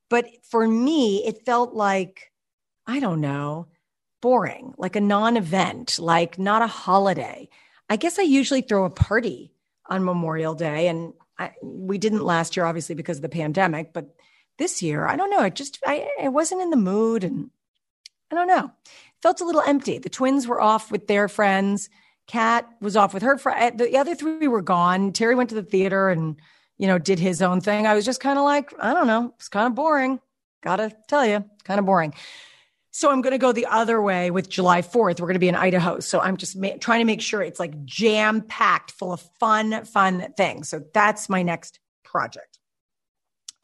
But 0.09 0.27
for 0.51 0.67
me, 0.67 1.25
it 1.27 1.45
felt 1.45 1.75
like, 1.75 2.33
I 2.87 3.01
don't 3.01 3.21
know, 3.21 3.69
boring, 4.21 4.75
like 4.79 4.97
a 4.97 5.01
non 5.01 5.37
event, 5.37 5.99
like 5.99 6.39
not 6.39 6.63
a 6.63 6.67
holiday. 6.67 7.49
I 7.89 7.97
guess 7.97 8.19
I 8.19 8.23
usually 8.23 8.63
throw 8.63 8.85
a 8.85 8.91
party 8.91 9.53
on 9.91 10.05
Memorial 10.05 10.55
Day. 10.55 10.89
And 10.89 11.13
I, 11.39 11.53
we 11.63 11.99
didn't 11.99 12.25
last 12.25 12.57
year, 12.57 12.65
obviously, 12.65 12.95
because 12.95 13.19
of 13.19 13.23
the 13.23 13.29
pandemic, 13.29 13.93
but 13.93 14.15
this 14.63 14.81
year, 14.81 15.09
I 15.09 15.17
don't 15.17 15.31
know. 15.31 15.41
I 15.41 15.51
just, 15.51 15.81
I, 15.85 16.09
I 16.23 16.29
wasn't 16.29 16.63
in 16.63 16.71
the 16.71 16.77
mood 16.77 17.25
and 17.25 17.51
I 18.31 18.37
don't 18.37 18.47
know. 18.47 18.71
Felt 19.21 19.41
a 19.41 19.45
little 19.45 19.61
empty. 19.61 19.99
The 19.99 20.09
twins 20.09 20.47
were 20.47 20.61
off 20.61 20.93
with 20.93 21.09
their 21.09 21.27
friends. 21.29 21.91
Kat 22.29 22.69
was 22.81 22.97
off 22.97 23.13
with 23.13 23.25
her 23.25 23.37
friend. 23.39 23.77
The 23.77 23.99
other 23.99 24.15
three 24.15 24.47
were 24.47 24.63
gone. 24.63 25.13
Terry 25.13 25.35
went 25.35 25.49
to 25.49 25.57
the 25.57 25.65
theater 25.65 26.11
and, 26.11 26.37
you 26.79 26.87
know, 26.87 26.97
did 26.97 27.19
his 27.19 27.43
own 27.43 27.61
thing. 27.61 27.89
I 27.89 27.95
was 27.95 28.05
just 28.05 28.21
kind 28.21 28.39
of 28.39 28.45
like, 28.45 28.73
I 28.79 28.95
don't 28.95 29.09
know. 29.09 29.35
It's 29.35 29.49
kind 29.49 29.67
of 29.67 29.75
boring. 29.75 30.21
Gotta 30.63 30.93
tell 31.09 31.27
you, 31.27 31.45
kind 31.65 31.81
of 31.81 31.87
boring. 31.87 32.15
So 32.93 33.11
I'm 33.11 33.21
going 33.21 33.33
to 33.33 33.39
go 33.39 33.51
the 33.51 33.67
other 33.67 34.01
way 34.01 34.31
with 34.31 34.49
July 34.49 34.83
4th. 34.83 35.19
We're 35.19 35.27
going 35.27 35.35
to 35.35 35.41
be 35.41 35.49
in 35.49 35.57
Idaho. 35.57 35.99
So 35.99 36.21
I'm 36.21 36.37
just 36.37 36.55
ma- 36.55 36.77
trying 36.79 37.01
to 37.01 37.05
make 37.07 37.23
sure 37.23 37.43
it's 37.43 37.59
like 37.59 37.85
jam 37.85 38.43
packed 38.43 38.93
full 38.93 39.13
of 39.13 39.23
fun, 39.41 39.85
fun 39.87 40.33
things. 40.37 40.69
So 40.69 40.85
that's 40.93 41.29
my 41.29 41.43
next 41.43 41.81
project. 42.05 42.59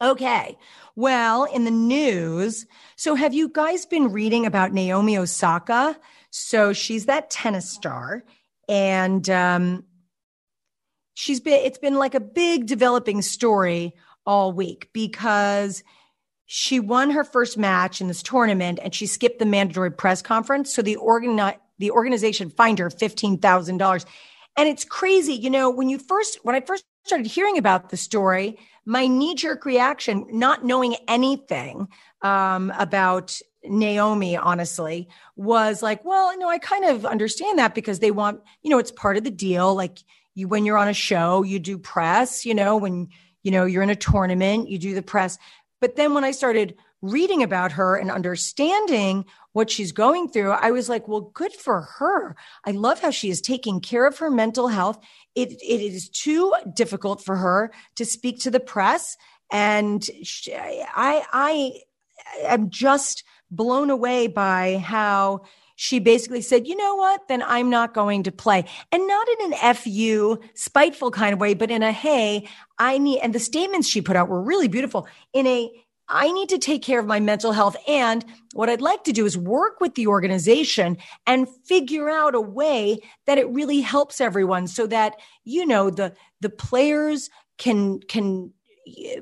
Okay. 0.01 0.57
Well, 0.95 1.43
in 1.45 1.65
the 1.65 1.71
news, 1.71 2.65
so 2.95 3.15
have 3.15 3.33
you 3.33 3.49
guys 3.49 3.85
been 3.85 4.11
reading 4.11 4.45
about 4.45 4.73
Naomi 4.73 5.17
Osaka? 5.17 5.97
So 6.31 6.73
she's 6.73 7.05
that 7.05 7.29
tennis 7.29 7.69
star 7.69 8.23
and 8.69 9.27
um 9.31 9.83
she's 11.15 11.39
been 11.39 11.59
it's 11.65 11.79
been 11.79 11.95
like 11.95 12.13
a 12.13 12.19
big 12.19 12.67
developing 12.67 13.21
story 13.21 13.93
all 14.25 14.53
week 14.53 14.89
because 14.93 15.83
she 16.45 16.79
won 16.79 17.09
her 17.11 17.23
first 17.23 17.57
match 17.57 17.99
in 17.99 18.07
this 18.07 18.23
tournament 18.23 18.79
and 18.81 18.93
she 18.93 19.07
skipped 19.07 19.39
the 19.39 19.45
mandatory 19.45 19.91
press 19.91 20.21
conference 20.21 20.73
so 20.73 20.81
the 20.81 20.95
organ 20.97 21.35
the 21.79 21.91
organization 21.91 22.49
fined 22.49 22.77
her 22.77 22.89
$15,000 22.89 24.05
and 24.55 24.69
it's 24.69 24.85
crazy 24.85 25.33
you 25.33 25.49
know 25.49 25.69
when 25.69 25.89
you 25.89 25.97
first 25.97 26.39
when 26.43 26.55
I 26.55 26.61
first 26.61 26.85
started 27.05 27.25
hearing 27.25 27.57
about 27.57 27.89
the 27.89 27.97
story 27.97 28.59
my 28.89 29.05
knee 29.05 29.35
jerk 29.35 29.65
reaction, 29.65 30.25
not 30.31 30.65
knowing 30.65 30.95
anything 31.07 31.87
um, 32.23 32.73
about 32.75 33.39
Naomi, 33.63 34.35
honestly, 34.35 35.07
was 35.35 35.83
like, 35.83 36.03
well, 36.03 36.35
no, 36.39 36.49
I 36.49 36.57
kind 36.57 36.85
of 36.85 37.05
understand 37.05 37.59
that 37.59 37.75
because 37.75 37.99
they 37.99 38.09
want, 38.09 38.41
you 38.63 38.71
know, 38.71 38.79
it's 38.79 38.91
part 38.91 39.15
of 39.15 39.23
the 39.23 39.29
deal. 39.29 39.75
Like 39.75 39.99
you, 40.33 40.47
when 40.47 40.65
you're 40.65 40.79
on 40.79 40.87
a 40.87 40.93
show, 40.93 41.43
you 41.43 41.59
do 41.59 41.77
press, 41.77 42.47
you 42.47 42.55
know, 42.55 42.77
when, 42.77 43.09
you 43.43 43.51
know, 43.51 43.65
you're 43.65 43.83
in 43.83 43.91
a 43.91 43.95
tournament, 43.95 44.69
you 44.69 44.79
do 44.79 44.95
the 44.95 45.03
press. 45.03 45.37
But 45.79 45.95
then 45.95 46.15
when 46.15 46.23
I 46.23 46.31
started 46.31 46.75
reading 47.03 47.43
about 47.43 47.73
her 47.73 47.95
and 47.95 48.09
understanding 48.09 49.23
what 49.59 49.69
she's 49.69 49.91
going 49.91 50.29
through, 50.29 50.51
I 50.51 50.71
was 50.71 50.87
like, 50.87 51.09
well, 51.09 51.31
good 51.33 51.51
for 51.51 51.81
her. 51.81 52.37
I 52.65 52.71
love 52.71 53.01
how 53.01 53.11
she 53.11 53.29
is 53.29 53.41
taking 53.41 53.81
care 53.81 54.07
of 54.07 54.17
her 54.19 54.31
mental 54.31 54.69
health. 54.69 54.97
It, 55.35 55.51
it 55.51 55.81
is 55.81 56.07
too 56.07 56.53
difficult 56.73 57.21
for 57.21 57.35
her 57.35 57.71
to 57.97 58.05
speak 58.05 58.39
to 58.39 58.51
the 58.51 58.61
press. 58.61 59.17
And 59.51 60.01
she, 60.23 60.55
I, 60.55 61.25
I 61.33 61.73
am 62.43 62.69
just 62.69 63.25
blown 63.51 63.89
away 63.89 64.27
by 64.27 64.77
how 64.77 65.41
she 65.75 65.99
basically 65.99 66.41
said, 66.41 66.65
you 66.65 66.77
know 66.77 66.95
what? 66.95 67.27
Then 67.27 67.43
I'm 67.43 67.69
not 67.69 67.93
going 67.93 68.23
to 68.23 68.31
play. 68.31 68.63
And 68.93 69.07
not 69.09 69.27
in 69.27 69.53
an 69.53 69.75
FU 69.75 70.37
spiteful 70.53 71.11
kind 71.11 71.33
of 71.33 71.41
way, 71.41 71.53
but 71.53 71.69
in 71.69 71.83
a, 71.83 71.91
hey, 71.91 72.47
I 72.77 72.97
need, 72.97 73.19
and 73.19 73.35
the 73.35 73.39
statements 73.39 73.89
she 73.89 74.01
put 74.01 74.15
out 74.15 74.29
were 74.29 74.41
really 74.41 74.69
beautiful 74.69 75.05
in 75.33 75.45
a, 75.47 75.69
I 76.09 76.31
need 76.31 76.49
to 76.49 76.57
take 76.57 76.81
care 76.81 76.99
of 76.99 77.05
my 77.05 77.19
mental 77.19 77.51
health. 77.51 77.75
And 77.87 78.25
what 78.53 78.69
I'd 78.69 78.81
like 78.81 79.03
to 79.03 79.13
do 79.13 79.25
is 79.25 79.37
work 79.37 79.79
with 79.79 79.95
the 79.95 80.07
organization 80.07 80.97
and 81.27 81.47
figure 81.65 82.09
out 82.09 82.35
a 82.35 82.41
way 82.41 82.99
that 83.27 83.37
it 83.37 83.49
really 83.49 83.81
helps 83.81 84.19
everyone 84.19 84.67
so 84.67 84.87
that, 84.87 85.15
you 85.43 85.65
know, 85.65 85.89
the, 85.89 86.13
the 86.41 86.49
players 86.49 87.29
can, 87.57 87.99
can 88.01 88.51
eh, 88.97 89.21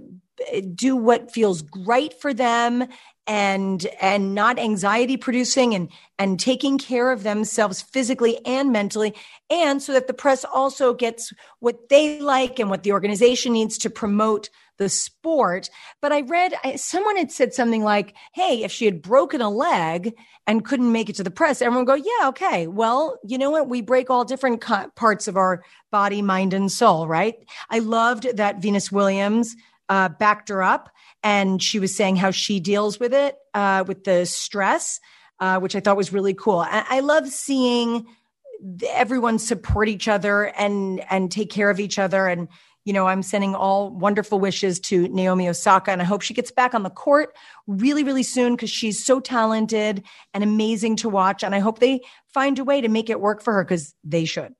do 0.73 0.95
what 0.95 1.31
feels 1.31 1.63
right 1.85 2.13
for 2.21 2.33
them 2.33 2.87
and 3.25 3.85
and 3.99 4.33
not 4.33 4.57
anxiety 4.57 5.17
producing 5.17 5.75
and 5.75 5.89
and 6.17 6.39
taking 6.39 6.77
care 6.77 7.11
of 7.11 7.23
themselves 7.23 7.81
physically 7.81 8.39
and 8.45 8.71
mentally 8.71 9.13
and 9.49 9.81
so 9.83 9.91
that 9.91 10.07
the 10.07 10.13
press 10.13 10.45
also 10.45 10.93
gets 10.93 11.33
what 11.59 11.89
they 11.89 12.21
like 12.21 12.57
and 12.59 12.69
what 12.69 12.83
the 12.83 12.91
organization 12.91 13.51
needs 13.51 13.77
to 13.77 13.89
promote 13.89 14.49
the 14.77 14.89
sport. 14.89 15.69
But 16.01 16.11
I 16.11 16.21
read 16.21 16.53
someone 16.75 17.17
had 17.17 17.31
said 17.31 17.53
something 17.53 17.83
like, 17.83 18.15
Hey, 18.33 18.63
if 18.63 18.71
she 18.71 18.85
had 18.85 19.01
broken 19.01 19.41
a 19.41 19.49
leg 19.49 20.13
and 20.45 20.63
couldn't 20.63 20.91
make 20.91 21.09
it 21.09 21.15
to 21.17 21.23
the 21.23 21.31
press, 21.31 21.61
everyone 21.61 21.85
would 21.85 22.03
go, 22.03 22.11
yeah, 22.19 22.29
okay. 22.29 22.67
Well, 22.67 23.19
you 23.23 23.37
know 23.37 23.51
what? 23.51 23.67
We 23.67 23.81
break 23.81 24.09
all 24.09 24.23
different 24.23 24.61
parts 24.95 25.27
of 25.27 25.37
our 25.37 25.63
body, 25.91 26.21
mind 26.21 26.53
and 26.53 26.71
soul, 26.71 27.07
right? 27.07 27.35
I 27.69 27.79
loved 27.79 28.37
that 28.37 28.61
Venus 28.61 28.91
Williams, 28.91 29.55
uh, 29.89 30.09
backed 30.09 30.49
her 30.49 30.61
up 30.61 30.89
and 31.23 31.61
she 31.61 31.79
was 31.79 31.95
saying 31.95 32.15
how 32.17 32.31
she 32.31 32.59
deals 32.59 32.99
with 32.99 33.13
it, 33.13 33.35
uh, 33.53 33.83
with 33.87 34.03
the 34.03 34.25
stress, 34.25 34.99
uh, 35.39 35.59
which 35.59 35.75
I 35.75 35.79
thought 35.79 35.97
was 35.97 36.13
really 36.13 36.33
cool. 36.33 36.59
I, 36.59 36.85
I 36.89 36.99
love 37.01 37.27
seeing 37.27 38.05
everyone 38.89 39.39
support 39.39 39.87
each 39.87 40.07
other 40.07 40.45
and 40.57 41.03
and 41.11 41.31
take 41.31 41.51
care 41.51 41.69
of 41.69 41.79
each 41.79 41.99
other 41.99 42.27
and 42.27 42.47
you 42.87 42.93
know, 42.93 43.05
I'm 43.05 43.21
sending 43.21 43.53
all 43.53 43.89
wonderful 43.89 44.39
wishes 44.39 44.79
to 44.79 45.09
Naomi 45.09 45.49
Osaka, 45.49 45.91
and 45.91 46.01
I 46.01 46.05
hope 46.05 46.21
she 46.21 46.33
gets 46.33 46.51
back 46.51 46.73
on 46.73 46.83
the 46.83 46.89
court 46.89 47.35
really, 47.67 48.01
really 48.01 48.23
soon 48.23 48.55
because 48.55 48.69
she's 48.69 49.03
so 49.03 49.19
talented 49.19 50.05
and 50.33 50.41
amazing 50.41 50.95
to 50.97 51.09
watch. 51.09 51.43
And 51.43 51.53
I 51.53 51.59
hope 51.59 51.79
they 51.79 51.99
find 52.33 52.57
a 52.57 52.63
way 52.63 52.79
to 52.79 52.87
make 52.87 53.09
it 53.09 53.19
work 53.19 53.43
for 53.43 53.51
her 53.55 53.65
because 53.65 53.93
they 54.05 54.23
should. 54.23 54.55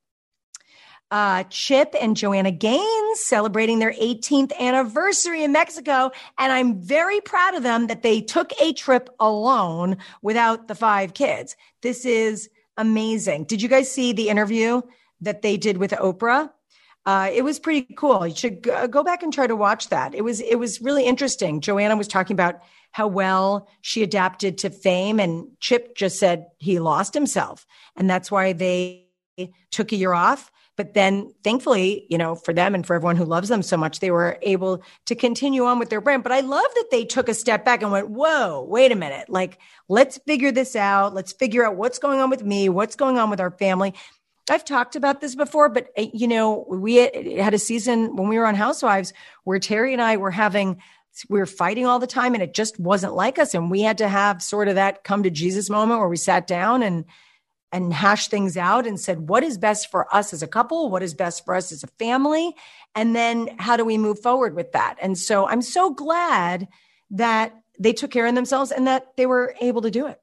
Uh, 1.10 1.44
Chip 1.44 1.96
and 2.02 2.18
Joanna 2.18 2.52
Gaines 2.52 3.22
celebrating 3.22 3.80
their 3.80 3.94
18th 3.94 4.52
anniversary 4.60 5.42
in 5.42 5.54
Mexico. 5.54 6.12
And 6.38 6.52
I'm 6.52 6.82
very 6.82 7.22
proud 7.22 7.56
of 7.56 7.64
them 7.64 7.88
that 7.88 8.04
they 8.04 8.20
took 8.20 8.52
a 8.62 8.74
trip 8.74 9.10
alone 9.22 9.96
without 10.22 10.68
the 10.68 10.76
five 10.76 11.14
kids. 11.14 11.56
This 11.82 12.06
is 12.06 12.50
amazing. 12.76 13.46
Did 13.46 13.62
you 13.62 13.70
guys 13.70 13.90
see 13.90 14.12
the 14.12 14.28
interview 14.28 14.82
that 15.22 15.44
they 15.44 15.56
did 15.56 15.78
with 15.78 15.92
Oprah? 15.92 16.50
Uh, 17.08 17.30
it 17.34 17.42
was 17.42 17.58
pretty 17.58 17.94
cool. 17.96 18.28
You 18.28 18.36
should 18.36 18.62
go 18.62 19.02
back 19.02 19.24
and 19.24 19.32
try 19.32 19.48
to 19.48 19.56
watch 19.56 19.88
that. 19.90 20.14
It 20.14 20.26
was 20.26 20.42
it 20.42 20.56
was 20.56 20.82
really 20.82 21.06
interesting. 21.06 21.62
Joanna 21.62 21.96
was 21.96 22.10
talking 22.10 22.34
about 22.34 22.60
how 22.92 23.08
well 23.08 23.70
she 23.82 24.04
adapted 24.04 24.58
to 24.60 24.70
fame, 24.70 25.18
and 25.18 25.48
Chip 25.62 25.96
just 25.96 26.20
said 26.20 26.48
he 26.58 26.80
lost 26.80 27.14
himself, 27.14 27.66
and 27.96 28.10
that's 28.10 28.30
why 28.30 28.52
they 28.52 29.06
took 29.72 29.94
a 29.94 29.96
year 29.96 30.12
off. 30.12 30.52
But 30.76 30.94
then, 30.94 31.34
thankfully, 31.46 32.06
you 32.10 32.18
know, 32.18 32.36
for 32.36 32.54
them 32.54 32.76
and 32.76 32.86
for 32.86 32.96
everyone 32.96 33.16
who 33.16 33.26
loves 33.26 33.48
them 33.48 33.64
so 33.64 33.78
much, 33.78 34.00
they 34.00 34.12
were 34.12 34.38
able 34.42 34.84
to 35.06 35.16
continue 35.16 35.66
on 35.66 35.80
with 35.80 35.90
their 35.90 36.02
brand. 36.02 36.24
But 36.24 36.34
I 36.34 36.42
love 36.42 36.68
that 36.76 36.92
they 36.92 37.06
took 37.06 37.30
a 37.30 37.34
step 37.34 37.64
back 37.64 37.82
and 37.84 37.92
went, 37.92 38.10
"Whoa, 38.10 38.66
wait 38.68 38.92
a 38.92 38.96
minute! 38.96 39.30
Like, 39.30 39.60
let's 39.88 40.18
figure 40.28 40.52
this 40.52 40.76
out. 40.76 41.14
Let's 41.14 41.32
figure 41.32 41.66
out 41.66 41.78
what's 41.78 42.00
going 42.00 42.20
on 42.20 42.30
with 42.30 42.44
me, 42.44 42.68
what's 42.68 42.98
going 42.98 43.18
on 43.18 43.30
with 43.30 43.40
our 43.40 43.52
family." 43.52 43.94
I've 44.50 44.66
talked 44.66 44.96
about 44.96 45.22
this 45.22 45.36
before, 45.36 45.70
but 45.70 45.90
uh, 45.98 46.06
you 46.14 46.28
know, 46.28 46.66
we 46.70 46.96
had 47.38 47.54
a 47.54 47.60
season 47.60 48.16
when 48.16 48.30
we 48.30 48.38
were 48.38 48.46
on 48.46 48.56
Housewives 48.56 49.14
where 49.44 49.60
Terry 49.60 49.94
and 49.94 50.02
I 50.02 50.18
were 50.18 50.32
having 50.32 50.82
we 51.30 51.40
were 51.40 51.48
fighting 51.48 51.88
all 51.88 51.98
the 51.98 52.06
time 52.08 52.36
and 52.36 52.44
it 52.44 52.54
just 52.54 52.80
wasn't 52.80 53.16
like 53.16 53.40
us. 53.40 53.56
And 53.56 53.72
we 53.72 53.82
had 53.82 53.98
to 54.00 54.08
have 54.08 54.44
sort 54.44 54.68
of 54.68 54.76
that 54.76 55.04
come 55.04 55.24
to 55.24 55.32
Jesus 55.32 55.70
moment 55.70 56.00
where 56.00 56.10
we 56.10 56.18
sat 56.18 56.46
down 56.48 56.84
and 56.84 57.06
and 57.72 57.92
hash 57.92 58.30
things 58.30 58.56
out 58.56 58.88
and 58.88 59.00
said, 59.00 59.28
what 59.28 59.44
is 59.44 59.58
best 59.58 59.92
for 59.92 60.14
us 60.16 60.32
as 60.32 60.42
a 60.42 60.48
couple? 60.48 60.90
What 60.90 61.04
is 61.04 61.14
best 61.14 61.44
for 61.44 61.54
us 61.54 61.72
as 61.72 61.84
a 61.84 61.88
family? 62.00 62.56
And 62.96 63.16
then 63.16 63.50
how 63.58 63.76
do 63.76 63.84
we 63.84 63.98
move 63.98 64.20
forward 64.20 64.56
with 64.56 64.72
that? 64.72 64.96
And 65.02 65.18
so 65.18 65.48
I'm 65.48 65.62
so 65.62 65.94
glad 65.94 66.68
that 67.12 67.54
they 67.78 67.92
took 67.92 68.12
care 68.12 68.26
of 68.26 68.36
themselves 68.36 68.72
and 68.72 68.88
that 68.88 69.08
they 69.18 69.26
were 69.26 69.54
able 69.60 69.82
to 69.82 69.92
do 69.92 70.08
it. 70.08 70.20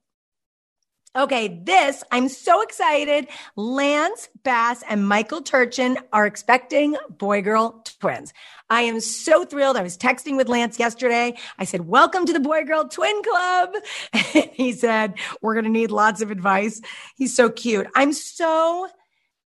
Okay, 1.17 1.61
this, 1.63 2.03
I'm 2.11 2.29
so 2.29 2.61
excited. 2.61 3.29
Lance 3.55 4.29
Bass 4.43 4.83
and 4.89 5.07
Michael 5.07 5.43
Turchin 5.43 5.97
are 6.13 6.27
expecting 6.27 6.97
boy 7.09 7.41
girl 7.41 7.85
twins. 8.01 8.33
I 8.69 8.81
am 8.81 8.99
so 8.99 9.45
thrilled. 9.45 9.77
I 9.77 9.85
was 9.85 9.97
texting 9.97 10.37
with 10.37 10.49
Lance 10.49 10.77
yesterday. 10.77 11.37
I 11.57 11.67
said, 11.67 11.83
Welcome 11.83 12.27
to 12.27 12.33
the 12.33 12.41
Boy 12.41 12.65
Girl 12.65 12.89
Twin 12.89 13.23
Club. 13.23 13.75
he 14.55 14.73
said, 14.73 15.15
We're 15.41 15.55
going 15.55 15.67
to 15.67 15.71
need 15.71 15.93
lots 15.93 16.21
of 16.21 16.33
advice. 16.33 16.81
He's 17.15 17.37
so 17.37 17.49
cute. 17.49 17.87
I'm 17.95 18.13
so 18.13 18.89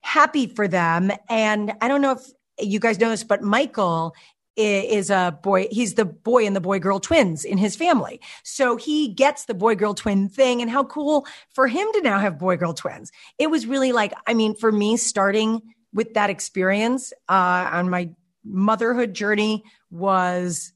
happy 0.01 0.45
for 0.45 0.67
them. 0.67 1.11
And 1.27 1.73
I 1.81 1.87
don't 1.87 2.01
know 2.01 2.11
if 2.11 2.27
you 2.59 2.79
guys 2.79 2.99
know 2.99 3.09
this, 3.09 3.23
but 3.23 3.41
Michael 3.41 4.13
is 4.57 5.09
a 5.09 5.37
boy. 5.43 5.67
He's 5.69 5.93
the 5.93 6.05
boy 6.05 6.45
and 6.45 6.55
the 6.55 6.61
boy 6.61 6.79
girl 6.79 6.99
twins 6.99 7.45
in 7.45 7.57
his 7.57 7.75
family. 7.75 8.19
So 8.43 8.75
he 8.75 9.09
gets 9.09 9.45
the 9.45 9.53
boy 9.53 9.75
girl 9.75 9.93
twin 9.93 10.29
thing. 10.29 10.61
And 10.61 10.71
how 10.71 10.83
cool 10.83 11.25
for 11.53 11.67
him 11.67 11.87
to 11.93 12.01
now 12.01 12.19
have 12.19 12.39
boy 12.39 12.57
girl 12.57 12.73
twins. 12.73 13.11
It 13.37 13.51
was 13.51 13.67
really 13.67 13.91
like, 13.91 14.13
I 14.25 14.33
mean, 14.33 14.55
for 14.55 14.71
me, 14.71 14.97
starting 14.97 15.61
with 15.93 16.13
that 16.15 16.29
experience 16.29 17.13
uh, 17.29 17.69
on 17.71 17.89
my 17.89 18.09
motherhood 18.43 19.13
journey 19.13 19.63
was 19.89 20.73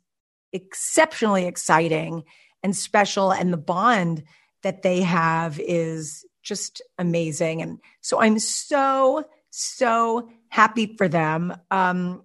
exceptionally 0.54 1.46
exciting 1.46 2.24
and 2.64 2.76
special. 2.76 3.32
And 3.32 3.52
the 3.52 3.58
bond 3.58 4.24
that 4.62 4.84
they 4.84 5.02
have 5.02 5.60
is 5.60 6.26
just 6.44 6.82
amazing. 6.98 7.62
And 7.62 7.80
so 8.02 8.22
I'm 8.22 8.40
so, 8.40 9.26
so 9.50 10.30
happy 10.50 10.96
for 10.98 11.08
them. 11.08 11.56
Um, 11.72 12.24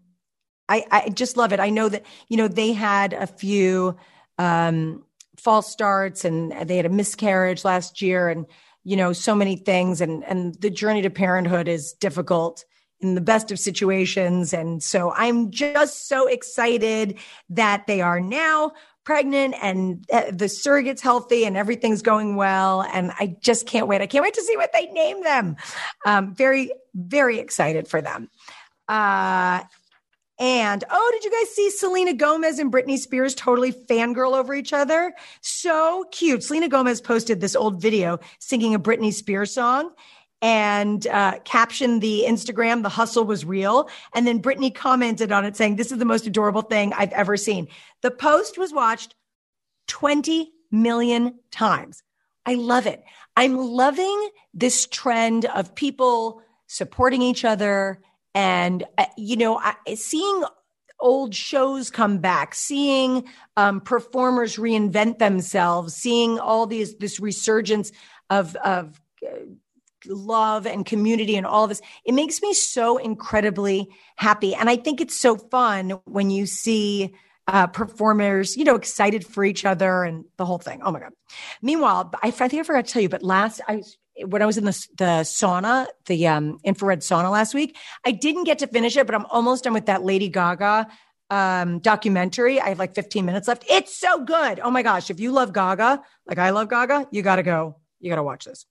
I, 0.69 0.85
I 0.91 1.09
just 1.11 1.37
love 1.37 1.53
it. 1.53 1.61
I 1.61 1.71
know 1.71 1.89
that, 1.89 2.05
you 2.29 2.37
know, 2.37 2.49
they 2.49 2.73
had 2.73 3.13
a 3.13 3.27
few 3.27 3.97
um, 4.39 5.05
false 5.37 5.71
starts 5.71 6.25
and 6.25 6.53
they 6.69 6.77
had 6.77 6.87
a 6.87 6.91
miscarriage 6.91 7.65
last 7.65 8.03
year 8.03 8.29
and, 8.29 8.47
you 8.85 8.97
know, 8.97 9.13
so 9.13 9.35
many 9.35 9.57
things. 9.57 10.01
And, 10.01 10.25
and 10.25 10.55
the 10.61 10.71
journey 10.71 11.03
to 11.03 11.11
parenthood 11.11 11.69
is 11.69 11.93
difficult 11.93 12.65
in 13.01 13.15
the 13.15 13.21
best 13.21 13.51
of 13.51 13.59
situations. 13.59 14.53
And 14.53 14.83
so 14.83 15.13
I'm 15.13 15.51
just 15.51 16.09
so 16.09 16.27
excited 16.27 17.19
that 17.51 17.87
they 17.87 18.01
are 18.01 18.21
now 18.21 18.73
pregnant 19.05 19.55
and 19.63 20.05
uh, 20.13 20.33
the 20.33 20.49
surrogate's 20.49 21.03
healthy 21.03 21.45
and 21.45 21.57
everything's 21.57 22.03
going 22.03 22.35
well. 22.35 22.83
And 22.83 23.13
I 23.21 23.37
just 23.41 23.67
can't 23.67 23.87
wait. 23.87 24.01
I 24.01 24.07
can't 24.07 24.25
wait 24.25 24.35
to 24.35 24.43
see 24.43 24.57
what 24.57 24.73
they 24.73 24.87
name 24.87 25.23
them. 25.23 25.57
Um, 26.05 26.35
very, 26.35 26.73
very 26.95 27.39
excited 27.39 27.87
for 27.87 28.03
them. 28.03 28.31
Uh, 28.89 29.63
and 30.39 30.85
oh, 30.91 31.11
did 31.13 31.25
you 31.25 31.31
guys 31.31 31.55
see 31.55 31.71
Selena 31.71 32.13
Gomez 32.13 32.59
and 32.59 32.73
Britney 32.73 32.99
Spears 32.99 33.35
totally 33.35 33.73
fangirl 33.73 34.37
over 34.37 34.55
each 34.55 34.73
other? 34.73 35.15
So 35.41 36.05
cute. 36.11 36.43
Selena 36.43 36.69
Gomez 36.69 37.01
posted 37.01 37.41
this 37.41 37.57
old 37.57 37.81
video 37.81 38.19
singing 38.39 38.75
a 38.75 38.79
Britney 38.79 39.13
Spears 39.13 39.53
song 39.53 39.93
and 40.43 41.07
uh, 41.07 41.39
captioned 41.45 42.03
the 42.03 42.25
Instagram, 42.27 42.83
the 42.83 42.89
hustle 42.89 43.25
was 43.25 43.45
real. 43.45 43.89
And 44.15 44.27
then 44.27 44.43
Britney 44.43 44.75
commented 44.75 45.33
on 45.33 45.45
it 45.45 45.57
saying, 45.57 45.77
This 45.77 45.91
is 45.91 45.99
the 45.99 46.05
most 46.05 46.27
adorable 46.27 46.63
thing 46.63 46.93
I've 46.93 47.13
ever 47.13 47.37
seen. 47.37 47.69
The 48.03 48.11
post 48.11 48.59
was 48.59 48.73
watched 48.73 49.15
20 49.89 50.53
million 50.71 51.39
times. 51.51 52.03
I 52.45 52.55
love 52.55 52.87
it. 52.87 53.03
I'm 53.37 53.57
loving 53.57 54.31
this 54.53 54.87
trend 54.87 55.47
of 55.47 55.75
people 55.75 56.43
supporting 56.67 57.23
each 57.23 57.45
other 57.45 58.01
and 58.37 58.85
uh, 58.99 59.07
you 59.17 59.37
know 59.37 59.59
I, 59.59 59.75
seeing 59.95 60.45
old 61.01 61.35
shows 61.35 61.91
come 61.91 62.19
back 62.19 62.55
seeing 62.55 63.25
um, 63.57 63.81
performers 63.81 64.57
reinvent 64.57 65.19
themselves 65.19 65.95
seeing 65.95 66.39
all 66.39 66.67
these 66.67 66.95
this 66.99 67.19
resurgence 67.19 67.91
of 68.31 68.55
of 68.57 69.01
uh, 69.27 69.31
love 70.07 70.67
and 70.67 70.87
community 70.87 71.37
and 71.37 71.47
all 71.47 71.65
of 71.65 71.71
this 71.71 71.81
it 72.05 72.13
makes 72.13 72.41
me 72.41 72.55
so 72.55 72.99
incredibly 72.99 73.89
happy 74.17 74.55
and 74.55 74.71
i 74.71 74.77
think 74.77 75.01
it's 75.01 75.19
so 75.19 75.37
fun 75.37 75.91
when 76.05 76.31
you 76.31 76.47
see 76.47 77.13
uh, 77.49 77.65
performers, 77.69 78.57
you 78.57 78.65
know, 78.65 78.75
excited 78.75 79.25
for 79.25 79.45
each 79.45 79.65
other 79.65 80.03
and 80.03 80.25
the 80.37 80.45
whole 80.45 80.59
thing. 80.59 80.81
Oh 80.83 80.91
my 80.91 80.99
God. 80.99 81.13
Meanwhile, 81.63 82.13
I, 82.21 82.33
think 82.33 82.55
I 82.55 82.63
forgot 82.65 82.87
to 82.87 82.93
tell 82.93 83.03
you, 83.03 83.09
but 83.09 83.23
last 83.23 83.61
I 83.69 83.83
when 84.25 84.43
I 84.43 84.47
was 84.47 84.57
in 84.57 84.65
the, 84.65 84.87
the 84.97 85.23
sauna, 85.23 85.87
the 86.07 86.27
um, 86.27 86.59
infrared 86.65 87.01
sauna 87.01 87.31
last 87.31 87.55
week, 87.55 87.77
I 88.05 88.13
didn't 88.13 88.45
get 88.45 88.61
to 88.61 88.67
finish 88.67 88.97
it, 88.97 89.07
but 89.07 89.15
I'm 89.15 89.27
almost 89.27 89.65
done 89.65 89.75
with 89.75 89.87
that 89.87 90.03
Lady 90.03 90.29
Gaga 90.29 90.89
um, 91.31 91.81
documentary. 91.81 92.61
I 92.61 92.71
have 92.71 92.79
like 92.79 92.95
15 92.95 93.25
minutes 93.25 93.49
left. 93.49 93.65
It's 93.69 93.97
so 93.97 94.25
good. 94.25 94.61
Oh 94.61 94.71
my 94.71 94.83
gosh. 94.83 95.11
If 95.11 95.21
you 95.21 95.33
love 95.33 95.53
Gaga, 95.53 96.03
like 96.27 96.39
I 96.39 96.51
love 96.51 96.69
Gaga, 96.71 97.09
you 97.11 97.23
got 97.23 97.37
to 97.37 97.43
go. 97.43 97.77
You 98.01 98.11
got 98.11 98.17
to 98.17 98.23
watch 98.23 98.45
this. 98.45 98.67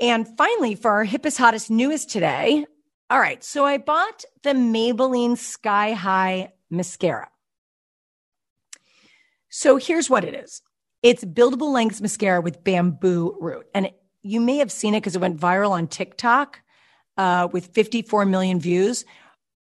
And 0.00 0.26
finally, 0.36 0.74
for 0.74 0.90
our 0.90 1.06
hippest, 1.06 1.38
hottest, 1.38 1.70
newest 1.70 2.10
today. 2.10 2.66
All 3.10 3.20
right. 3.20 3.42
So 3.44 3.64
I 3.64 3.78
bought 3.78 4.24
the 4.42 4.50
Maybelline 4.50 5.36
Sky 5.36 5.92
High 5.92 6.52
mascara. 6.70 7.28
So 9.48 9.76
here's 9.76 10.08
what 10.08 10.24
it 10.24 10.34
is. 10.34 10.62
It's 11.02 11.24
buildable 11.24 11.72
lengths 11.72 12.00
mascara 12.00 12.40
with 12.40 12.62
bamboo 12.62 13.36
root. 13.40 13.66
And 13.74 13.86
it, 13.86 14.00
you 14.22 14.40
may 14.40 14.58
have 14.58 14.70
seen 14.70 14.94
it 14.94 15.00
because 15.00 15.16
it 15.16 15.20
went 15.20 15.38
viral 15.38 15.70
on 15.70 15.88
TikTok 15.88 16.60
uh, 17.16 17.48
with 17.52 17.66
54 17.66 18.24
million 18.24 18.60
views. 18.60 19.04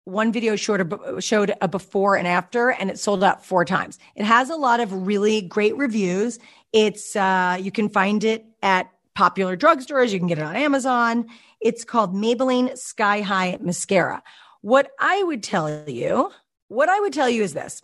One 0.04 0.32
video 0.32 0.54
showed 0.54 0.92
a, 0.92 1.20
showed 1.20 1.54
a 1.62 1.68
before 1.68 2.16
and 2.16 2.28
after, 2.28 2.70
and 2.70 2.90
it 2.90 2.98
sold 2.98 3.24
out 3.24 3.44
four 3.44 3.64
times. 3.64 3.98
It 4.16 4.24
has 4.24 4.50
a 4.50 4.56
lot 4.56 4.80
of 4.80 5.06
really 5.06 5.40
great 5.40 5.74
reviews. 5.78 6.38
It's 6.74 7.16
uh, 7.16 7.56
you 7.58 7.70
can 7.70 7.88
find 7.88 8.22
it 8.22 8.44
at 8.62 8.90
popular 9.14 9.56
drugstores. 9.56 10.10
You 10.10 10.18
can 10.18 10.28
get 10.28 10.38
it 10.38 10.44
on 10.44 10.56
Amazon. 10.56 11.26
It's 11.60 11.84
called 11.84 12.14
Maybelline 12.14 12.76
Sky 12.76 13.22
High 13.22 13.56
Mascara. 13.62 14.22
What 14.60 14.90
I 15.00 15.22
would 15.22 15.42
tell 15.42 15.88
you, 15.88 16.30
what 16.68 16.90
I 16.90 17.00
would 17.00 17.14
tell 17.14 17.30
you 17.30 17.42
is 17.42 17.54
this: 17.54 17.80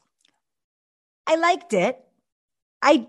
I 1.27 1.37
liked 1.37 1.73
it. 1.73 1.99
I 2.83 3.07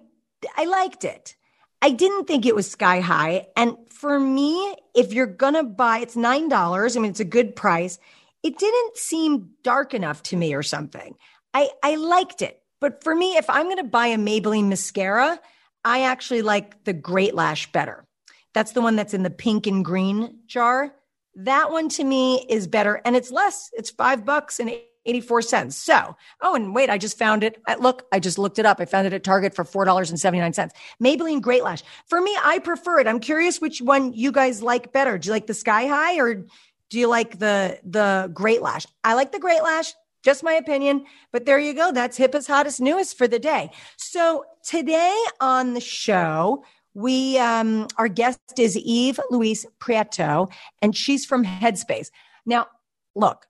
I 0.56 0.66
liked 0.66 1.04
it. 1.04 1.36
I 1.82 1.92
didn't 1.92 2.26
think 2.26 2.46
it 2.46 2.56
was 2.56 2.70
sky 2.70 3.00
high. 3.00 3.48
And 3.56 3.76
for 3.90 4.20
me, 4.20 4.76
if 4.96 5.14
you're 5.14 5.26
going 5.26 5.56
to 5.56 5.64
buy, 5.64 6.00
it's 6.00 6.16
$9. 6.16 6.96
I 6.96 7.00
mean, 7.00 7.12
it's 7.12 7.20
a 7.20 7.26
good 7.26 7.56
price. 7.56 7.98
It 8.44 8.58
didn't 8.58 8.98
seem 8.98 9.52
dark 9.64 9.94
enough 9.94 10.24
to 10.24 10.38
me 10.38 10.54
or 10.54 10.64
something. 10.64 11.16
I, 11.54 11.70
I 11.84 11.96
liked 11.96 12.42
it. 12.42 12.62
But 12.80 13.04
for 13.04 13.14
me, 13.16 13.38
if 13.38 13.50
I'm 13.50 13.66
going 13.66 13.78
to 13.78 13.84
buy 13.84 14.08
a 14.08 14.18
Maybelline 14.18 14.68
mascara, 14.68 15.40
I 15.86 16.04
actually 16.04 16.42
like 16.42 16.84
the 16.84 16.94
Great 16.94 17.36
Lash 17.36 17.72
better. 17.72 18.06
That's 18.54 18.74
the 18.74 18.82
one 18.82 18.96
that's 18.96 19.14
in 19.14 19.24
the 19.24 19.30
pink 19.30 19.68
and 19.68 19.86
green 19.86 20.40
jar. 20.48 20.94
That 21.36 21.72
one 21.72 21.90
to 21.90 22.04
me 22.04 22.46
is 22.50 22.68
better 22.68 23.02
and 23.06 23.16
it's 23.16 23.32
less. 23.32 23.70
It's 23.74 23.90
five 23.90 24.26
bucks 24.26 24.60
and 24.60 24.72
84 25.06 25.42
cents. 25.42 25.76
So, 25.76 26.16
oh, 26.42 26.56
and 26.56 26.76
wait, 26.76 26.90
I 26.90 26.98
just 26.98 27.18
found 27.18 27.44
it. 27.44 27.62
Look, 27.80 28.06
I 28.12 28.20
just 28.20 28.38
looked 28.38 28.60
it 28.60 28.66
up. 28.66 28.80
I 28.80 28.86
found 28.86 29.08
it 29.08 29.14
at 29.14 29.24
Target 29.24 29.56
for 29.56 29.64
$4.79. 29.64 30.72
Maybelline 31.02 31.42
Great 31.42 31.64
Lash. 31.64 31.84
For 32.08 32.22
me, 32.22 32.38
I 32.44 32.60
prefer 32.60 33.00
it. 33.00 33.08
I'm 33.08 33.20
curious 33.20 33.60
which 33.60 33.82
one 33.82 34.14
you 34.14 34.32
guys 34.32 34.62
like 34.62 34.92
better. 34.92 35.18
Do 35.18 35.28
you 35.28 35.34
like 35.34 35.48
the 35.48 35.54
Sky 35.54 35.88
High 35.88 36.20
or 36.20 36.46
do 36.90 37.00
you 37.00 37.08
like 37.08 37.40
the 37.40 37.80
the 37.84 38.30
Great 38.34 38.62
Lash? 38.62 38.86
I 39.04 39.16
like 39.16 39.32
the 39.32 39.40
Great 39.40 39.64
Lash. 39.64 39.94
Just 40.24 40.44
my 40.44 40.54
opinion, 40.54 41.06
but 41.32 41.46
there 41.46 41.58
you 41.58 41.74
go. 41.74 41.92
That's 41.92 42.20
hippest, 42.20 42.48
hottest, 42.48 42.80
newest 42.80 43.18
for 43.18 43.28
the 43.28 43.40
day. 43.40 43.72
So 43.98 44.46
today 44.64 45.18
on 45.40 45.74
the 45.74 45.82
show, 45.82 46.64
we 46.94 47.40
um, 47.40 47.88
our 47.98 48.08
guest 48.08 48.40
is 48.60 48.78
Eve 48.78 49.20
Lewis 49.32 49.66
Prieto, 49.80 50.52
and 50.82 50.96
she's 50.96 51.26
from 51.26 51.44
Headspace. 51.44 52.12
Now, 52.46 52.68
look, 53.16 53.48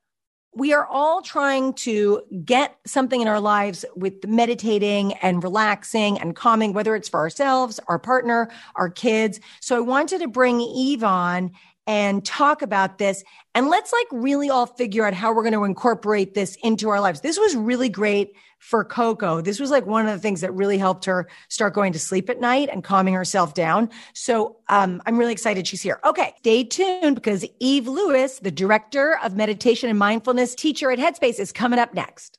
we 0.53 0.73
are 0.73 0.85
all 0.87 1.21
trying 1.21 1.73
to 1.73 2.21
get 2.43 2.77
something 2.85 3.21
in 3.21 3.27
our 3.27 3.39
lives 3.39 3.85
with 3.95 4.25
meditating 4.27 5.13
and 5.15 5.43
relaxing 5.43 6.19
and 6.19 6.35
calming, 6.35 6.73
whether 6.73 6.95
it's 6.95 7.07
for 7.07 7.19
ourselves, 7.19 7.79
our 7.87 7.97
partner, 7.97 8.49
our 8.75 8.89
kids. 8.89 9.39
So 9.61 9.77
I 9.77 9.79
wanted 9.79 10.19
to 10.19 10.27
bring 10.27 10.59
Eve 10.59 11.03
on 11.03 11.51
and 11.87 12.23
talk 12.25 12.61
about 12.61 12.97
this. 12.97 13.23
And 13.55 13.67
let's 13.67 13.93
like 13.93 14.07
really 14.11 14.49
all 14.49 14.65
figure 14.65 15.05
out 15.05 15.13
how 15.13 15.33
we're 15.33 15.43
going 15.43 15.53
to 15.53 15.63
incorporate 15.63 16.33
this 16.33 16.57
into 16.63 16.89
our 16.89 16.99
lives. 16.99 17.21
This 17.21 17.39
was 17.39 17.55
really 17.55 17.89
great 17.89 18.35
for 18.61 18.85
Coco. 18.85 19.41
This 19.41 19.59
was 19.59 19.71
like 19.71 19.87
one 19.87 20.07
of 20.07 20.13
the 20.13 20.19
things 20.19 20.41
that 20.41 20.53
really 20.53 20.77
helped 20.77 21.05
her 21.05 21.27
start 21.49 21.73
going 21.73 21.93
to 21.93 21.99
sleep 21.99 22.29
at 22.29 22.39
night 22.39 22.69
and 22.71 22.83
calming 22.83 23.15
herself 23.15 23.55
down. 23.55 23.89
So 24.13 24.57
um, 24.69 25.01
I'm 25.05 25.17
really 25.17 25.33
excited 25.33 25.67
she's 25.67 25.81
here. 25.81 25.99
Okay, 26.05 26.33
stay 26.39 26.63
tuned 26.63 27.15
because 27.15 27.43
Eve 27.59 27.87
Lewis, 27.87 28.39
the 28.39 28.51
director 28.51 29.17
of 29.23 29.35
meditation 29.35 29.89
and 29.89 29.97
mindfulness 29.97 30.53
teacher 30.53 30.91
at 30.91 30.99
Headspace, 30.99 31.39
is 31.39 31.51
coming 31.51 31.79
up 31.79 31.93
next. 31.95 32.37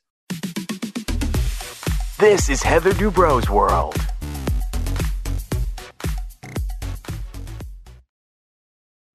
This 2.19 2.49
is 2.49 2.63
Heather 2.63 2.93
Dubrow's 2.93 3.49
World. 3.49 3.97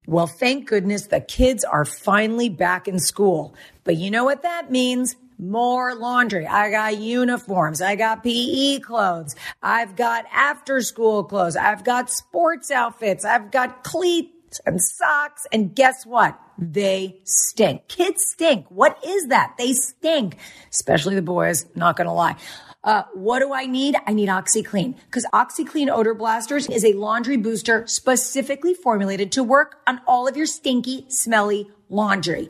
Well, 0.05 0.27
thank 0.27 0.67
goodness 0.67 1.07
the 1.07 1.21
kids 1.21 1.63
are 1.63 1.85
finally 1.85 2.49
back 2.49 2.87
in 2.87 2.99
school. 2.99 3.55
But 3.83 3.97
you 3.97 4.11
know 4.11 4.23
what 4.23 4.43
that 4.43 4.71
means? 4.71 5.15
More 5.39 5.95
laundry. 5.95 6.45
I 6.45 6.69
got 6.69 6.97
uniforms. 6.97 7.81
I 7.81 7.95
got 7.95 8.23
PE 8.23 8.79
clothes. 8.79 9.37
I've 9.63 9.95
got 9.95 10.25
after 10.33 10.81
school 10.81 11.23
clothes. 11.23 11.55
I've 11.55 11.85
got 11.85 12.09
sports 12.09 12.69
outfits. 12.69 13.23
I've 13.23 13.49
got 13.49 13.85
cleats 13.85 14.59
and 14.65 14.81
socks. 14.81 15.47
And 15.53 15.73
guess 15.73 16.05
what? 16.05 16.37
They 16.57 17.21
stink. 17.23 17.87
Kids 17.87 18.25
stink. 18.25 18.65
What 18.69 19.01
is 19.05 19.27
that? 19.27 19.55
They 19.57 19.71
stink, 19.71 20.35
especially 20.71 21.15
the 21.15 21.21
boys. 21.21 21.65
Not 21.73 21.95
going 21.95 22.07
to 22.07 22.13
lie. 22.13 22.35
Uh, 22.83 23.03
what 23.13 23.39
do 23.39 23.53
I 23.53 23.65
need? 23.65 23.95
I 24.07 24.13
need 24.13 24.29
OxiClean 24.29 24.95
because 25.05 25.25
OxiClean 25.33 25.89
Odor 25.89 26.13
Blasters 26.13 26.67
is 26.67 26.83
a 26.83 26.93
laundry 26.93 27.37
booster 27.37 27.87
specifically 27.87 28.73
formulated 28.73 29.31
to 29.33 29.43
work 29.43 29.77
on 29.87 30.01
all 30.05 30.27
of 30.27 30.35
your 30.35 30.45
stinky, 30.45 31.05
smelly 31.09 31.69
laundry. 31.89 32.49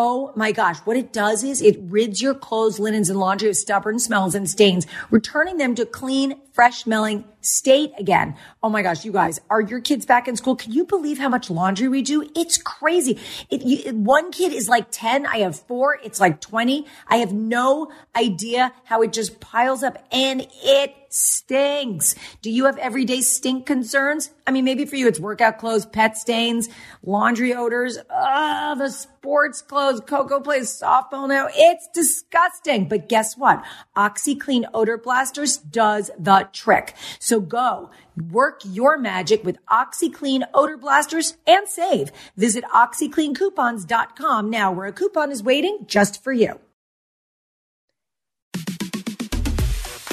Oh 0.00 0.32
my 0.36 0.52
gosh. 0.52 0.78
What 0.84 0.96
it 0.96 1.12
does 1.12 1.42
is 1.42 1.60
it 1.60 1.76
rids 1.82 2.22
your 2.22 2.32
clothes, 2.32 2.78
linens, 2.78 3.10
and 3.10 3.18
laundry 3.18 3.48
of 3.48 3.56
stubborn 3.56 3.98
smells 3.98 4.36
and 4.36 4.48
stains, 4.48 4.86
returning 5.10 5.58
them 5.58 5.74
to 5.74 5.84
clean, 5.84 6.40
fresh 6.58 6.82
smelling 6.82 7.24
state 7.40 7.92
again. 7.98 8.34
Oh 8.64 8.68
my 8.68 8.82
gosh, 8.82 9.04
you 9.04 9.12
guys, 9.12 9.40
are 9.48 9.60
your 9.60 9.80
kids 9.80 10.04
back 10.04 10.26
in 10.26 10.34
school? 10.34 10.56
Can 10.56 10.72
you 10.72 10.84
believe 10.84 11.16
how 11.16 11.28
much 11.28 11.50
laundry 11.50 11.86
we 11.86 12.02
do? 12.02 12.28
It's 12.34 12.58
crazy. 12.58 13.20
You, 13.48 13.94
one 13.94 14.32
kid 14.32 14.52
is 14.52 14.68
like 14.68 14.88
10. 14.90 15.24
I 15.24 15.38
have 15.38 15.56
four. 15.56 16.00
It's 16.02 16.18
like 16.18 16.40
20. 16.40 16.84
I 17.06 17.18
have 17.18 17.32
no 17.32 17.92
idea 18.16 18.72
how 18.82 19.02
it 19.02 19.12
just 19.12 19.38
piles 19.38 19.84
up 19.84 20.04
and 20.10 20.48
it 20.64 20.96
stinks. 21.10 22.14
Do 22.42 22.50
you 22.50 22.66
have 22.66 22.76
everyday 22.78 23.20
stink 23.20 23.64
concerns? 23.64 24.30
I 24.46 24.50
mean, 24.50 24.64
maybe 24.64 24.84
for 24.84 24.96
you, 24.96 25.06
it's 25.08 25.20
workout 25.20 25.58
clothes, 25.58 25.86
pet 25.86 26.16
stains, 26.18 26.68
laundry 27.02 27.54
odors. 27.54 27.98
Ah, 28.10 28.74
the 28.76 28.90
sports 28.90 29.62
clothes. 29.62 30.00
Coco 30.00 30.40
plays 30.40 30.68
softball 30.68 31.28
now. 31.28 31.48
It's 31.54 31.88
disgusting. 31.94 32.88
But 32.88 33.08
guess 33.08 33.36
what? 33.36 33.64
OxiClean 33.96 34.64
Odor 34.74 34.98
Blasters 34.98 35.56
does 35.56 36.10
the 36.18 36.47
trick. 36.52 36.94
So 37.18 37.40
go 37.40 37.90
work 38.30 38.60
your 38.64 38.98
magic 38.98 39.44
with 39.44 39.64
OxiClean 39.66 40.46
Odor 40.54 40.76
Blasters 40.76 41.36
and 41.46 41.68
save. 41.68 42.10
Visit 42.36 42.64
OxiCleanCoupons.com 42.74 44.50
now 44.50 44.72
where 44.72 44.86
a 44.86 44.92
coupon 44.92 45.30
is 45.30 45.42
waiting 45.42 45.78
just 45.86 46.22
for 46.22 46.32
you. 46.32 46.58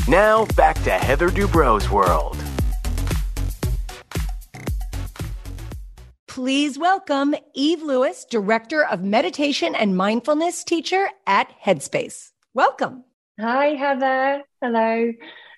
Now 0.07 0.45
back 0.55 0.75
to 0.83 0.91
Heather 0.91 1.29
Dubrow's 1.29 1.89
World. 1.89 2.37
Please 6.27 6.77
welcome 6.77 7.33
Eve 7.53 7.81
Lewis, 7.81 8.25
Director 8.25 8.83
of 8.85 9.01
Meditation 9.01 9.73
and 9.73 9.95
Mindfulness 9.95 10.65
Teacher 10.65 11.07
at 11.25 11.49
Headspace. 11.63 12.33
Welcome. 12.53 13.05
Hi, 13.39 13.67
Heather. 13.67 14.43
Hello. 14.61 15.13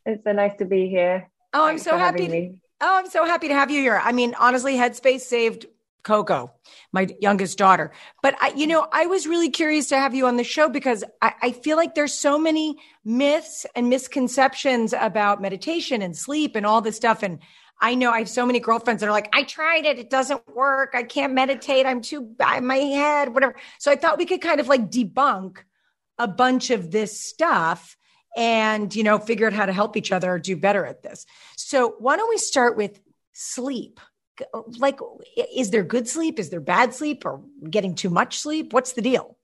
It's 0.08 0.24
so 0.24 0.32
nice 0.32 0.58
to 0.60 0.66
be 0.66 0.88
here. 0.88 1.30
Oh, 1.53 1.66
I'm 1.66 1.78
so 1.78 1.97
happy. 1.97 2.28
To, 2.28 2.49
oh, 2.80 2.97
I'm 2.97 3.10
so 3.10 3.26
happy 3.26 3.49
to 3.49 3.53
have 3.53 3.70
you 3.70 3.82
here. 3.82 4.01
I 4.01 4.14
mean, 4.14 4.36
honestly, 4.39 4.76
Headspace 4.76 5.22
saved 5.22 5.66
Coco, 6.03 6.53
my 6.93 7.10
youngest 7.20 7.58
daughter. 7.58 7.91
But 8.24 8.38
I, 8.39 8.53
you 8.55 8.68
know, 8.68 8.88
I 8.93 9.08
was 9.08 9.28
really 9.28 9.49
curious 9.49 9.89
to 9.89 9.97
have 9.97 10.16
you 10.16 10.26
on 10.26 10.38
the 10.38 10.45
show 10.45 10.70
because 10.70 11.03
I, 11.22 11.34
I 11.41 11.51
feel 11.51 11.76
like 11.76 11.93
there's 11.93 12.14
so 12.14 12.39
many 12.39 12.78
myths 13.03 13.66
and 13.76 13.89
misconceptions 13.89 14.93
about 14.93 15.41
meditation 15.41 16.01
and 16.01 16.16
sleep 16.16 16.55
and 16.55 16.66
all 16.66 16.80
this 16.80 16.95
stuff. 16.95 17.22
And 17.22 17.39
I 17.82 17.93
know 17.93 18.12
I 18.12 18.20
have 18.20 18.30
so 18.30 18.45
many 18.45 18.62
girlfriends 18.62 19.01
that 19.01 19.10
are 19.10 19.12
like, 19.12 19.30
I 19.34 19.43
tried 19.43 19.86
it. 19.86 19.99
It 19.99 20.10
doesn't 20.10 20.41
work. 20.55 20.91
I 20.93 21.03
can't 21.03 21.34
meditate. 21.34 21.86
I'm 21.86 22.01
too, 22.01 22.34
my 22.39 22.78
head, 22.78 23.34
whatever. 23.34 23.55
So 23.78 23.91
I 23.91 23.97
thought 23.97 24.18
we 24.18 24.26
could 24.26 24.41
kind 24.41 24.62
of 24.62 24.70
like 24.70 24.89
debunk 24.89 25.58
a 26.18 26.30
bunch 26.30 26.70
of 26.70 26.91
this 26.91 27.20
stuff 27.20 27.97
and, 28.38 28.95
you 28.95 29.03
know, 29.03 29.17
figure 29.17 29.47
out 29.47 29.53
how 29.53 29.65
to 29.65 29.73
help 29.73 29.97
each 29.97 30.11
other 30.11 30.38
do 30.38 30.55
better 30.55 30.85
at 30.85 31.01
this. 31.01 31.25
So 31.57 31.95
why 31.97 32.15
don't 32.15 32.29
we 32.29 32.38
start 32.38 32.77
with 32.77 32.99
sleep? 33.33 33.99
Like, 34.77 34.99
is 35.55 35.71
there 35.71 35.83
good 35.83 36.07
sleep? 36.07 36.38
Is 36.38 36.51
there 36.51 36.59
bad 36.59 36.93
sleep 36.93 37.25
or 37.25 37.41
getting 37.67 37.95
too 37.95 38.11
much 38.11 38.38
sleep? 38.38 38.71
What's 38.71 38.93
the 38.93 39.01
deal? 39.01 39.35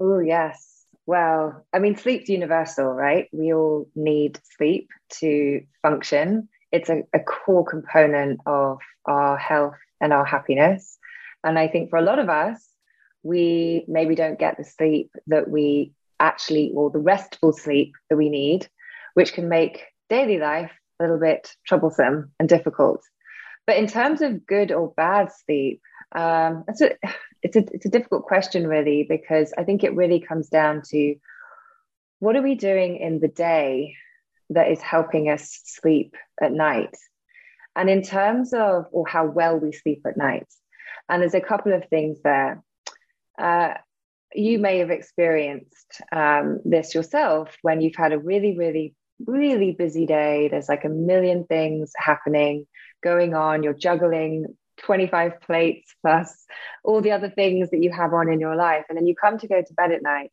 Oh, 0.00 0.18
yes. 0.18 0.84
Well, 1.06 1.64
I 1.72 1.78
mean, 1.78 1.96
sleep's 1.96 2.28
universal, 2.28 2.86
right? 2.86 3.28
We 3.32 3.54
all 3.54 3.88
need 3.94 4.40
sleep 4.56 4.90
to 5.20 5.64
function. 5.80 6.48
It's 6.72 6.88
a, 6.88 7.04
a 7.12 7.20
core 7.20 7.64
component 7.64 8.40
of 8.44 8.78
our 9.04 9.36
health 9.36 9.76
and 10.00 10.12
our 10.12 10.24
happiness. 10.24 10.98
And 11.44 11.56
I 11.56 11.68
think 11.68 11.90
for 11.90 11.98
a 11.98 12.02
lot 12.02 12.18
of 12.18 12.28
us, 12.28 12.66
we 13.22 13.84
maybe 13.86 14.16
don't 14.16 14.38
get 14.38 14.56
the 14.56 14.64
sleep 14.64 15.12
that 15.28 15.48
we 15.48 15.92
actually, 16.20 16.72
or 16.74 16.90
the 16.90 16.98
restful 16.98 17.52
sleep 17.52 17.94
that 18.08 18.16
we 18.16 18.28
need, 18.28 18.68
which 19.14 19.32
can 19.32 19.48
make 19.48 19.84
daily 20.08 20.38
life 20.38 20.72
a 21.00 21.04
little 21.04 21.18
bit 21.18 21.54
troublesome 21.66 22.32
and 22.38 22.48
difficult. 22.48 23.02
But 23.66 23.76
in 23.76 23.86
terms 23.86 24.20
of 24.20 24.46
good 24.46 24.72
or 24.72 24.92
bad 24.96 25.30
sleep, 25.32 25.80
um, 26.14 26.64
it's, 26.68 26.80
a, 26.80 26.96
it's, 27.42 27.56
a, 27.56 27.64
it's 27.72 27.86
a 27.86 27.90
difficult 27.90 28.24
question, 28.24 28.66
really, 28.66 29.06
because 29.08 29.52
I 29.56 29.64
think 29.64 29.82
it 29.82 29.96
really 29.96 30.20
comes 30.20 30.48
down 30.48 30.82
to 30.90 31.16
what 32.18 32.36
are 32.36 32.42
we 32.42 32.54
doing 32.54 32.96
in 32.96 33.20
the 33.20 33.28
day 33.28 33.96
that 34.50 34.70
is 34.70 34.80
helping 34.80 35.30
us 35.30 35.60
sleep 35.64 36.14
at 36.40 36.52
night? 36.52 36.94
And 37.74 37.90
in 37.90 38.02
terms 38.02 38.52
of, 38.52 38.86
or 38.92 39.06
how 39.06 39.26
well 39.26 39.58
we 39.58 39.72
sleep 39.72 40.02
at 40.06 40.16
night, 40.16 40.46
and 41.08 41.20
there's 41.20 41.34
a 41.34 41.40
couple 41.40 41.72
of 41.72 41.88
things 41.88 42.18
there. 42.22 42.62
Uh, 43.38 43.74
you 44.34 44.58
may 44.58 44.78
have 44.78 44.90
experienced 44.90 46.02
um, 46.12 46.60
this 46.64 46.94
yourself 46.94 47.56
when 47.62 47.80
you've 47.80 47.96
had 47.96 48.12
a 48.12 48.18
really, 48.18 48.56
really, 48.56 48.94
really 49.26 49.72
busy 49.72 50.06
day. 50.06 50.48
There's 50.48 50.68
like 50.68 50.84
a 50.84 50.88
million 50.88 51.44
things 51.44 51.92
happening, 51.96 52.66
going 53.02 53.34
on. 53.34 53.62
You're 53.62 53.74
juggling 53.74 54.46
25 54.78 55.40
plates 55.40 55.94
plus 56.02 56.46
all 56.82 57.00
the 57.00 57.12
other 57.12 57.30
things 57.30 57.70
that 57.70 57.82
you 57.82 57.92
have 57.92 58.12
on 58.12 58.32
in 58.32 58.40
your 58.40 58.56
life. 58.56 58.84
And 58.88 58.98
then 58.98 59.06
you 59.06 59.14
come 59.14 59.38
to 59.38 59.48
go 59.48 59.62
to 59.62 59.74
bed 59.74 59.92
at 59.92 60.02
night 60.02 60.32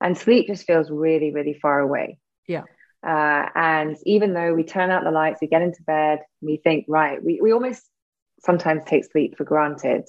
and 0.00 0.16
sleep 0.16 0.46
just 0.48 0.66
feels 0.66 0.90
really, 0.90 1.32
really 1.32 1.54
far 1.54 1.80
away. 1.80 2.18
Yeah. 2.46 2.64
Uh, 3.06 3.46
and 3.54 3.96
even 4.04 4.34
though 4.34 4.54
we 4.54 4.64
turn 4.64 4.90
out 4.90 5.04
the 5.04 5.10
lights, 5.10 5.40
we 5.40 5.46
get 5.46 5.62
into 5.62 5.82
bed, 5.82 6.20
we 6.40 6.56
think, 6.56 6.86
right, 6.88 7.22
we, 7.22 7.40
we 7.40 7.52
almost 7.52 7.88
sometimes 8.40 8.84
take 8.84 9.04
sleep 9.04 9.36
for 9.36 9.44
granted. 9.44 10.04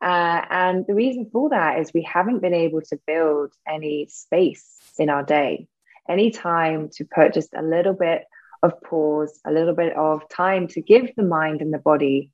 Uh, 0.00 0.42
and 0.50 0.86
the 0.86 0.94
reason 0.94 1.28
for 1.32 1.50
that 1.50 1.80
is 1.80 1.92
we 1.92 2.02
haven't 2.02 2.40
been 2.40 2.54
able 2.54 2.80
to 2.80 2.98
build 3.06 3.52
any 3.66 4.06
space 4.06 4.76
in 4.98 5.10
our 5.10 5.22
day, 5.22 5.66
any 6.08 6.30
time 6.30 6.88
to 6.92 7.04
put 7.04 7.34
just 7.34 7.52
a 7.54 7.62
little 7.62 7.94
bit 7.94 8.24
of 8.62 8.80
pause, 8.82 9.40
a 9.46 9.52
little 9.52 9.74
bit 9.74 9.96
of 9.96 10.28
time 10.28 10.68
to 10.68 10.80
give 10.80 11.10
the 11.16 11.22
mind 11.22 11.60
and 11.60 11.72
the 11.72 11.78
body 11.78 12.30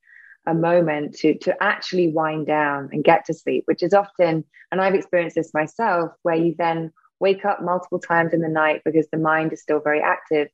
a 0.47 0.55
moment 0.55 1.15
to, 1.15 1.39
to 1.39 1.63
actually 1.63 2.09
wind 2.09 2.47
down 2.47 2.91
and 2.93 3.03
get 3.03 3.25
to 3.25 3.35
sleep, 3.35 3.65
which 3.67 3.83
is 3.83 3.95
often, 3.95 4.45
and 4.71 4.81
I've 4.81 4.95
experienced 4.95 5.37
this 5.37 5.55
myself, 5.55 6.13
where 6.23 6.35
you 6.35 6.55
then 6.59 6.93
wake 7.19 7.45
up 7.45 7.63
multiple 7.63 7.99
times 7.99 8.35
in 8.35 8.41
the 8.41 8.49
night 8.49 8.83
because 8.85 9.07
the 9.11 9.19
mind 9.19 9.53
is 9.53 9.63
still 9.63 9.81
very 9.81 10.01
active. 10.01 10.49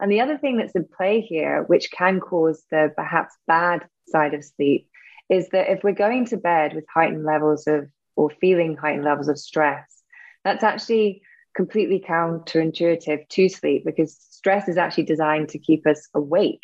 And 0.00 0.10
the 0.10 0.20
other 0.20 0.38
thing 0.38 0.56
that's 0.56 0.74
in 0.74 0.86
play 0.96 1.20
here, 1.20 1.62
which 1.64 1.90
can 1.90 2.20
cause 2.20 2.64
the 2.70 2.92
perhaps 2.96 3.34
bad 3.46 3.86
side 4.08 4.34
of 4.34 4.44
sleep, 4.44 4.88
is 5.28 5.48
that 5.50 5.70
if 5.70 5.82
we're 5.82 5.92
going 5.92 6.26
to 6.26 6.36
bed 6.36 6.74
with 6.74 6.84
heightened 6.92 7.24
levels 7.24 7.66
of 7.66 7.88
or 8.16 8.30
feeling 8.40 8.76
heightened 8.76 9.04
levels 9.04 9.28
of 9.28 9.38
stress, 9.38 10.02
that's 10.44 10.64
actually 10.64 11.22
completely 11.54 12.04
counterintuitive 12.06 13.28
to 13.28 13.48
sleep 13.48 13.84
because 13.84 14.16
stress 14.16 14.68
is 14.68 14.76
actually 14.76 15.04
designed 15.04 15.48
to 15.48 15.58
keep 15.58 15.86
us 15.86 16.08
awake. 16.14 16.62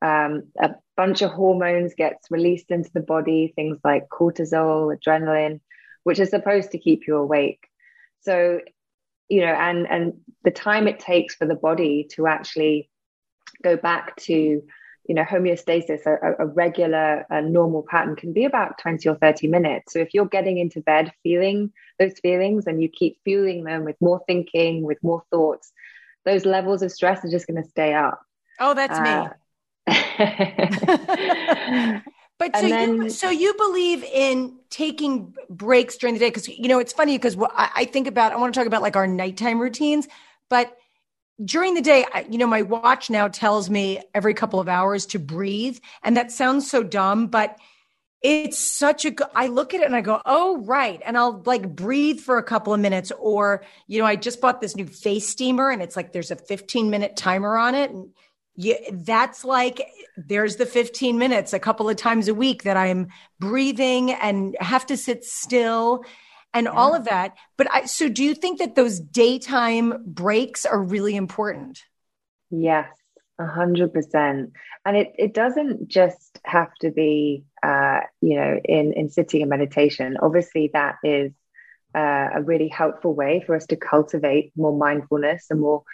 Um, 0.00 0.44
a 0.60 0.74
bunch 0.96 1.22
of 1.22 1.32
hormones 1.32 1.94
gets 1.94 2.30
released 2.30 2.70
into 2.70 2.90
the 2.92 3.00
body, 3.00 3.52
things 3.56 3.78
like 3.82 4.08
cortisol, 4.08 4.96
adrenaline, 4.96 5.60
which 6.04 6.20
are 6.20 6.26
supposed 6.26 6.70
to 6.72 6.78
keep 6.78 7.06
you 7.06 7.16
awake. 7.16 7.66
So, 8.20 8.60
you 9.28 9.40
know, 9.40 9.52
and 9.52 9.88
and 9.88 10.20
the 10.44 10.50
time 10.50 10.86
it 10.86 11.00
takes 11.00 11.34
for 11.34 11.46
the 11.46 11.54
body 11.54 12.08
to 12.12 12.26
actually 12.26 12.90
go 13.62 13.76
back 13.76 14.14
to 14.16 14.62
you 15.08 15.14
know 15.14 15.24
homeostasis 15.24 16.06
a, 16.06 16.44
a 16.44 16.46
regular 16.46 17.26
a 17.30 17.42
normal 17.42 17.84
pattern 17.88 18.16
can 18.16 18.32
be 18.32 18.44
about 18.44 18.78
20 18.78 19.08
or 19.08 19.16
30 19.16 19.48
minutes. 19.48 19.92
So 19.94 19.98
if 20.00 20.14
you're 20.14 20.26
getting 20.26 20.58
into 20.58 20.80
bed 20.80 21.12
feeling 21.22 21.72
those 21.98 22.18
feelings 22.20 22.66
and 22.66 22.82
you 22.82 22.88
keep 22.88 23.18
fueling 23.24 23.64
them 23.64 23.84
with 23.84 23.96
more 24.00 24.20
thinking 24.26 24.82
with 24.84 24.98
more 25.02 25.22
thoughts 25.30 25.72
those 26.24 26.44
levels 26.44 26.82
of 26.82 26.92
stress 26.92 27.24
are 27.24 27.30
just 27.30 27.46
going 27.46 27.62
to 27.62 27.68
stay 27.70 27.94
up. 27.94 28.20
Oh, 28.58 28.74
that's 28.74 29.00
me. 29.00 29.30
Uh, 29.86 29.86
But 32.38 32.54
And 32.54 32.56
so 32.56 32.66
you 32.66 33.10
so 33.10 33.30
you 33.30 33.52
believe 33.54 34.04
in 34.04 34.58
taking 34.70 35.34
breaks 35.50 35.96
during 35.96 36.14
the 36.14 36.20
day? 36.20 36.28
Because 36.28 36.48
you 36.48 36.68
know 36.68 36.78
it's 36.78 36.92
funny 36.92 37.18
because 37.18 37.36
I, 37.36 37.70
I 37.74 37.84
think 37.84 38.06
about 38.06 38.32
I 38.32 38.36
want 38.36 38.54
to 38.54 38.60
talk 38.60 38.66
about 38.66 38.82
like 38.82 38.94
our 38.94 39.08
nighttime 39.08 39.60
routines, 39.60 40.06
but 40.48 40.76
during 41.44 41.74
the 41.74 41.80
day, 41.80 42.04
I, 42.12 42.26
you 42.28 42.38
know, 42.38 42.46
my 42.46 42.62
watch 42.62 43.10
now 43.10 43.28
tells 43.28 43.70
me 43.70 44.00
every 44.14 44.34
couple 44.34 44.60
of 44.60 44.68
hours 44.68 45.06
to 45.06 45.18
breathe. 45.18 45.78
And 46.02 46.16
that 46.16 46.32
sounds 46.32 46.68
so 46.70 46.82
dumb, 46.82 47.28
but 47.28 47.56
it's 48.20 48.58
such 48.58 49.04
a 49.04 49.12
good, 49.12 49.28
I 49.34 49.46
look 49.46 49.74
at 49.74 49.80
it 49.80 49.86
and 49.86 49.94
I 49.94 50.00
go, 50.00 50.20
oh, 50.26 50.58
right. 50.62 51.00
And 51.04 51.16
I'll 51.16 51.40
like 51.46 51.74
breathe 51.76 52.18
for 52.18 52.38
a 52.38 52.42
couple 52.42 52.74
of 52.74 52.80
minutes. 52.80 53.12
Or, 53.18 53.64
you 53.86 54.00
know, 54.00 54.06
I 54.06 54.16
just 54.16 54.40
bought 54.40 54.60
this 54.60 54.74
new 54.74 54.86
face 54.86 55.28
steamer 55.28 55.70
and 55.70 55.80
it's 55.80 55.94
like 55.94 56.12
there's 56.12 56.32
a 56.32 56.36
15 56.36 56.90
minute 56.90 57.16
timer 57.16 57.56
on 57.56 57.76
it. 57.76 57.92
And 57.92 58.10
you, 58.56 58.76
that's 58.90 59.44
like, 59.44 59.88
there's 60.16 60.56
the 60.56 60.66
15 60.66 61.16
minutes 61.16 61.52
a 61.52 61.60
couple 61.60 61.88
of 61.88 61.96
times 61.96 62.26
a 62.26 62.34
week 62.34 62.64
that 62.64 62.76
I'm 62.76 63.08
breathing 63.38 64.10
and 64.10 64.56
have 64.58 64.86
to 64.86 64.96
sit 64.96 65.24
still 65.24 66.04
and 66.58 66.64
yeah. 66.66 66.72
all 66.72 66.94
of 66.94 67.04
that. 67.04 67.36
But 67.56 67.72
I, 67.72 67.86
so 67.86 68.08
do 68.08 68.24
you 68.24 68.34
think 68.34 68.58
that 68.58 68.74
those 68.74 68.98
daytime 68.98 70.02
breaks 70.04 70.66
are 70.66 70.82
really 70.82 71.14
important? 71.14 71.80
Yes, 72.50 72.88
a 73.38 73.46
hundred 73.46 73.94
percent. 73.94 74.52
And 74.84 74.96
it, 74.96 75.12
it 75.16 75.34
doesn't 75.34 75.86
just 75.86 76.40
have 76.44 76.74
to 76.80 76.90
be, 76.90 77.44
uh, 77.62 78.00
you 78.20 78.36
know, 78.36 78.58
in, 78.64 78.92
in 78.92 79.08
sitting 79.08 79.42
and 79.42 79.50
meditation. 79.50 80.16
Obviously 80.20 80.70
that 80.72 80.96
is 81.04 81.32
uh, 81.94 82.28
a 82.34 82.42
really 82.42 82.68
helpful 82.68 83.14
way 83.14 83.42
for 83.46 83.54
us 83.54 83.66
to 83.66 83.76
cultivate 83.76 84.52
more 84.56 84.76
mindfulness 84.76 85.46
and 85.50 85.60
more 85.60 85.84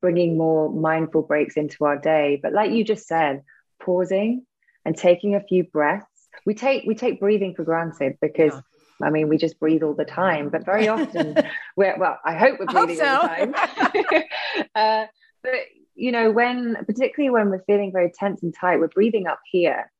bringing 0.00 0.38
more 0.38 0.72
mindful 0.72 1.22
breaks 1.22 1.56
into 1.56 1.84
our 1.84 1.98
day. 1.98 2.38
But 2.40 2.52
like 2.52 2.70
you 2.70 2.84
just 2.84 3.06
said, 3.08 3.42
pausing 3.80 4.46
and 4.84 4.96
taking 4.96 5.34
a 5.34 5.42
few 5.42 5.64
breaths. 5.64 6.06
We 6.46 6.54
take 6.54 6.84
we 6.86 6.94
take 6.94 7.20
breathing 7.20 7.54
for 7.54 7.64
granted 7.64 8.18
because 8.20 8.52
yeah. 8.52 8.60
I 9.02 9.10
mean, 9.10 9.28
we 9.28 9.38
just 9.38 9.58
breathe 9.58 9.82
all 9.82 9.94
the 9.94 10.04
time, 10.04 10.48
but 10.48 10.64
very 10.64 10.88
often 10.88 11.36
we're, 11.76 11.96
well, 11.98 12.18
I 12.24 12.34
hope 12.34 12.58
we're 12.58 12.66
breathing 12.66 12.96
so. 12.96 13.06
all 13.06 13.22
the 13.22 13.28
time. 13.28 14.24
uh, 14.74 15.06
but, 15.42 15.60
you 15.94 16.12
know, 16.12 16.30
when, 16.30 16.76
particularly 16.86 17.30
when 17.30 17.50
we're 17.50 17.64
feeling 17.66 17.92
very 17.92 18.12
tense 18.14 18.42
and 18.42 18.54
tight, 18.54 18.80
we're 18.80 18.88
breathing 18.88 19.26
up 19.26 19.40
here 19.50 19.90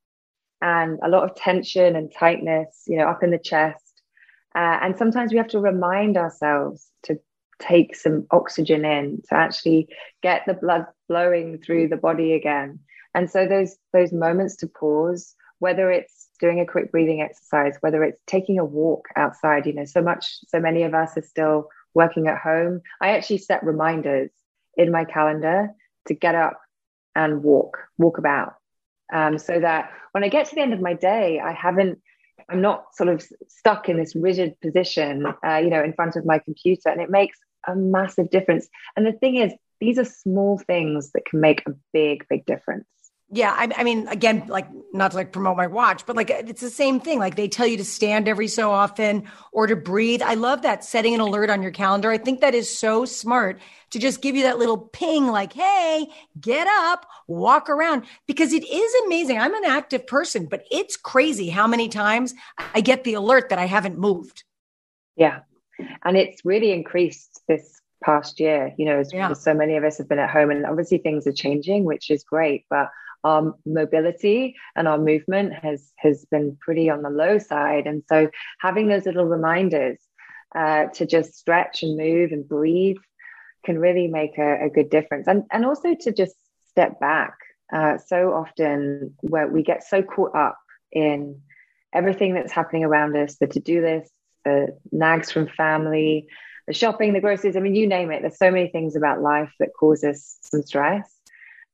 and 0.61 0.98
a 1.03 1.09
lot 1.09 1.24
of 1.24 1.36
tension 1.36 1.96
and 1.96 2.12
tightness, 2.16 2.84
you 2.86 2.96
know, 2.96 3.09
up 3.09 3.22
in 3.22 3.30
the 3.30 3.38
chest. 3.38 4.03
Uh, 4.55 4.78
and 4.82 4.96
sometimes 4.96 5.32
we 5.32 5.38
have 5.38 5.48
to 5.48 5.59
remind 5.59 6.16
ourselves 6.16 6.88
to 7.05 7.18
take 7.59 7.96
some 7.96 8.26
oxygen 8.30 8.84
in 8.84 9.22
to 9.28 9.34
actually 9.34 9.88
get 10.22 10.42
the 10.46 10.55
blood 10.55 10.86
flowing 11.07 11.59
through 11.59 11.88
the 11.88 11.96
body 11.96 12.34
again. 12.34 12.78
And 13.14 13.30
so 13.30 13.46
those 13.46 13.76
those 13.92 14.12
moments 14.12 14.57
to 14.57 14.66
pause, 14.66 15.34
whether 15.59 15.90
it's 15.90 16.22
doing 16.43 16.61
a 16.61 16.66
quick 16.66 16.90
breathing 16.90 17.22
exercise, 17.22 17.76
whether 17.80 18.03
it's 18.03 18.20
taking 18.26 18.59
a 18.59 18.64
walk 18.64 19.09
outside, 19.16 19.64
you 19.64 19.72
know, 19.72 19.86
so 19.86 20.03
much, 20.03 20.40
so 20.49 20.61
many 20.61 20.82
of 20.82 20.93
us 20.93 21.16
are 21.16 21.22
still 21.22 21.68
working 21.95 22.26
at 22.26 22.36
home. 22.36 22.82
I 23.01 23.11
actually 23.11 23.38
set 23.38 23.64
reminders 23.64 24.30
in 24.76 24.90
my 24.90 25.05
calendar 25.05 25.70
to 26.09 26.14
get 26.14 26.34
up 26.34 26.61
and 27.14 27.43
walk, 27.43 27.78
walk 27.97 28.18
about. 28.18 28.57
Um, 29.12 29.38
so 29.38 29.61
that 29.61 29.90
when 30.12 30.24
I 30.24 30.28
get 30.28 30.47
to 30.49 30.55
the 30.55 30.62
end 30.62 30.74
of 30.74 30.80
my 30.80 30.95
day, 30.95 31.38
I 31.38 31.53
haven't, 31.53 32.01
I'm 32.49 32.61
not 32.61 32.86
sort 32.95 33.09
of 33.09 33.24
stuck 33.47 33.88
in 33.88 33.97
this 33.97 34.16
rigid 34.16 34.61
position, 34.61 35.26
uh, 35.47 35.57
you 35.57 35.70
know, 35.70 35.82
in 35.82 35.93
front 35.93 36.16
of 36.16 36.26
my 36.26 36.38
computer. 36.38 36.88
And 36.88 37.01
it 37.01 37.11
makes 37.11 37.38
a 37.68 37.76
massive 37.76 38.30
difference. 38.30 38.66
And 38.97 39.07
the 39.07 39.12
thing 39.12 39.36
is, 39.36 39.53
these 39.80 39.99
are 39.99 40.05
small 40.05 40.59
things 40.59 41.12
that 41.12 41.24
can 41.24 41.40
make 41.40 41.62
a 41.66 41.74
big, 41.93 42.26
big 42.28 42.47
difference. 42.47 42.86
Yeah, 43.35 43.51
I, 43.57 43.70
I, 43.78 43.83
mean, 43.83 44.07
again, 44.09 44.45
like 44.47 44.68
not 44.93 45.12
to 45.12 45.16
like 45.16 45.33
promote 45.33 45.57
my 45.57 45.66
watch, 45.66 46.05
but 46.05 46.16
like 46.16 46.28
it's 46.28 46.61
the 46.61 46.68
same 46.68 47.01
thing. 47.01 47.18
Like 47.18 47.35
they 47.35 47.49
tell 47.49 47.66
you 47.66 47.78
to 47.78 47.85
stand 47.85 48.28
every 48.28 48.47
so 48.47 48.70
often 48.70 49.24
or 49.53 49.66
to 49.66 49.74
breathe. 49.74 50.20
I 50.20 50.35
love 50.35 50.61
that 50.62 50.85
setting 50.85 51.14
an 51.14 51.20
alert 51.20 51.49
on 51.49 51.62
your 51.62 51.70
calendar. 51.70 52.11
I 52.11 52.18
think 52.18 52.43
that 52.43 52.55
is 52.55 52.78
so 52.78 53.07
smart 53.07 53.59
to 53.93 53.99
just 53.99 54.20
give 54.20 54.37
you 54.37 54.43
that 54.43 54.59
little 54.59 54.76
ping, 54.76 55.28
like, 55.28 55.55
"Hey, 55.55 56.09
get 56.39 56.66
up, 56.66 57.07
walk 57.26 57.70
around," 57.70 58.05
because 58.26 58.53
it 58.53 58.70
is 58.70 58.95
amazing. 59.07 59.39
I'm 59.39 59.55
an 59.55 59.64
active 59.64 60.07
person, 60.07 60.45
but 60.45 60.64
it's 60.70 60.99
crazy 60.99 61.49
how 61.49 61.66
many 61.66 61.89
times 61.89 62.35
I 62.74 62.83
get 62.83 63.03
the 63.03 63.14
alert 63.14 63.49
that 63.49 63.59
I 63.59 63.64
haven't 63.64 63.99
moved. 63.99 64.45
Yeah, 65.16 65.41
and 66.05 66.18
it's 66.18 66.45
really 66.45 66.70
increased 66.70 67.41
this 67.49 67.80
past 68.05 68.41
year. 68.41 68.74
You 68.76 68.85
know, 68.85 68.99
as, 68.99 69.11
yeah. 69.11 69.33
so 69.33 69.55
many 69.55 69.78
of 69.78 69.85
us 69.85 69.97
have 69.97 70.09
been 70.09 70.18
at 70.18 70.28
home, 70.28 70.51
and 70.51 70.66
obviously 70.66 70.99
things 70.99 71.26
are 71.26 71.33
changing, 71.33 71.85
which 71.85 72.11
is 72.11 72.24
great, 72.24 72.66
but 72.68 72.91
our 73.25 73.55
mobility 73.64 74.57
and 74.77 74.89
our 74.89 74.99
movement 74.99 75.53
has 75.55 75.93
has 75.97 76.25
been 76.31 76.57
pretty 76.61 76.91
on 76.91 77.03
the 77.03 77.11
low 77.11 77.39
side. 77.39 77.87
And 77.87 78.03
so 78.09 78.31
having 78.61 78.89
those 78.89 79.07
little 79.07 79.27
reminders 79.27 79.99
uh, 80.55 80.87
to 80.95 81.07
just 81.07 81.35
stretch 81.35 81.83
and 81.83 81.97
move 81.97 82.33
and 82.33 82.47
breathe 82.47 82.97
can 83.64 83.79
really 83.79 84.09
make 84.09 84.39
a, 84.39 84.66
a 84.66 84.70
good 84.70 84.91
difference. 84.91 85.29
And 85.29 85.45
and 85.53 85.64
also 85.64 85.95
to 86.01 86.12
just 86.12 86.35
step 86.70 86.99
back 87.01 87.35
uh, 87.73 87.99
so 87.99 88.33
often 88.33 89.14
where 89.20 89.49
we 89.49 89.62
get 89.62 89.85
so 89.85 90.03
caught 90.03 90.35
up 90.35 90.59
in 90.91 91.41
everything 91.93 92.35
that's 92.35 92.53
happening 92.53 92.85
around 92.85 93.16
us 93.16 93.37
the 93.37 93.47
to-do 93.47 93.83
list 93.83 94.11
the 94.45 94.77
nags 94.91 95.31
from 95.31 95.47
family 95.47 96.27
the 96.66 96.73
shopping 96.73 97.12
the 97.12 97.20
groceries 97.20 97.57
i 97.57 97.61
mean 97.61 97.75
you 97.75 97.87
name 97.87 98.11
it. 98.11 98.23
There's 98.23 98.39
so 98.39 98.51
many 98.51 98.68
things 98.68 98.97
about 98.97 99.20
life 99.20 99.53
that 99.59 99.70
cause 99.79 100.03
us 100.05 100.39
some 100.43 100.62
stress 100.62 101.11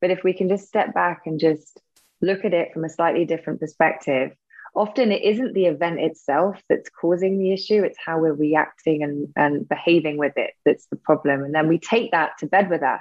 but 0.01 0.11
if 0.11 0.23
we 0.25 0.33
can 0.33 0.49
just 0.49 0.69
step 0.69 0.95
back 0.95 1.23
and 1.27 1.41
just 1.41 1.81
look 2.21 2.45
at 2.45 2.55
it 2.55 2.73
from 2.73 2.85
a 2.85 2.89
slightly 2.89 3.25
different 3.25 3.61
perspective, 3.61 4.33
often 4.75 5.13
it 5.13 5.23
isn't 5.23 5.55
the 5.55 5.67
event 5.67 6.01
itself 6.01 6.61
that's 6.69 6.91
causing 6.91 7.39
the 7.39 7.53
issue, 7.53 7.83
it's 7.83 7.99
how 8.05 8.19
we're 8.19 8.33
reacting 8.33 9.03
and, 9.03 9.29
and 9.37 9.69
behaving 9.69 10.17
with 10.19 10.35
it 10.37 10.53
that's 10.65 10.87
the 10.87 10.97
problem. 10.97 11.43
And 11.43 11.55
then 11.55 11.69
we 11.69 11.79
take 11.79 12.13
that 12.13 12.39
to 12.39 12.47
bed 12.47 12.71
with 12.71 12.83
us. 12.83 13.01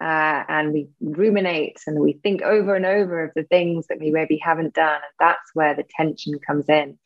Uh, 0.00 0.42
and 0.48 0.72
we 0.72 0.88
ruminate 1.00 1.78
and 1.86 2.00
we 2.00 2.14
think 2.14 2.42
over 2.42 2.74
and 2.74 2.84
over 2.84 3.24
of 3.24 3.30
the 3.36 3.44
things 3.44 3.86
that 3.86 4.00
we 4.00 4.10
maybe 4.10 4.36
haven't 4.36 4.74
done. 4.74 4.94
And 4.94 5.02
that's 5.20 5.54
where 5.54 5.76
the 5.76 5.84
tension 5.88 6.40
comes 6.44 6.68
in, 6.68 6.98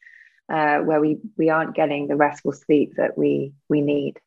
uh, 0.50 0.78
where 0.78 0.98
we, 0.98 1.18
we 1.36 1.50
aren't 1.50 1.74
getting 1.74 2.08
the 2.08 2.16
restful 2.16 2.52
sleep 2.52 2.94
that 2.96 3.18
we, 3.18 3.52
we 3.68 3.82
need. 3.82 4.18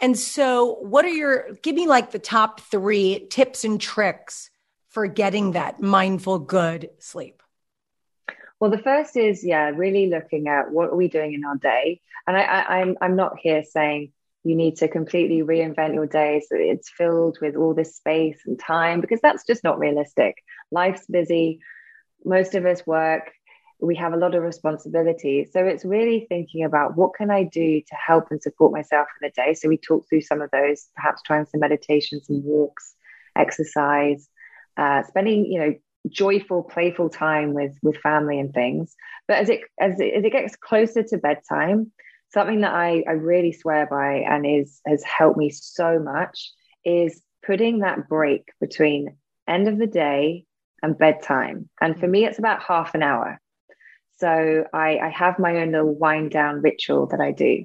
And 0.00 0.16
so, 0.18 0.74
what 0.80 1.04
are 1.04 1.10
your, 1.10 1.52
give 1.62 1.74
me 1.74 1.86
like 1.86 2.12
the 2.12 2.18
top 2.18 2.60
three 2.60 3.26
tips 3.30 3.64
and 3.64 3.80
tricks 3.80 4.50
for 4.88 5.06
getting 5.06 5.52
that 5.52 5.80
mindful, 5.80 6.38
good 6.38 6.90
sleep? 6.98 7.42
Well, 8.60 8.70
the 8.70 8.78
first 8.78 9.16
is, 9.16 9.44
yeah, 9.44 9.70
really 9.70 10.08
looking 10.08 10.48
at 10.48 10.70
what 10.70 10.90
are 10.90 10.96
we 10.96 11.08
doing 11.08 11.34
in 11.34 11.44
our 11.44 11.56
day. 11.56 12.00
And 12.26 12.36
I, 12.36 12.42
I, 12.42 12.80
I'm, 12.80 12.96
I'm 13.00 13.16
not 13.16 13.38
here 13.38 13.62
saying 13.62 14.12
you 14.44 14.54
need 14.54 14.76
to 14.76 14.88
completely 14.88 15.42
reinvent 15.42 15.94
your 15.94 16.06
day 16.06 16.40
so 16.40 16.56
it's 16.56 16.88
filled 16.88 17.38
with 17.40 17.56
all 17.56 17.74
this 17.74 17.96
space 17.96 18.40
and 18.46 18.58
time 18.58 19.00
because 19.00 19.20
that's 19.20 19.44
just 19.44 19.64
not 19.64 19.78
realistic. 19.78 20.36
Life's 20.70 21.06
busy. 21.06 21.60
Most 22.24 22.54
of 22.54 22.66
us 22.66 22.86
work 22.86 23.32
we 23.80 23.94
have 23.96 24.12
a 24.12 24.16
lot 24.16 24.34
of 24.34 24.42
responsibility. 24.42 25.48
So 25.52 25.64
it's 25.64 25.84
really 25.84 26.26
thinking 26.28 26.64
about 26.64 26.96
what 26.96 27.14
can 27.14 27.30
I 27.30 27.44
do 27.44 27.80
to 27.80 27.94
help 27.94 28.26
and 28.30 28.42
support 28.42 28.72
myself 28.72 29.06
in 29.20 29.28
the 29.28 29.32
day. 29.42 29.54
So 29.54 29.68
we 29.68 29.78
talk 29.78 30.08
through 30.08 30.22
some 30.22 30.40
of 30.40 30.50
those, 30.50 30.88
perhaps 30.96 31.22
trying 31.22 31.46
some 31.46 31.60
meditation, 31.60 32.20
some 32.22 32.42
walks, 32.44 32.94
exercise, 33.36 34.28
uh, 34.76 35.02
spending, 35.04 35.46
you 35.46 35.60
know, 35.60 35.74
joyful, 36.08 36.62
playful 36.62 37.08
time 37.08 37.54
with 37.54 37.76
with 37.82 37.96
family 37.98 38.38
and 38.40 38.52
things. 38.52 38.94
But 39.26 39.38
as 39.38 39.48
it 39.48 39.60
as 39.80 40.00
it, 40.00 40.14
as 40.14 40.24
it 40.24 40.32
gets 40.32 40.56
closer 40.56 41.02
to 41.04 41.18
bedtime, 41.18 41.92
something 42.32 42.60
that 42.62 42.72
I, 42.72 43.04
I 43.08 43.12
really 43.12 43.52
swear 43.52 43.86
by 43.86 44.24
and 44.28 44.46
is 44.46 44.80
has 44.86 45.02
helped 45.04 45.38
me 45.38 45.50
so 45.50 45.98
much 45.98 46.52
is 46.84 47.20
putting 47.44 47.80
that 47.80 48.08
break 48.08 48.48
between 48.60 49.16
end 49.46 49.68
of 49.68 49.78
the 49.78 49.86
day 49.86 50.44
and 50.82 50.98
bedtime. 50.98 51.68
And 51.80 51.98
for 51.98 52.06
me, 52.06 52.24
it's 52.24 52.38
about 52.38 52.62
half 52.62 52.94
an 52.94 53.02
hour. 53.02 53.40
So 54.18 54.64
I, 54.72 54.98
I 54.98 55.08
have 55.10 55.38
my 55.38 55.56
own 55.58 55.72
little 55.72 55.94
wind 55.94 56.30
down 56.30 56.62
ritual 56.62 57.06
that 57.08 57.20
I 57.20 57.32
do. 57.32 57.64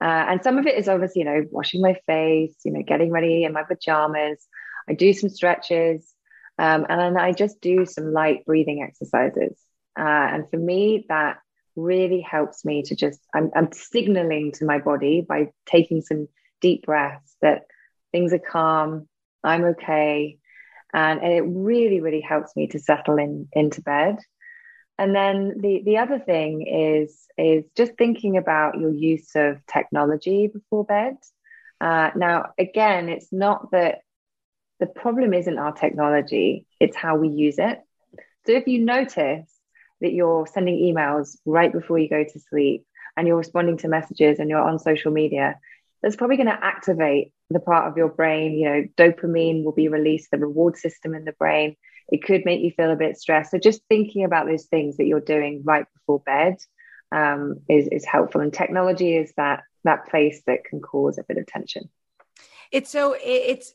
Uh, 0.00 0.26
and 0.28 0.42
some 0.42 0.58
of 0.58 0.66
it 0.66 0.76
is 0.76 0.88
obviously, 0.88 1.20
you 1.20 1.26
know, 1.26 1.44
washing 1.50 1.80
my 1.80 1.96
face, 2.06 2.54
you 2.64 2.72
know, 2.72 2.82
getting 2.82 3.10
ready 3.10 3.44
in 3.44 3.52
my 3.52 3.62
pajamas. 3.62 4.46
I 4.88 4.94
do 4.94 5.12
some 5.12 5.30
stretches. 5.30 6.12
Um, 6.58 6.86
and 6.88 7.00
then 7.00 7.16
I 7.16 7.32
just 7.32 7.60
do 7.60 7.86
some 7.86 8.12
light 8.12 8.44
breathing 8.44 8.82
exercises. 8.82 9.58
Uh, 9.98 10.02
and 10.02 10.50
for 10.50 10.56
me, 10.56 11.06
that 11.08 11.38
really 11.76 12.20
helps 12.20 12.64
me 12.64 12.82
to 12.82 12.94
just, 12.94 13.20
I'm, 13.34 13.50
I'm 13.54 13.72
signaling 13.72 14.52
to 14.52 14.64
my 14.64 14.78
body 14.78 15.24
by 15.26 15.50
taking 15.66 16.02
some 16.02 16.28
deep 16.60 16.86
breaths 16.86 17.36
that 17.40 17.62
things 18.12 18.32
are 18.32 18.38
calm, 18.38 19.08
I'm 19.42 19.64
okay. 19.64 20.38
And, 20.92 21.20
and 21.20 21.32
it 21.32 21.42
really, 21.42 22.00
really 22.00 22.20
helps 22.20 22.54
me 22.54 22.68
to 22.68 22.78
settle 22.78 23.18
in 23.18 23.48
into 23.52 23.82
bed. 23.82 24.18
And 24.98 25.14
then 25.14 25.54
the, 25.60 25.82
the 25.84 25.98
other 25.98 26.18
thing 26.18 26.66
is, 26.66 27.26
is 27.36 27.64
just 27.76 27.92
thinking 27.98 28.36
about 28.36 28.78
your 28.78 28.92
use 28.92 29.30
of 29.34 29.58
technology 29.66 30.46
before 30.46 30.84
bed. 30.84 31.16
Uh, 31.80 32.10
now, 32.14 32.52
again, 32.58 33.08
it's 33.08 33.32
not 33.32 33.72
that 33.72 33.98
the 34.80 34.86
problem 34.86 35.34
isn't 35.34 35.58
our 35.58 35.72
technology, 35.72 36.66
it's 36.80 36.96
how 36.96 37.16
we 37.16 37.28
use 37.28 37.58
it. 37.58 37.80
So 38.46 38.52
if 38.52 38.66
you 38.66 38.84
notice 38.84 39.50
that 40.00 40.12
you're 40.12 40.46
sending 40.46 40.76
emails 40.76 41.36
right 41.44 41.72
before 41.72 41.98
you 41.98 42.08
go 42.08 42.24
to 42.24 42.40
sleep 42.40 42.84
and 43.16 43.26
you're 43.26 43.36
responding 43.36 43.78
to 43.78 43.88
messages 43.88 44.38
and 44.38 44.50
you're 44.50 44.60
on 44.60 44.78
social 44.78 45.12
media, 45.12 45.58
that's 46.02 46.16
probably 46.16 46.36
going 46.36 46.48
to 46.48 46.64
activate 46.64 47.32
the 47.50 47.60
part 47.60 47.88
of 47.88 47.96
your 47.96 48.08
brain. 48.08 48.52
You 48.52 48.68
know, 48.68 48.84
dopamine 48.96 49.64
will 49.64 49.72
be 49.72 49.88
released, 49.88 50.30
the 50.30 50.38
reward 50.38 50.76
system 50.76 51.14
in 51.14 51.24
the 51.24 51.32
brain. 51.32 51.76
It 52.08 52.22
could 52.22 52.44
make 52.44 52.60
you 52.60 52.70
feel 52.70 52.90
a 52.90 52.96
bit 52.96 53.16
stressed. 53.16 53.50
So 53.50 53.58
just 53.58 53.82
thinking 53.88 54.24
about 54.24 54.46
those 54.46 54.66
things 54.66 54.96
that 54.96 55.06
you're 55.06 55.20
doing 55.20 55.62
right 55.64 55.86
before 55.94 56.20
bed 56.20 56.56
um, 57.12 57.60
is 57.68 57.88
is 57.88 58.04
helpful. 58.04 58.40
And 58.40 58.52
technology 58.52 59.16
is 59.16 59.32
that 59.36 59.62
that 59.84 60.08
place 60.08 60.42
that 60.46 60.64
can 60.64 60.80
cause 60.80 61.18
a 61.18 61.24
bit 61.24 61.38
of 61.38 61.46
tension. 61.46 61.88
It's 62.72 62.90
so 62.90 63.16
it's 63.22 63.74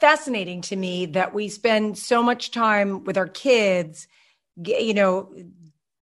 fascinating 0.00 0.62
to 0.62 0.76
me 0.76 1.06
that 1.06 1.34
we 1.34 1.48
spend 1.48 1.98
so 1.98 2.22
much 2.22 2.50
time 2.50 3.04
with 3.04 3.18
our 3.18 3.26
kids, 3.26 4.06
you 4.56 4.94
know, 4.94 5.34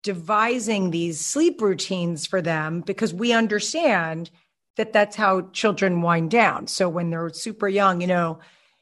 devising 0.02 0.90
these 0.90 1.20
sleep 1.20 1.60
routines 1.60 2.26
for 2.26 2.40
them 2.40 2.80
because 2.80 3.12
we 3.12 3.32
understand 3.32 4.30
that 4.76 4.92
that's 4.92 5.16
how 5.16 5.42
children 5.52 6.00
wind 6.00 6.30
down. 6.30 6.66
So 6.66 6.88
when 6.88 7.10
they're 7.10 7.30
super 7.30 7.68
young, 7.68 8.00
you 8.00 8.06
know, 8.06 8.38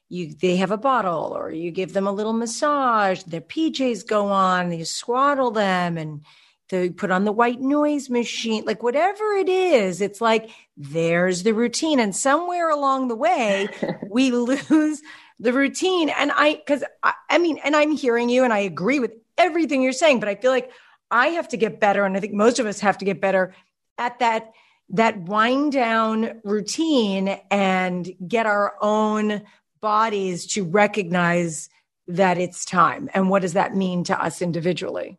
you 0.09 0.34
they 0.34 0.56
have 0.56 0.70
a 0.70 0.78
bottle 0.78 1.36
or 1.36 1.50
you 1.50 1.70
give 1.70 1.92
them 1.92 2.06
a 2.06 2.12
little 2.12 2.32
massage, 2.32 3.22
their 3.24 3.40
PJs 3.40 4.06
go 4.06 4.28
on, 4.28 4.72
you 4.72 4.84
swaddle 4.84 5.50
them 5.50 5.98
and 5.98 6.22
they 6.68 6.90
put 6.90 7.11
on 7.11 7.24
the 7.24 7.32
white 7.32 7.61
noise 7.61 8.11
machine, 8.11 8.64
like 8.64 8.82
whatever 8.82 9.32
it 9.32 9.48
is, 9.48 10.00
it's 10.00 10.20
like 10.20 10.50
there's 10.76 11.42
the 11.42 11.54
routine. 11.54 11.98
And 11.98 12.14
somewhere 12.14 12.68
along 12.68 13.09
the 13.09 13.16
way, 13.16 13.68
we 14.11 14.30
lose 14.30 15.02
the 15.38 15.52
routine. 15.52 16.11
And 16.11 16.30
I, 16.34 16.54
because 16.54 16.84
I, 17.02 17.14
I 17.30 17.38
mean, 17.38 17.59
and 17.64 17.74
I'm 17.74 17.92
hearing 17.92 18.28
you 18.28 18.44
and 18.44 18.52
I 18.52 18.59
agree 18.59 18.98
with 18.98 19.12
everything 19.38 19.82
you're 19.82 19.92
saying, 19.92 20.20
but 20.20 20.28
I 20.28 20.34
feel 20.34 20.50
like 20.50 20.70
I 21.11 21.28
have 21.28 21.48
to 21.48 21.56
get 21.56 21.80
better. 21.80 22.04
And 22.04 22.16
I 22.16 22.20
think 22.20 22.34
most 22.34 22.59
of 22.59 22.66
us 22.66 22.80
have 22.80 22.98
to 22.98 23.04
get 23.04 23.20
better 23.20 23.54
at 23.96 24.18
that 24.18 24.52
that 24.90 25.20
wind 25.20 25.72
down 25.72 26.40
routine 26.44 27.38
and 27.50 28.11
get 28.26 28.46
our 28.46 28.74
own 28.80 29.42
bodies 29.80 30.46
to 30.48 30.64
recognize 30.64 31.68
that 32.06 32.38
it's 32.38 32.64
time? 32.64 33.08
And 33.14 33.30
what 33.30 33.42
does 33.42 33.52
that 33.52 33.76
mean 33.76 34.04
to 34.04 34.20
us 34.20 34.40
individually? 34.42 35.18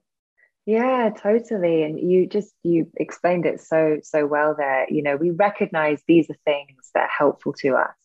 Yeah 0.66 1.10
totally. 1.18 1.84
And 1.84 2.00
you 2.00 2.28
just 2.28 2.54
you 2.64 2.92
explained 2.98 3.46
it 3.46 3.62
so 3.62 3.98
so 4.04 4.26
well 4.26 4.56
there. 4.58 4.86
You 4.90 5.02
know 5.02 5.16
we 5.16 5.32
recognize 5.32 6.02
these 6.08 6.30
are 6.30 6.38
things 6.46 6.92
that 6.94 7.04
are 7.04 7.16
helpful 7.18 7.54
to 7.54 7.76
us. 7.76 7.96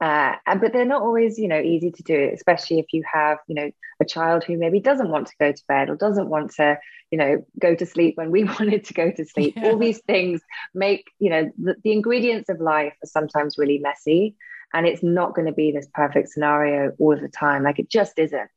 Uh, 0.00 0.34
and 0.46 0.60
but 0.60 0.72
they're 0.72 0.84
not 0.84 1.02
always 1.02 1.38
you 1.38 1.48
know 1.48 1.60
easy 1.60 1.90
to 1.90 2.02
do 2.02 2.30
especially 2.32 2.78
if 2.78 2.86
you 2.92 3.02
have 3.12 3.38
you 3.48 3.54
know 3.54 3.70
a 4.00 4.04
child 4.04 4.44
who 4.44 4.56
maybe 4.56 4.80
doesn't 4.80 5.10
want 5.10 5.26
to 5.26 5.34
go 5.38 5.52
to 5.52 5.62
bed 5.68 5.90
or 5.90 5.96
doesn't 5.96 6.28
want 6.28 6.52
to 6.52 6.78
you 7.10 7.18
know 7.18 7.44
go 7.58 7.74
to 7.74 7.84
sleep 7.84 8.16
when 8.16 8.30
we 8.30 8.44
wanted 8.58 8.84
to 8.84 8.94
go 8.94 9.10
to 9.10 9.24
sleep. 9.24 9.54
Yeah. 9.56 9.64
all 9.64 9.76
these 9.76 10.00
things 10.06 10.40
make 10.74 11.10
you 11.18 11.30
know 11.30 11.50
the, 11.58 11.74
the 11.82 11.92
ingredients 11.92 12.48
of 12.48 12.60
life 12.60 12.94
are 13.02 13.06
sometimes 13.06 13.58
really 13.58 13.78
messy 13.78 14.36
and 14.72 14.86
it's 14.86 15.02
not 15.02 15.34
going 15.34 15.46
to 15.46 15.52
be 15.52 15.72
this 15.72 15.88
perfect 15.94 16.28
scenario 16.28 16.92
all 16.98 17.16
the 17.16 17.28
time 17.28 17.62
like 17.62 17.78
it 17.78 17.90
just 17.90 18.18
isn't 18.18 18.50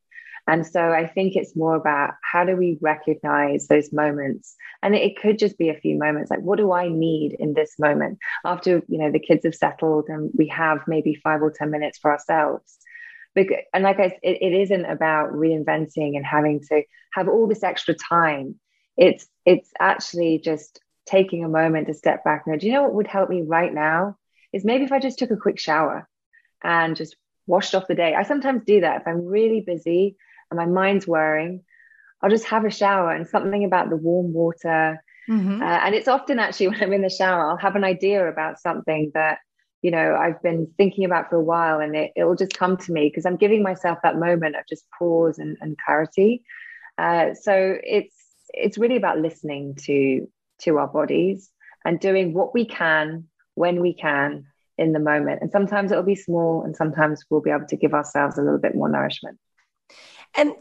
and 0.46 0.66
so 0.66 0.92
I 0.92 1.06
think 1.06 1.36
it's 1.36 1.56
more 1.56 1.74
about 1.74 2.14
how 2.22 2.44
do 2.44 2.54
we 2.54 2.78
recognize 2.80 3.66
those 3.66 3.92
moments? 3.92 4.56
And 4.82 4.94
it 4.94 5.18
could 5.18 5.38
just 5.38 5.56
be 5.56 5.70
a 5.70 5.80
few 5.80 5.96
moments 5.98 6.30
like, 6.30 6.40
what 6.40 6.58
do 6.58 6.72
I 6.72 6.88
need 6.88 7.34
in 7.38 7.54
this 7.54 7.78
moment? 7.78 8.18
After, 8.44 8.82
you 8.88 8.98
know, 8.98 9.10
the 9.10 9.18
kids 9.18 9.44
have 9.44 9.54
settled 9.54 10.06
and 10.08 10.30
we 10.36 10.48
have 10.48 10.80
maybe 10.86 11.14
five 11.14 11.40
or 11.40 11.50
10 11.50 11.70
minutes 11.70 11.98
for 11.98 12.12
ourselves. 12.12 12.76
And 13.36 13.82
like 13.82 13.98
I 13.98 14.10
said, 14.10 14.18
it, 14.22 14.42
it 14.42 14.60
isn't 14.62 14.84
about 14.84 15.32
reinventing 15.32 16.16
and 16.16 16.26
having 16.26 16.60
to 16.68 16.82
have 17.14 17.28
all 17.28 17.48
this 17.48 17.64
extra 17.64 17.94
time. 17.94 18.56
It's 18.96 19.26
it's 19.44 19.70
actually 19.80 20.38
just 20.38 20.80
taking 21.06 21.42
a 21.44 21.48
moment 21.48 21.88
to 21.88 21.94
step 21.94 22.22
back 22.22 22.44
and 22.46 22.54
go, 22.54 22.60
do 22.60 22.66
you 22.66 22.72
know 22.74 22.84
what 22.84 22.94
would 22.94 23.06
help 23.08 23.30
me 23.30 23.42
right 23.42 23.74
now? 23.74 24.16
Is 24.54 24.64
maybe 24.64 24.84
if 24.84 24.92
I 24.92 25.00
just 25.00 25.18
took 25.18 25.32
a 25.32 25.36
quick 25.36 25.58
shower 25.58 26.08
and 26.62 26.96
just 26.96 27.16
washed 27.46 27.74
off 27.74 27.88
the 27.88 27.94
day. 27.94 28.14
I 28.14 28.22
sometimes 28.22 28.62
do 28.64 28.80
that 28.80 29.00
if 29.00 29.08
I'm 29.08 29.26
really 29.26 29.60
busy 29.60 30.16
and 30.50 30.58
my 30.58 30.66
mind's 30.66 31.06
worrying. 31.06 31.62
I'll 32.22 32.30
just 32.30 32.46
have 32.46 32.64
a 32.64 32.70
shower 32.70 33.10
and 33.10 33.28
something 33.28 33.64
about 33.64 33.90
the 33.90 33.96
warm 33.96 34.32
water. 34.32 35.02
Mm-hmm. 35.28 35.62
Uh, 35.62 35.80
and 35.84 35.94
it's 35.94 36.08
often 36.08 36.38
actually 36.38 36.68
when 36.70 36.82
I'm 36.82 36.92
in 36.92 37.02
the 37.02 37.10
shower, 37.10 37.50
I'll 37.50 37.56
have 37.56 37.76
an 37.76 37.84
idea 37.84 38.26
about 38.28 38.60
something 38.60 39.10
that, 39.14 39.38
you 39.82 39.90
know, 39.90 40.14
I've 40.14 40.42
been 40.42 40.72
thinking 40.78 41.04
about 41.04 41.28
for 41.28 41.36
a 41.36 41.44
while 41.44 41.80
and 41.80 41.94
it, 41.94 42.12
it 42.16 42.24
will 42.24 42.36
just 42.36 42.56
come 42.56 42.76
to 42.78 42.92
me 42.92 43.08
because 43.08 43.26
I'm 43.26 43.36
giving 43.36 43.62
myself 43.62 43.98
that 44.02 44.18
moment 44.18 44.56
of 44.56 44.62
just 44.68 44.84
pause 44.98 45.38
and, 45.38 45.58
and 45.60 45.76
clarity. 45.84 46.44
Uh, 46.96 47.34
so 47.34 47.76
it's, 47.82 48.14
it's 48.48 48.78
really 48.78 48.96
about 48.96 49.18
listening 49.18 49.74
to, 49.82 50.26
to 50.60 50.78
our 50.78 50.88
bodies 50.88 51.50
and 51.84 52.00
doing 52.00 52.32
what 52.32 52.54
we 52.54 52.64
can 52.64 53.24
when 53.54 53.80
we 53.80 53.94
can 53.94 54.46
in 54.76 54.92
the 54.92 54.98
moment. 54.98 55.40
And 55.42 55.50
sometimes 55.50 55.92
it'll 55.92 56.04
be 56.04 56.14
small 56.14 56.62
and 56.62 56.74
sometimes 56.74 57.24
we'll 57.30 57.40
be 57.40 57.50
able 57.50 57.66
to 57.66 57.76
give 57.76 57.94
ourselves 57.94 58.38
a 58.38 58.42
little 58.42 58.58
bit 58.58 58.74
more 58.74 58.88
nourishment. 58.88 59.38
And 60.36 60.52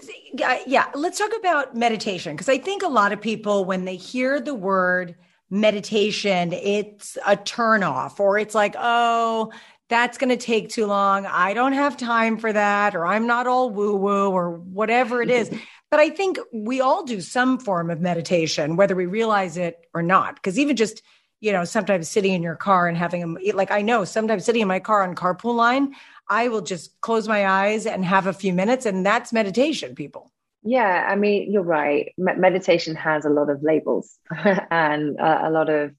uh, 0.44 0.58
yeah, 0.68 0.86
let's 0.94 1.18
talk 1.18 1.32
about 1.40 1.76
meditation 1.76 2.34
because 2.34 2.50
I 2.50 2.60
think 2.60 2.84
a 2.84 2.88
lot 2.88 3.12
of 3.12 3.20
people, 3.20 3.66
when 3.66 3.86
they 3.86 3.96
hear 3.96 4.40
the 4.40 4.54
word 4.54 5.16
meditation, 5.50 6.54
it's 6.54 7.18
a 7.26 7.36
turnoff 7.36 8.20
or 8.20 8.38
it's 8.38 8.54
like, 8.54 8.76
oh, 8.78 9.52
that's 9.90 10.18
going 10.18 10.30
to 10.30 10.38
take 10.38 10.70
too 10.70 10.86
long. 10.86 11.26
I 11.26 11.54
don't 11.54 11.74
have 11.74 11.98
time 11.98 12.38
for 12.38 12.52
that, 12.52 12.96
or 12.96 13.06
I'm 13.06 13.28
not 13.28 13.48
all 13.48 13.70
woo 13.70 13.96
woo, 13.96 14.30
or 14.30 14.52
whatever 14.52 15.22
it 15.22 15.30
is. 15.30 15.50
but 15.92 16.00
I 16.00 16.10
think 16.10 16.40
we 16.52 16.82
all 16.82 17.04
do 17.04 17.22
some 17.22 17.60
form 17.60 17.92
of 17.92 18.02
meditation, 18.02 18.76
whether 18.76 18.96
we 18.96 19.06
realize 19.06 19.58
it 19.58 19.86
or 19.94 20.02
not. 20.02 20.36
Because 20.36 20.58
even 20.58 20.76
just, 20.76 21.04
you 21.44 21.52
know, 21.52 21.66
sometimes 21.66 22.08
sitting 22.08 22.32
in 22.32 22.42
your 22.42 22.56
car 22.56 22.88
and 22.88 22.98
having 22.98 23.22
a, 23.22 23.52
like, 23.52 23.70
I 23.70 23.82
know 23.82 24.06
sometimes 24.06 24.46
sitting 24.46 24.62
in 24.62 24.68
my 24.70 24.80
car 24.80 25.04
on 25.04 25.14
carpool 25.14 25.54
line, 25.56 25.94
I 26.30 26.48
will 26.48 26.62
just 26.62 27.02
close 27.02 27.28
my 27.28 27.46
eyes 27.46 27.86
and 27.86 28.06
have 28.06 28.28
a 28.28 28.34
few 28.34 28.54
minutes, 28.54 28.86
and 28.86 29.06
that's 29.06 29.34
meditation, 29.34 29.94
people. 29.94 30.32
Yeah, 30.64 31.06
I 31.06 31.18
mean, 31.18 31.52
you're 31.52 31.62
right. 31.62 32.14
meditation 32.18 32.96
has 32.96 33.26
a 33.26 33.30
lot 33.30 33.50
of 33.50 33.62
labels 33.62 34.18
and 34.72 35.20
uh, 35.20 35.42
a 35.44 35.50
lot 35.52 35.70
of, 35.70 35.94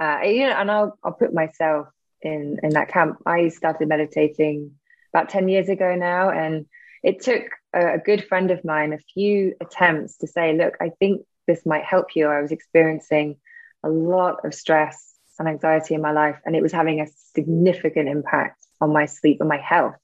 uh, 0.00 0.20
you 0.24 0.46
know, 0.46 0.52
and 0.52 0.70
I'll, 0.70 0.96
I'll 1.02 1.12
put 1.12 1.34
myself 1.34 1.88
in, 2.22 2.60
in 2.62 2.70
that 2.70 2.88
camp. 2.88 3.18
I 3.26 3.48
started 3.48 3.88
meditating 3.88 4.70
about 5.12 5.28
10 5.28 5.48
years 5.48 5.68
ago 5.68 5.96
now, 5.96 6.30
and 6.30 6.66
it 7.02 7.20
took 7.20 7.42
a, 7.72 7.94
a 7.94 7.98
good 7.98 8.24
friend 8.28 8.52
of 8.52 8.64
mine 8.64 8.92
a 8.92 8.98
few 9.12 9.54
attempts 9.60 10.18
to 10.18 10.28
say, 10.28 10.56
look, 10.56 10.76
I 10.80 10.90
think 11.00 11.22
this 11.48 11.66
might 11.66 11.82
help 11.82 12.14
you. 12.14 12.28
I 12.28 12.40
was 12.40 12.52
experiencing 12.52 13.38
a 13.84 13.88
lot 13.88 14.44
of 14.44 14.54
stress 14.54 15.12
and 15.38 15.48
anxiety 15.48 15.94
in 15.94 16.00
my 16.00 16.12
life, 16.12 16.36
and 16.44 16.56
it 16.56 16.62
was 16.62 16.72
having 16.72 17.00
a 17.00 17.06
significant 17.34 18.08
impact 18.08 18.64
on 18.80 18.92
my 18.92 19.06
sleep 19.06 19.38
and 19.40 19.48
my 19.48 19.58
health. 19.58 19.94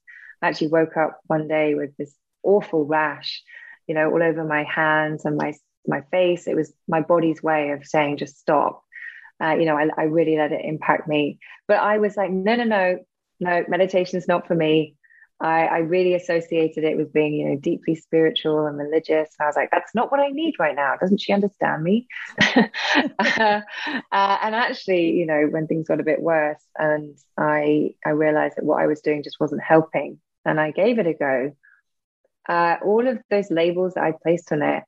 I 0.43 0.49
actually 0.49 0.69
woke 0.69 0.97
up 0.97 1.21
one 1.27 1.49
day 1.49 1.75
with 1.75 1.97
this 1.97 2.15
awful 2.43 2.85
rash, 2.85 3.43
you 3.87 3.95
know, 3.95 4.11
all 4.11 4.23
over 4.23 4.45
my 4.45 4.65
hands 4.65 5.25
and 5.25 5.37
my 5.37 5.55
my 5.87 6.03
face. 6.11 6.47
It 6.47 6.57
was 6.57 6.73
my 6.87 7.01
body's 7.01 7.43
way 7.43 7.71
of 7.71 7.87
saying 7.87 8.19
just 8.19 8.39
stop. 8.39 8.83
Uh, 9.43 9.55
you 9.55 9.65
know, 9.65 9.77
I, 9.77 9.89
I 9.97 10.03
really 10.05 10.37
let 10.37 10.53
it 10.53 10.65
impact 10.65 11.09
me. 11.09 11.39
But 11.67 11.79
I 11.79 11.99
was 11.99 12.17
like, 12.17 12.31
no, 12.31 12.57
no, 12.57 12.65
no, 12.65 12.99
no, 13.41 13.65
meditation 13.69 14.19
is 14.19 14.29
not 14.29 14.47
for 14.47 14.55
me. 14.55 14.97
I, 15.41 15.65
I, 15.65 15.79
really 15.79 16.15
associated 16.15 16.85
it 16.85 16.99
with 16.99 17.15
being, 17.15 17.33
you 17.33 17.49
know, 17.49 17.57
deeply 17.57 17.95
spiritual 17.95 18.67
and 18.67 18.77
religious. 18.77 19.31
I 19.41 19.47
was 19.47 19.57
like, 19.57 19.71
that's 19.71 19.95
not 19.95 20.11
what 20.11 20.21
I 20.21 20.29
need 20.29 20.57
right 20.59 20.77
now. 20.77 20.97
Doesn't 20.97 21.21
she 21.21 21.33
understand 21.33 21.83
me? 21.83 22.09
uh, 22.57 22.63
uh, 23.19 23.61
and 24.43 24.55
actually, 24.55 25.13
you 25.13 25.25
know, 25.25 25.47
when 25.51 25.67
things 25.67 25.89
got 25.89 26.01
a 26.01 26.05
bit 26.05 26.21
worse, 26.21 26.63
and 26.79 27.17
I 27.39 27.95
I 28.05 28.11
realized 28.11 28.57
that 28.57 28.65
what 28.65 28.83
I 28.83 28.87
was 28.87 29.01
doing 29.01 29.23
just 29.23 29.41
wasn't 29.41 29.63
helping, 29.63 30.21
and 30.45 30.61
I 30.61 30.73
gave 30.73 30.99
it 30.99 31.07
a 31.07 31.15
go. 31.15 31.57
Uh, 32.47 32.77
all 32.85 33.09
of 33.09 33.19
those 33.31 33.51
labels 33.51 33.95
that 33.95 34.05
I 34.05 34.13
placed 34.23 34.53
on 34.53 34.63
it, 34.63 34.85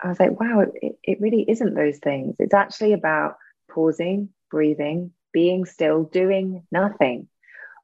I 0.00 0.08
was 0.08 0.20
like, 0.20 0.38
wow, 0.38 0.60
it, 0.60 0.96
it 1.02 1.20
really 1.20 1.44
isn't 1.48 1.74
those 1.74 1.98
things. 1.98 2.36
It's 2.38 2.54
actually 2.54 2.92
about 2.92 3.36
pausing, 3.70 4.28
breathing, 4.50 5.12
being 5.32 5.64
still, 5.64 6.04
doing 6.04 6.64
nothing 6.70 7.28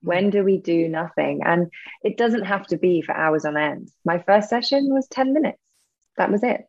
when 0.03 0.31
do 0.31 0.45
we 0.45 0.59
do 0.59 0.89
nothing? 0.89 1.41
And 1.45 1.71
it 2.03 2.17
doesn't 2.17 2.45
have 2.45 2.67
to 2.69 2.77
be 2.77 3.03
for 3.03 3.15
hours 3.17 3.45
on 3.45 3.57
end. 3.57 3.91
My 4.05 4.19
first 4.19 4.49
session 4.49 4.93
was 4.93 5.09
10 5.09 5.33
minutes. 5.33 5.59
That 6.17 6.31
was 6.31 6.43
it. 6.43 6.63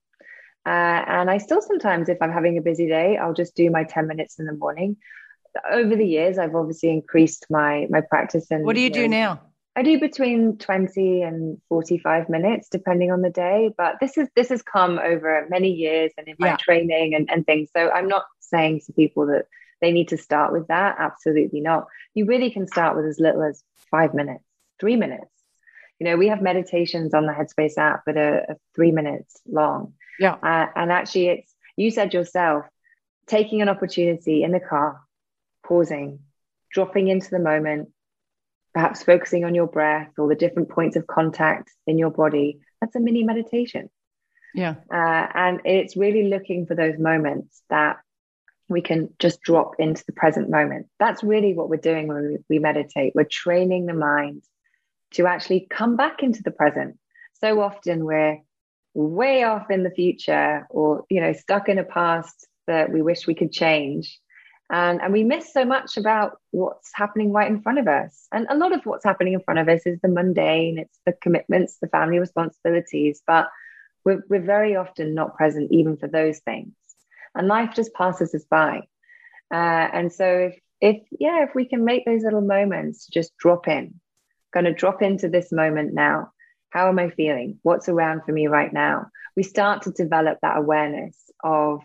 Uh, 0.66 1.04
and 1.08 1.30
I 1.30 1.40
still 1.40 1.62
sometimes, 1.62 2.08
if 2.08 2.22
I'm 2.22 2.32
having 2.32 2.58
a 2.58 2.62
busy 2.62 2.88
day, 2.88 3.18
I'll 3.18 3.34
just 3.34 3.56
do 3.56 3.70
my 3.70 3.84
10 3.84 4.08
minutes 4.08 4.40
in 4.40 4.46
the 4.46 4.54
morning. 4.54 4.98
Over 5.70 5.96
the 5.96 6.08
years, 6.08 6.38
I've 6.38 6.56
obviously 6.56 6.90
increased 6.90 7.46
my 7.50 7.86
my 7.90 8.02
practice. 8.02 8.50
And 8.50 8.64
what 8.64 8.76
do 8.76 8.80
you, 8.80 8.86
you 8.86 8.94
do 8.94 9.08
know, 9.08 9.18
now? 9.18 9.42
I 9.76 9.84
do 9.84 10.00
between 10.00 10.58
20 10.58 11.22
and 11.22 11.60
45 11.70 12.30
minutes, 12.30 12.70
depending 12.70 13.12
on 13.12 13.22
the 13.22 13.30
day. 13.30 13.72
But 13.78 13.96
this 14.00 14.18
is 14.18 14.30
this 14.36 14.50
has 14.50 14.62
come 14.62 15.00
over 15.00 15.46
many 15.50 15.70
years 15.70 16.12
and 16.18 16.28
in 16.28 16.36
my 16.40 16.48
yeah. 16.48 16.58
training 16.58 17.14
and, 17.14 17.30
and 17.30 17.46
things. 17.46 17.70
So 17.76 17.92
I'm 17.92 18.08
not 18.08 18.24
saying 18.40 18.82
to 18.86 18.94
people 18.94 19.28
that 19.28 19.46
they 19.84 19.92
need 19.92 20.08
to 20.08 20.18
start 20.18 20.54
with 20.54 20.68
that. 20.68 20.96
Absolutely 20.98 21.60
not. 21.60 21.88
You 22.14 22.26
really 22.26 22.50
can 22.50 22.68
start 22.68 22.96
with 22.96 23.06
as 23.06 23.20
little 23.20 23.44
as 23.44 23.62
five 23.92 24.14
minutes, 24.14 24.46
three 24.80 24.96
minutes. 24.96 25.30
You 26.00 26.06
know, 26.06 26.16
we 26.16 26.30
have 26.30 26.42
meditations 26.42 27.14
on 27.14 27.26
the 27.26 27.34
Headspace 27.34 27.78
app 27.78 28.06
that 28.06 28.18
are, 28.18 28.46
are 28.50 28.58
three 28.74 28.92
minutes 28.92 29.42
long. 29.46 29.94
Yeah. 30.20 30.36
Uh, 30.42 30.68
and 30.74 30.90
actually, 30.90 31.28
it's, 31.28 31.54
you 31.76 31.92
said 31.92 32.14
yourself, 32.14 32.66
taking 33.28 33.62
an 33.62 33.68
opportunity 33.68 34.44
in 34.44 34.52
the 34.52 34.60
car, 34.62 35.02
pausing, 35.66 36.20
dropping 36.72 37.10
into 37.10 37.30
the 37.30 37.40
moment, 37.40 37.90
perhaps 38.74 39.04
focusing 39.04 39.44
on 39.44 39.54
your 39.54 39.68
breath 39.68 40.12
or 40.18 40.30
the 40.30 40.36
different 40.36 40.70
points 40.70 40.96
of 40.96 41.08
contact 41.08 41.72
in 41.88 41.98
your 41.98 42.10
body, 42.10 42.60
that's 42.80 42.96
a 42.96 43.00
mini 43.02 43.24
meditation. 43.24 43.90
Yeah. 44.56 44.76
Uh, 44.92 45.28
and 45.36 45.62
it's 45.66 45.98
really 45.98 46.30
looking 46.30 46.68
for 46.68 46.76
those 46.76 46.98
moments 46.98 47.62
that 47.70 47.98
we 48.74 48.82
can 48.82 49.10
just 49.20 49.42
drop 49.42 49.76
into 49.80 50.04
the 50.06 50.14
present 50.14 50.50
moment. 50.50 50.88
That's 51.00 51.24
really 51.24 51.54
what 51.54 51.70
we're 51.70 51.78
doing 51.78 52.08
when 52.08 52.44
we, 52.50 52.60
meditate. 52.60 53.14
We're 53.16 53.24
training 53.24 53.86
the 53.86 53.94
mind 53.94 54.44
to 55.14 55.28
actually 55.28 55.68
come 55.70 55.96
back 55.96 56.24
into 56.24 56.42
the 56.44 56.52
present. 56.52 56.98
So 57.42 57.62
often 57.62 58.06
we're 58.06 58.40
way 58.94 59.44
off 59.44 59.72
in 59.72 59.84
the 59.84 59.92
future 59.92 60.68
or, 60.70 61.06
you 61.10 61.22
know, 61.22 61.34
stuck 61.34 61.70
in 61.70 61.78
a 61.78 61.84
past 61.84 62.48
that 62.68 62.92
we 62.92 63.02
wish 63.02 63.28
we 63.28 63.36
could 63.36 63.52
change. 63.52 64.20
And, 64.70 65.02
and 65.02 65.14
we 65.14 65.24
miss 65.24 65.54
so 65.54 65.66
much 65.66 65.98
about 65.98 66.40
what's 66.52 66.92
happening 66.94 67.32
right 67.32 67.50
in 67.50 67.62
front 67.62 67.80
of 67.80 67.88
us. 67.88 68.28
And 68.32 68.48
a 68.50 68.58
lot 68.58 68.74
of 68.74 68.86
what's 68.86 69.04
happening 69.04 69.34
in 69.34 69.42
front 69.42 69.60
of 69.60 69.70
us 69.70 69.82
is 69.86 70.00
the 70.02 70.08
mundane, 70.08 70.80
it's 70.80 71.00
the 71.06 71.14
commitments, 71.14 71.78
the 71.80 71.88
family 71.88 72.20
responsibilities. 72.20 73.22
But 73.28 73.50
we're, 74.04 74.24
we're 74.30 74.42
very 74.42 74.76
often 74.76 75.14
not 75.14 75.38
present 75.38 75.72
even 75.72 75.98
for 75.98 76.08
those 76.08 76.40
things 76.40 76.74
and 77.36 77.48
life 77.48 77.72
just 77.76 77.94
passes 77.94 78.34
us 78.34 78.46
by. 78.50 78.82
Uh, 79.54 79.88
and 79.94 80.12
so 80.12 80.52
if 80.52 80.60
if 80.82 81.02
yeah 81.20 81.44
if 81.44 81.56
we 81.56 81.66
can 81.66 81.86
make 81.86 82.06
those 82.06 82.24
little 82.24 82.42
moments 82.42 83.06
to 83.06 83.12
just 83.12 83.36
drop 83.38 83.68
in 83.68 84.00
going 84.54 84.66
to 84.66 84.74
drop 84.74 85.02
into 85.02 85.28
this 85.30 85.52
moment 85.52 85.94
now. 85.94 86.32
How 86.70 86.90
am 86.90 87.00
i 87.00 87.10
feeling? 87.10 87.60
What's 87.64 87.90
around 87.90 88.22
for 88.26 88.32
me 88.32 88.48
right 88.48 88.72
now? 88.72 89.08
We 89.36 89.44
start 89.44 89.84
to 89.84 89.92
develop 89.92 90.40
that 90.42 90.58
awareness 90.58 91.18
of 91.44 91.82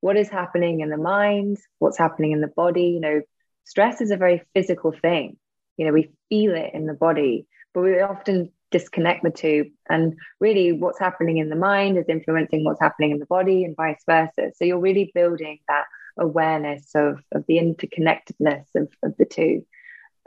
what 0.00 0.16
is 0.16 0.28
happening 0.28 0.80
in 0.80 0.90
the 0.90 0.96
mind 0.96 1.58
what's 1.78 1.98
happening 1.98 2.32
in 2.32 2.40
the 2.40 2.48
body. 2.48 2.88
You 2.94 3.00
know 3.00 3.20
stress 3.64 4.00
is 4.00 4.10
a 4.10 4.16
very 4.16 4.42
physical 4.54 4.92
thing. 4.92 5.36
You 5.76 5.86
know 5.86 5.92
we 5.92 6.12
feel 6.28 6.54
it 6.54 6.70
in 6.74 6.86
the 6.86 6.94
body 6.94 7.46
but 7.74 7.82
we 7.82 8.00
often 8.00 8.52
disconnect 8.70 9.22
the 9.22 9.30
two. 9.30 9.70
And 9.88 10.14
really, 10.40 10.72
what's 10.72 10.98
happening 10.98 11.38
in 11.38 11.48
the 11.48 11.56
mind 11.56 11.98
is 11.98 12.06
influencing 12.08 12.64
what's 12.64 12.80
happening 12.80 13.10
in 13.10 13.18
the 13.18 13.26
body, 13.26 13.64
and 13.64 13.76
vice 13.76 14.02
versa. 14.06 14.52
So 14.54 14.64
you're 14.64 14.78
really 14.78 15.10
building 15.14 15.58
that 15.68 15.84
awareness 16.18 16.90
of, 16.94 17.20
of 17.32 17.44
the 17.46 17.58
interconnectedness 17.58 18.66
of, 18.74 18.88
of 19.02 19.16
the 19.16 19.24
two. 19.24 19.64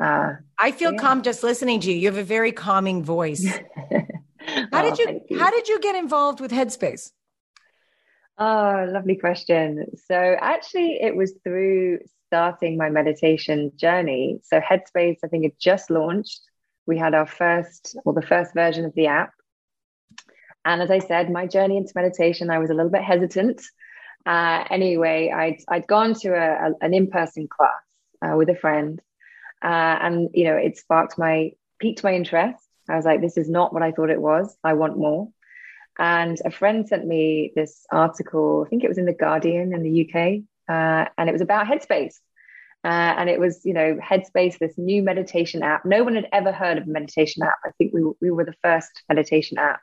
Uh, 0.02 0.34
I 0.58 0.72
feel 0.72 0.94
yeah. 0.94 1.00
calm 1.00 1.22
just 1.22 1.44
listening 1.44 1.80
to 1.82 1.92
you. 1.92 1.98
You 1.98 2.08
have 2.08 2.18
a 2.18 2.24
very 2.24 2.52
calming 2.52 3.04
voice. 3.04 3.46
How 4.72 4.82
did 4.82 4.94
Oh, 4.94 4.96
you, 5.00 5.22
you. 5.30 5.40
how 5.40 5.52
did 5.52 5.68
you 5.68 5.80
get 5.80 5.96
involved 5.96 6.40
with 6.40 6.52
Headspace? 6.52 7.12
Oh, 8.38 8.88
lovely 8.90 9.16
question. 9.16 9.86
So 10.08 10.16
actually, 10.16 11.00
it 11.02 11.16
was 11.16 11.34
through 11.44 12.00
starting 12.28 12.78
my 12.78 12.90
meditation 12.90 13.72
journey. 13.76 14.40
So 14.44 14.60
Headspace, 14.60 15.18
I 15.24 15.28
think, 15.28 15.44
had 15.44 15.60
just 15.60 15.92
launched. 15.92 16.42
We 16.88 16.98
had 16.98 17.14
our 17.14 17.28
first, 17.28 17.96
or 18.06 18.14
the 18.14 18.22
first 18.22 18.54
version 18.54 18.86
of 18.86 18.94
the 18.96 19.08
app. 19.08 19.32
And 20.66 20.82
as 20.82 20.92
I 20.92 21.00
said, 21.00 21.32
my 21.32 21.48
journey 21.48 21.78
into 21.78 21.94
meditation, 21.96 22.50
I 22.50 22.60
was 22.60 22.70
a 22.70 22.74
little 22.74 22.92
bit 22.92 23.04
hesitant. 23.04 23.62
Uh, 24.26 24.64
anyway, 24.70 25.32
I'd 25.36 25.58
I'd 25.68 25.88
gone 25.88 26.14
to 26.22 26.30
a, 26.30 26.70
a- 26.70 26.86
an 26.86 26.94
in-person 26.94 27.48
class 27.48 27.82
uh, 28.22 28.36
with 28.38 28.50
a 28.50 28.56
friend, 28.56 29.02
uh, 29.64 29.68
and 30.02 30.30
you 30.34 30.44
know, 30.46 30.56
it 30.58 30.78
sparked 30.78 31.18
my 31.18 31.52
piqued 31.80 32.04
my 32.04 32.14
interest. 32.14 32.64
I 32.90 32.96
was 32.96 33.06
like, 33.06 33.22
this 33.22 33.38
is 33.38 33.50
not 33.50 33.74
what 33.74 33.84
I 33.84 33.92
thought 33.92 34.10
it 34.12 34.22
was. 34.22 34.56
I 34.64 34.74
want 34.74 34.98
more. 34.98 35.30
And 36.00 36.38
a 36.46 36.52
friend 36.52 36.88
sent 36.88 37.06
me 37.06 37.52
this 37.56 37.86
article, 37.92 38.64
I 38.66 38.70
think 38.70 38.84
it 38.84 38.88
was 38.88 38.98
in 38.98 39.06
The 39.06 39.14
Guardian 39.14 39.74
in 39.74 39.84
the 39.84 40.08
UK, 40.10 40.44
uh, 40.70 41.10
and 41.18 41.30
it 41.30 41.34
was 41.34 41.42
about 41.42 41.68
Headspace. 41.68 42.16
Uh, 42.84 43.14
and 43.18 43.30
it 43.30 43.40
was, 43.40 43.62
you 43.64 43.74
know, 43.74 43.98
Headspace, 44.04 44.58
this 44.58 44.78
new 44.78 45.04
meditation 45.04 45.62
app. 45.62 45.86
No 45.86 46.04
one 46.04 46.16
had 46.16 46.28
ever 46.32 46.52
heard 46.52 46.78
of 46.78 46.88
a 46.88 46.90
meditation 46.90 47.44
app. 47.44 47.58
I 47.64 47.70
think 47.78 47.94
we, 47.94 48.02
we 48.22 48.32
were 48.32 48.46
the 48.46 48.56
first 48.64 49.04
meditation 49.08 49.60
app. 49.60 49.82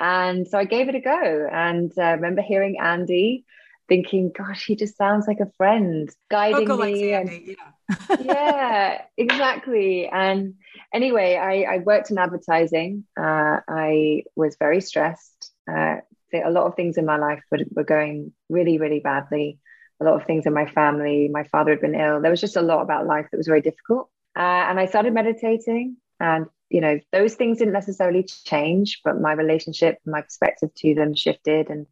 And 0.00 0.46
so 0.46 0.58
I 0.58 0.64
gave 0.64 0.88
it 0.88 0.94
a 0.94 1.00
go. 1.00 1.48
And 1.50 1.92
uh, 1.96 2.02
I 2.02 2.10
remember 2.12 2.42
hearing 2.42 2.78
Andy 2.80 3.44
thinking, 3.88 4.32
gosh, 4.36 4.66
he 4.66 4.74
just 4.74 4.96
sounds 4.96 5.26
like 5.28 5.40
a 5.40 5.50
friend 5.56 6.10
guiding 6.30 6.68
me. 6.68 7.12
And 7.12 7.30
Andy, 7.30 7.56
yeah. 7.56 8.16
yeah, 8.20 9.02
exactly. 9.16 10.08
And 10.08 10.54
anyway, 10.92 11.36
I, 11.36 11.74
I 11.74 11.78
worked 11.78 12.10
in 12.10 12.18
advertising. 12.18 13.04
Uh, 13.18 13.60
I 13.68 14.24
was 14.34 14.56
very 14.58 14.80
stressed. 14.80 15.52
Uh, 15.70 15.96
a 16.34 16.50
lot 16.50 16.66
of 16.66 16.74
things 16.74 16.98
in 16.98 17.06
my 17.06 17.16
life 17.16 17.42
were, 17.50 17.60
were 17.70 17.84
going 17.84 18.32
really, 18.48 18.78
really 18.78 19.00
badly. 19.00 19.58
A 20.00 20.04
lot 20.04 20.20
of 20.20 20.26
things 20.26 20.46
in 20.46 20.52
my 20.52 20.66
family. 20.66 21.28
My 21.28 21.44
father 21.44 21.70
had 21.70 21.80
been 21.80 21.94
ill. 21.94 22.20
There 22.20 22.30
was 22.30 22.40
just 22.40 22.56
a 22.56 22.62
lot 22.62 22.82
about 22.82 23.06
life 23.06 23.26
that 23.30 23.38
was 23.38 23.46
very 23.46 23.62
difficult. 23.62 24.10
Uh, 24.36 24.68
and 24.68 24.78
I 24.78 24.86
started 24.86 25.14
meditating, 25.14 25.96
and 26.20 26.46
you 26.68 26.80
know, 26.80 26.98
those 27.12 27.34
things 27.34 27.58
didn't 27.58 27.72
necessarily 27.72 28.24
change, 28.44 29.00
but 29.04 29.20
my 29.20 29.32
relationship, 29.32 29.98
my 30.04 30.20
perspective 30.20 30.70
to 30.74 30.94
them 30.94 31.14
shifted, 31.14 31.70
and 31.70 31.86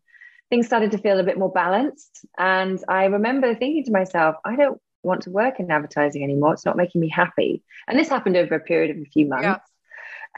things 0.51 0.67
started 0.67 0.91
to 0.91 0.99
feel 0.99 1.19
a 1.19 1.25
bit 1.25 1.39
more 1.39 1.51
balanced. 1.51 2.27
And 2.37 2.83
I 2.89 3.05
remember 3.07 3.55
thinking 3.55 3.85
to 3.85 3.93
myself, 3.93 4.37
I 4.45 4.57
don't 4.57 4.81
want 5.03 5.23
to 5.23 5.31
work 5.31 5.61
in 5.61 5.71
advertising 5.71 6.23
anymore. 6.23 6.55
It's 6.55 6.65
not 6.65 6.77
making 6.77 7.01
me 7.01 7.09
happy. 7.09 7.63
And 7.87 7.99
this 7.99 8.09
happened 8.09 8.37
over 8.37 8.57
a 8.57 8.61
period 8.61 8.91
of 8.91 9.03
a 9.03 9.11
few 9.11 9.27
months. 9.27 9.45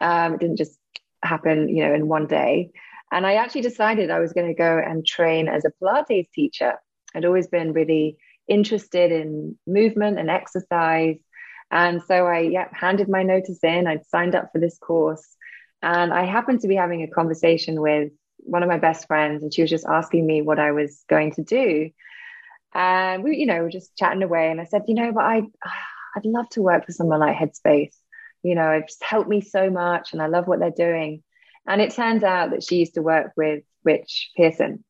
Um, 0.00 0.34
it 0.34 0.40
didn't 0.40 0.56
just 0.56 0.78
happen, 1.22 1.68
you 1.68 1.84
know, 1.84 1.94
in 1.94 2.08
one 2.08 2.26
day. 2.26 2.70
And 3.10 3.26
I 3.26 3.34
actually 3.34 3.62
decided 3.62 4.10
I 4.10 4.18
was 4.18 4.32
going 4.32 4.48
to 4.48 4.54
go 4.54 4.78
and 4.78 5.06
train 5.06 5.48
as 5.48 5.64
a 5.64 5.70
Pilates 5.82 6.30
teacher. 6.32 6.74
I'd 7.16 7.24
always 7.24 7.48
been 7.48 7.72
really 7.72 8.18
interested 8.46 9.10
in 9.10 9.56
movement 9.66 10.18
and 10.18 10.30
exercise. 10.30 11.18
And 11.70 12.02
so 12.02 12.26
I 12.26 12.68
handed 12.72 13.08
my 13.08 13.22
notice 13.22 13.58
in. 13.64 13.86
I'd 13.86 14.06
signed 14.06 14.34
up 14.34 14.52
for 14.52 14.60
this 14.60 14.78
course. 14.78 15.36
And 15.82 16.12
I 16.12 16.24
happened 16.24 16.60
to 16.60 16.68
be 16.68 16.76
having 16.76 17.02
a 17.02 17.08
conversation 17.08 17.80
with 17.80 18.12
one 18.38 18.62
of 18.62 18.68
my 18.68 18.78
best 18.78 19.06
friends, 19.06 19.42
and 19.42 19.52
she 19.52 19.62
was 19.62 19.70
just 19.70 19.86
asking 19.86 20.26
me 20.26 20.42
what 20.42 20.58
I 20.58 20.70
was 20.70 21.04
going 21.08 21.32
to 21.32 21.42
do. 21.42 21.90
And 22.74 23.24
we, 23.24 23.36
you 23.38 23.46
know, 23.46 23.62
were 23.62 23.70
just 23.70 23.96
chatting 23.96 24.22
away. 24.22 24.50
And 24.50 24.60
I 24.60 24.64
said, 24.64 24.82
you 24.86 24.94
know, 24.94 25.12
but 25.12 25.24
I, 25.24 25.42
I'd 26.16 26.24
love 26.24 26.48
to 26.50 26.62
work 26.62 26.86
for 26.86 26.92
someone 26.92 27.20
like 27.20 27.36
Headspace. 27.36 27.94
You 28.42 28.54
know, 28.54 28.70
it's 28.70 28.98
helped 29.02 29.28
me 29.28 29.40
so 29.40 29.70
much, 29.70 30.12
and 30.12 30.22
I 30.22 30.26
love 30.26 30.46
what 30.46 30.60
they're 30.60 30.70
doing. 30.70 31.22
And 31.66 31.80
it 31.80 31.94
turns 31.94 32.22
out 32.22 32.50
that 32.50 32.62
she 32.62 32.76
used 32.76 32.94
to 32.94 33.02
work 33.02 33.32
with 33.36 33.64
Rich 33.82 34.30
Pearson. 34.36 34.84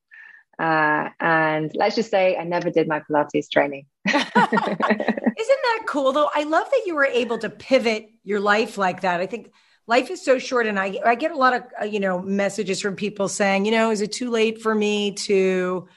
Uh, 0.59 1.11
and 1.21 1.71
let's 1.75 1.97
just 1.97 2.11
say 2.11 2.37
I 2.37 2.45
never 2.45 2.71
did 2.71 2.89
my 2.89 3.01
Pilates 3.01 3.51
training. 3.51 3.87
Isn't 4.07 4.25
that 4.27 5.83
cool 5.87 6.13
though? 6.13 6.31
I 6.35 6.45
love 6.45 6.69
that 6.71 6.83
you 6.87 6.95
were 6.95 7.05
able 7.05 7.39
to 7.39 7.51
pivot 7.51 8.09
your 8.25 8.41
life 8.41 8.79
like 8.79 9.03
that. 9.03 9.21
I 9.21 9.27
think 9.27 9.53
life 9.87 10.11
is 10.11 10.25
so 10.25 10.39
short 10.39 10.67
and 10.67 10.79
I 10.79 10.99
I 11.05 11.15
get 11.15 11.31
a 11.31 11.37
lot 11.37 11.55
of 11.55 11.63
uh, 11.81 11.85
you 11.85 12.01
know 12.01 12.21
messages 12.23 12.81
from 12.81 12.97
people 12.97 13.29
saying, 13.29 13.67
you 13.67 13.73
know, 13.73 13.91
is 13.91 14.01
it 14.01 14.13
too 14.13 14.31
late 14.31 14.63
for 14.63 14.75
me 14.75 15.13
to 15.13 15.89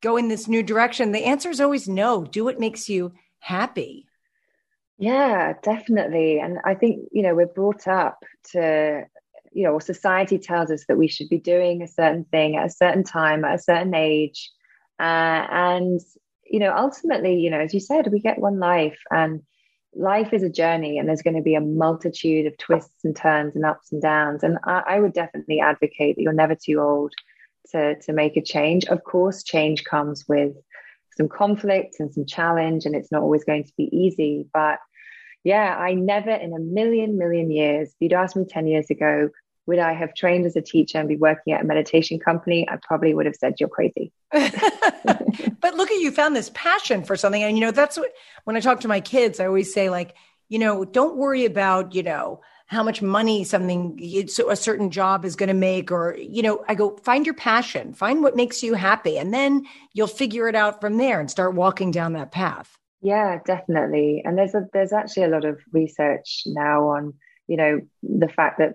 go 0.00 0.16
in 0.16 0.28
this 0.28 0.48
new 0.48 0.62
direction? 0.62 1.12
The 1.12 1.24
answer 1.24 1.50
is 1.50 1.60
always 1.60 1.88
no. 1.88 2.24
Do 2.24 2.44
what 2.44 2.58
makes 2.58 2.88
you 2.88 3.12
happy. 3.38 4.08
Yeah, 4.98 5.54
definitely. 5.62 6.40
And 6.40 6.58
I 6.64 6.74
think, 6.74 7.08
you 7.12 7.22
know, 7.22 7.34
we're 7.34 7.46
brought 7.46 7.86
up 7.86 8.18
to, 8.50 9.04
you 9.52 9.64
know, 9.64 9.78
society 9.78 10.38
tells 10.38 10.70
us 10.70 10.84
that 10.86 10.98
we 10.98 11.08
should 11.08 11.28
be 11.28 11.38
doing 11.38 11.82
a 11.82 11.88
certain 11.88 12.24
thing 12.24 12.56
at 12.56 12.66
a 12.66 12.70
certain 12.70 13.04
time, 13.04 13.44
at 13.44 13.54
a 13.54 13.62
certain 13.62 13.94
age. 13.94 14.50
Uh, 14.98 15.46
and, 15.50 16.00
you 16.44 16.58
know, 16.58 16.74
ultimately, 16.76 17.38
you 17.38 17.50
know, 17.50 17.60
as 17.60 17.74
you 17.74 17.80
said, 17.80 18.12
we 18.12 18.20
get 18.20 18.38
one 18.38 18.58
life 18.58 18.98
and 19.10 19.42
life 19.94 20.32
is 20.32 20.42
a 20.42 20.50
journey 20.50 20.98
and 20.98 21.08
there's 21.08 21.22
going 21.22 21.36
to 21.36 21.42
be 21.42 21.54
a 21.54 21.60
multitude 21.60 22.46
of 22.46 22.56
twists 22.58 23.04
and 23.04 23.16
turns 23.16 23.56
and 23.56 23.64
ups 23.64 23.92
and 23.92 24.02
downs. 24.02 24.42
And 24.42 24.58
I, 24.64 24.82
I 24.86 25.00
would 25.00 25.12
definitely 25.12 25.60
advocate 25.60 26.16
that 26.16 26.22
you're 26.22 26.32
never 26.32 26.54
too 26.54 26.80
old 26.80 27.12
to, 27.70 27.98
to 28.00 28.12
make 28.12 28.36
a 28.36 28.42
change. 28.42 28.84
Of 28.86 29.04
course, 29.04 29.42
change 29.42 29.84
comes 29.84 30.26
with 30.28 30.52
some 31.16 31.28
conflict 31.28 31.96
and 31.98 32.12
some 32.12 32.24
challenge, 32.26 32.86
and 32.86 32.94
it's 32.94 33.10
not 33.10 33.22
always 33.22 33.44
going 33.44 33.64
to 33.64 33.72
be 33.76 33.88
easy. 33.96 34.46
But 34.52 34.78
yeah, 35.48 35.78
I 35.78 35.94
never 35.94 36.30
in 36.30 36.52
a 36.52 36.58
million, 36.58 37.16
million 37.16 37.50
years, 37.50 37.88
if 37.88 37.94
you'd 38.00 38.12
asked 38.12 38.36
me 38.36 38.44
10 38.44 38.66
years 38.66 38.90
ago, 38.90 39.30
would 39.66 39.78
I 39.78 39.94
have 39.94 40.14
trained 40.14 40.44
as 40.44 40.56
a 40.56 40.60
teacher 40.60 40.98
and 40.98 41.08
be 41.08 41.16
working 41.16 41.54
at 41.54 41.62
a 41.62 41.64
meditation 41.64 42.18
company? 42.18 42.68
I 42.68 42.76
probably 42.76 43.14
would 43.14 43.24
have 43.24 43.34
said, 43.34 43.54
You're 43.58 43.70
crazy. 43.70 44.12
but 44.32 45.74
look 45.74 45.90
at 45.90 46.00
you 46.00 46.10
found 46.10 46.36
this 46.36 46.50
passion 46.52 47.02
for 47.02 47.16
something 47.16 47.42
and 47.42 47.56
you 47.56 47.64
know 47.64 47.70
that's 47.70 47.96
what 47.96 48.12
when 48.44 48.56
i 48.56 48.60
talk 48.60 48.80
to 48.80 48.88
my 48.88 49.00
kids 49.00 49.40
i 49.40 49.46
always 49.46 49.72
say 49.72 49.88
like 49.88 50.14
you 50.48 50.58
know 50.58 50.84
don't 50.84 51.16
worry 51.16 51.44
about 51.44 51.94
you 51.94 52.02
know 52.02 52.40
how 52.66 52.82
much 52.82 53.00
money 53.00 53.42
something 53.44 53.98
a 54.02 54.56
certain 54.56 54.90
job 54.90 55.24
is 55.24 55.36
going 55.36 55.48
to 55.48 55.54
make 55.54 55.90
or 55.90 56.16
you 56.18 56.42
know 56.42 56.62
i 56.68 56.74
go 56.74 56.96
find 56.98 57.24
your 57.24 57.34
passion 57.34 57.94
find 57.94 58.22
what 58.22 58.36
makes 58.36 58.62
you 58.62 58.74
happy 58.74 59.16
and 59.18 59.32
then 59.32 59.64
you'll 59.94 60.06
figure 60.06 60.48
it 60.48 60.54
out 60.54 60.80
from 60.80 60.98
there 60.98 61.20
and 61.20 61.30
start 61.30 61.54
walking 61.54 61.90
down 61.90 62.12
that 62.12 62.32
path 62.32 62.78
Yeah, 63.00 63.38
definitely. 63.44 64.22
And 64.24 64.36
there's 64.36 64.54
a 64.54 64.66
there's 64.72 64.92
actually 64.92 65.24
a 65.24 65.28
lot 65.28 65.44
of 65.44 65.60
research 65.72 66.42
now 66.46 66.88
on, 66.88 67.14
you 67.46 67.56
know, 67.56 67.80
the 68.02 68.28
fact 68.28 68.58
that 68.58 68.74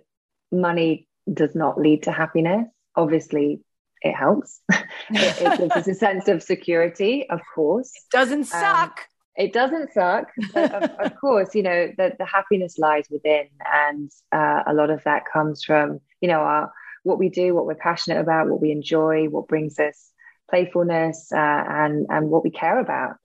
money 0.51 1.07
does 1.31 1.55
not 1.55 1.79
lead 1.79 2.03
to 2.03 2.11
happiness. 2.11 2.67
Obviously, 2.95 3.61
it 4.01 4.13
helps. 4.13 4.61
it, 4.71 4.83
it 5.09 5.57
gives 5.57 5.75
us 5.75 5.87
a 5.87 5.93
sense 5.93 6.27
of 6.27 6.43
security, 6.43 7.27
of 7.29 7.41
course. 7.55 7.91
doesn't 8.11 8.45
suck 8.45 9.07
It 9.35 9.51
doesn't 9.53 9.93
suck. 9.93 10.29
Of, 10.55 10.83
of 10.83 11.15
course, 11.21 11.55
you 11.55 11.63
know, 11.63 11.91
the, 11.97 12.13
the 12.19 12.25
happiness 12.25 12.77
lies 12.77 13.07
within. 13.09 13.47
And 13.65 14.11
uh, 14.31 14.63
a 14.67 14.73
lot 14.73 14.89
of 14.89 15.03
that 15.05 15.23
comes 15.31 15.63
from, 15.63 15.99
you 16.21 16.27
know, 16.27 16.41
our, 16.41 16.71
what 17.03 17.17
we 17.17 17.29
do, 17.29 17.55
what 17.55 17.65
we're 17.65 17.75
passionate 17.75 18.19
about, 18.19 18.49
what 18.49 18.61
we 18.61 18.71
enjoy, 18.71 19.25
what 19.25 19.47
brings 19.47 19.79
us 19.79 20.11
playfulness, 20.49 21.31
uh, 21.33 21.63
and, 21.67 22.05
and 22.09 22.29
what 22.29 22.43
we 22.43 22.51
care 22.51 22.79
about. 22.79 23.15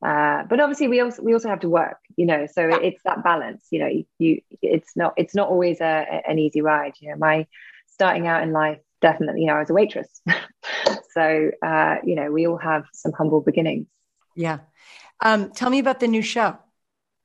Uh, 0.00 0.44
but 0.48 0.60
obviously 0.60 0.88
we 0.88 1.00
also 1.00 1.20
we 1.22 1.32
also 1.32 1.48
have 1.48 1.58
to 1.58 1.68
work 1.68 1.98
you 2.16 2.24
know 2.24 2.46
so 2.46 2.68
it's 2.68 3.02
that 3.04 3.24
balance 3.24 3.66
you 3.72 3.80
know 3.80 3.88
you, 3.88 4.04
you 4.18 4.40
it's 4.62 4.96
not 4.96 5.12
it's 5.16 5.34
not 5.34 5.48
always 5.48 5.80
a, 5.80 6.22
an 6.28 6.38
easy 6.38 6.60
ride 6.60 6.92
you 7.00 7.10
know 7.10 7.16
my 7.16 7.44
starting 7.88 8.28
out 8.28 8.42
in 8.42 8.52
life 8.52 8.78
definitely 9.02 9.40
you 9.40 9.48
know 9.48 9.54
I 9.54 9.60
was 9.60 9.70
a 9.70 9.74
waitress 9.74 10.20
so 11.14 11.50
uh, 11.64 11.96
you 12.04 12.14
know 12.14 12.30
we 12.30 12.46
all 12.46 12.58
have 12.58 12.84
some 12.92 13.12
humble 13.12 13.40
beginnings 13.40 13.88
Yeah. 14.38 14.58
Um, 15.20 15.50
tell 15.50 15.68
me 15.68 15.80
about 15.80 15.98
the 15.98 16.06
new 16.06 16.22
show, 16.22 16.56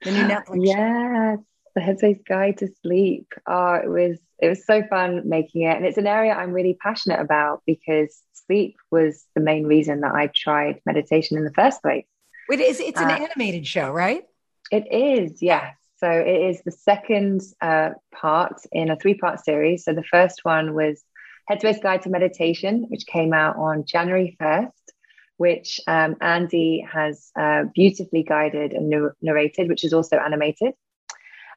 the 0.04 0.12
new 0.12 0.24
Netflix. 0.24 0.46
show. 0.48 0.64
Yes, 0.64 1.40
the 1.76 1.82
Headspace 1.82 2.26
Guide 2.26 2.58
to 2.58 2.68
Sleep. 2.82 3.32
Oh, 3.46 3.76
it 3.76 3.88
was 3.88 4.18
it 4.40 4.50
was 4.50 4.66
so 4.66 4.82
fun 4.90 5.22
making 5.30 5.62
it, 5.62 5.78
and 5.78 5.86
it's 5.86 6.00
an 6.00 6.08
area 6.08 6.34
I'm 6.34 6.52
really 6.52 6.76
passionate 6.82 7.20
about 7.20 7.62
because 7.68 8.20
sleep 8.34 8.78
was 8.90 9.26
the 9.36 9.42
main 9.42 9.66
reason 9.68 10.02
that 10.02 10.16
I 10.16 10.32
tried 10.36 10.82
meditation 10.88 11.38
in 11.38 11.44
the 11.44 11.54
first 11.54 11.84
place. 11.84 12.06
Wait, 12.50 12.60
it's, 12.60 12.80
it's 12.80 13.00
an 13.00 13.10
Uh, 13.10 13.28
animated 13.28 13.66
show, 13.66 13.92
right? 13.92 14.24
It 14.72 14.92
is, 14.92 15.42
yes. 15.42 15.76
So 15.98 16.10
it 16.10 16.50
is 16.50 16.62
the 16.64 16.72
second 16.72 17.42
uh, 17.62 17.92
part 18.14 18.62
in 18.72 18.90
a 18.90 18.98
three-part 18.98 19.44
series. 19.44 19.86
So 19.86 19.94
the 19.94 20.04
first 20.04 20.42
one 20.44 20.74
was 20.74 21.04
Headspace 21.50 21.82
Guide 21.82 22.02
to 22.04 22.10
Meditation, 22.10 22.86
which 22.90 23.06
came 23.06 23.34
out 23.34 23.56
on 23.56 23.86
January 23.86 24.36
1st, 24.42 24.72
which 25.38 25.80
um, 25.88 26.16
Andy 26.22 26.86
has 26.92 27.32
uh, 27.40 27.64
beautifully 27.74 28.24
guided 28.24 28.74
and 28.74 29.12
narrated, 29.22 29.70
which 29.70 29.84
is 29.84 29.94
also 29.94 30.18
animated. 30.18 30.74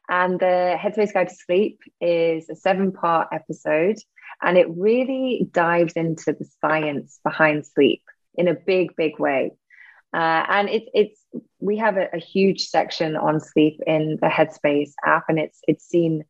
And 0.09 0.39
the 0.39 0.77
Headspace 0.79 1.13
Guide 1.13 1.29
to 1.29 1.35
Sleep 1.35 1.81
is 1.99 2.49
a 2.49 2.55
seven-part 2.55 3.27
episode, 3.33 3.97
and 4.41 4.57
it 4.57 4.67
really 4.69 5.47
dives 5.51 5.93
into 5.93 6.31
the 6.31 6.47
science 6.61 7.19
behind 7.23 7.65
sleep 7.65 8.03
in 8.35 8.47
a 8.47 8.53
big, 8.53 8.95
big 8.95 9.19
way. 9.19 9.51
Uh, 10.17 10.43
and 10.49 10.67
it, 10.67 10.85
it's 10.95 11.19
we 11.59 11.77
have 11.77 11.95
a, 11.95 12.07
a 12.11 12.17
huge 12.17 12.69
section 12.69 13.15
on 13.15 13.39
sleep 13.39 13.79
in 13.85 14.17
the 14.19 14.27
Headspace 14.27 14.93
app, 15.05 15.25
and 15.29 15.37
it's 15.37 15.59
it's 15.67 15.87
seen 15.87 16.23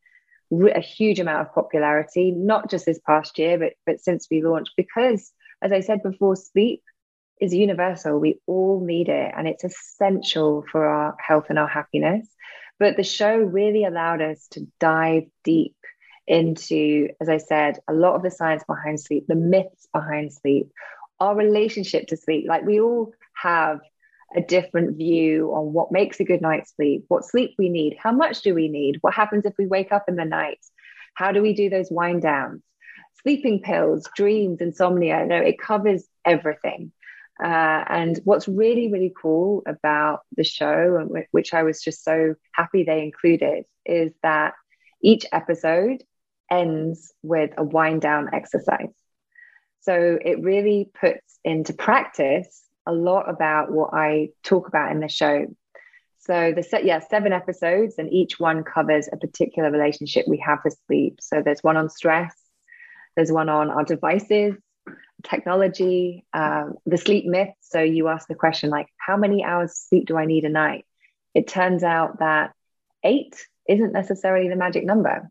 a 0.52 0.80
huge 0.80 1.18
amount 1.18 1.46
of 1.46 1.54
popularity, 1.54 2.30
not 2.30 2.70
just 2.70 2.84
this 2.84 3.00
past 3.06 3.38
year, 3.38 3.58
but 3.58 3.72
but 3.86 4.00
since 4.00 4.28
we 4.30 4.42
launched. 4.42 4.74
Because, 4.76 5.32
as 5.62 5.72
I 5.72 5.80
said 5.80 6.02
before, 6.02 6.36
sleep 6.36 6.82
is 7.40 7.54
universal. 7.54 8.18
We 8.18 8.40
all 8.46 8.84
need 8.84 9.08
it, 9.08 9.32
and 9.34 9.48
it's 9.48 9.64
essential 9.64 10.66
for 10.70 10.84
our 10.84 11.16
health 11.18 11.46
and 11.48 11.58
our 11.58 11.68
happiness. 11.68 12.28
But 12.78 12.98
the 12.98 13.04
show 13.04 13.38
really 13.38 13.84
allowed 13.84 14.20
us 14.20 14.48
to 14.50 14.66
dive 14.80 15.24
deep 15.44 15.76
into, 16.26 17.08
as 17.22 17.30
I 17.30 17.38
said, 17.38 17.78
a 17.88 17.94
lot 17.94 18.16
of 18.16 18.22
the 18.22 18.30
science 18.30 18.64
behind 18.68 19.00
sleep, 19.00 19.24
the 19.28 19.34
myths 19.34 19.88
behind 19.94 20.34
sleep, 20.34 20.70
our 21.20 21.34
relationship 21.34 22.08
to 22.08 22.18
sleep. 22.18 22.44
Like 22.46 22.66
we 22.66 22.80
all 22.80 23.12
have 23.42 23.80
a 24.36 24.40
different 24.40 24.96
view 24.96 25.52
on 25.54 25.72
what 25.72 25.90
makes 25.90 26.20
a 26.20 26.24
good 26.24 26.42
night's 26.42 26.74
sleep, 26.74 27.04
what 27.08 27.24
sleep 27.24 27.54
we 27.58 27.68
need, 27.68 27.96
how 27.98 28.12
much 28.12 28.42
do 28.42 28.54
we 28.54 28.68
need, 28.68 28.98
what 29.00 29.14
happens 29.14 29.44
if 29.46 29.54
we 29.58 29.66
wake 29.66 29.92
up 29.92 30.04
in 30.08 30.16
the 30.16 30.24
night, 30.24 30.58
how 31.14 31.32
do 31.32 31.40
we 31.40 31.54
do 31.54 31.70
those 31.70 31.90
wind 31.90 32.22
downs, 32.22 32.62
sleeping 33.22 33.60
pills, 33.60 34.08
dreams, 34.14 34.60
insomnia. 34.60 35.24
No, 35.26 35.36
it 35.36 35.58
covers 35.58 36.06
everything. 36.24 36.92
Uh, 37.42 37.84
and 37.88 38.20
what's 38.24 38.48
really, 38.48 38.90
really 38.90 39.12
cool 39.20 39.62
about 39.66 40.20
the 40.36 40.44
show, 40.44 40.96
and 40.96 41.10
wh- 41.16 41.32
which 41.34 41.54
I 41.54 41.62
was 41.62 41.80
just 41.82 42.04
so 42.04 42.34
happy 42.52 42.82
they 42.82 43.02
included, 43.02 43.64
is 43.86 44.12
that 44.22 44.54
each 45.02 45.24
episode 45.32 46.02
ends 46.50 47.12
with 47.22 47.50
a 47.56 47.64
wind 47.64 48.00
down 48.02 48.30
exercise. 48.32 48.92
So 49.80 50.18
it 50.22 50.42
really 50.42 50.90
puts 51.00 51.38
into 51.44 51.72
practice 51.72 52.64
a 52.88 52.92
lot 52.92 53.28
about 53.28 53.70
what 53.70 53.90
I 53.92 54.30
talk 54.42 54.66
about 54.66 54.90
in 54.90 55.00
the 55.00 55.08
show. 55.08 55.46
So 56.20 56.52
the 56.54 56.62
set, 56.62 56.84
yeah, 56.84 56.98
seven 56.98 57.32
episodes, 57.32 57.94
and 57.98 58.12
each 58.12 58.40
one 58.40 58.64
covers 58.64 59.08
a 59.12 59.16
particular 59.16 59.70
relationship 59.70 60.26
we 60.26 60.42
have 60.44 60.58
with 60.64 60.76
sleep. 60.86 61.18
So 61.20 61.42
there's 61.42 61.62
one 61.62 61.76
on 61.76 61.90
stress, 61.90 62.34
there's 63.14 63.30
one 63.30 63.48
on 63.48 63.70
our 63.70 63.84
devices, 63.84 64.54
technology, 65.22 66.24
um, 66.32 66.74
the 66.86 66.96
sleep 66.96 67.26
myth. 67.26 67.50
So 67.60 67.80
you 67.80 68.08
ask 68.08 68.26
the 68.26 68.34
question 68.34 68.70
like, 68.70 68.88
how 68.96 69.16
many 69.16 69.44
hours 69.44 69.70
of 69.70 69.76
sleep 69.76 70.06
do 70.06 70.16
I 70.16 70.24
need 70.24 70.44
a 70.44 70.48
night? 70.48 70.86
It 71.34 71.46
turns 71.46 71.84
out 71.84 72.20
that 72.20 72.52
eight 73.04 73.36
isn't 73.68 73.92
necessarily 73.92 74.48
the 74.48 74.56
magic 74.56 74.84
number. 74.84 75.30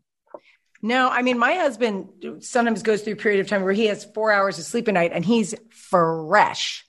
No, 0.80 1.08
I 1.08 1.22
mean, 1.22 1.38
my 1.38 1.54
husband 1.54 2.08
sometimes 2.40 2.82
goes 2.82 3.02
through 3.02 3.14
a 3.14 3.16
period 3.16 3.40
of 3.40 3.48
time 3.48 3.62
where 3.62 3.72
he 3.72 3.86
has 3.86 4.04
four 4.04 4.30
hours 4.30 4.58
of 4.58 4.64
sleep 4.64 4.86
a 4.86 4.92
night 4.92 5.10
and 5.12 5.24
he's 5.24 5.54
fresh. 5.70 6.87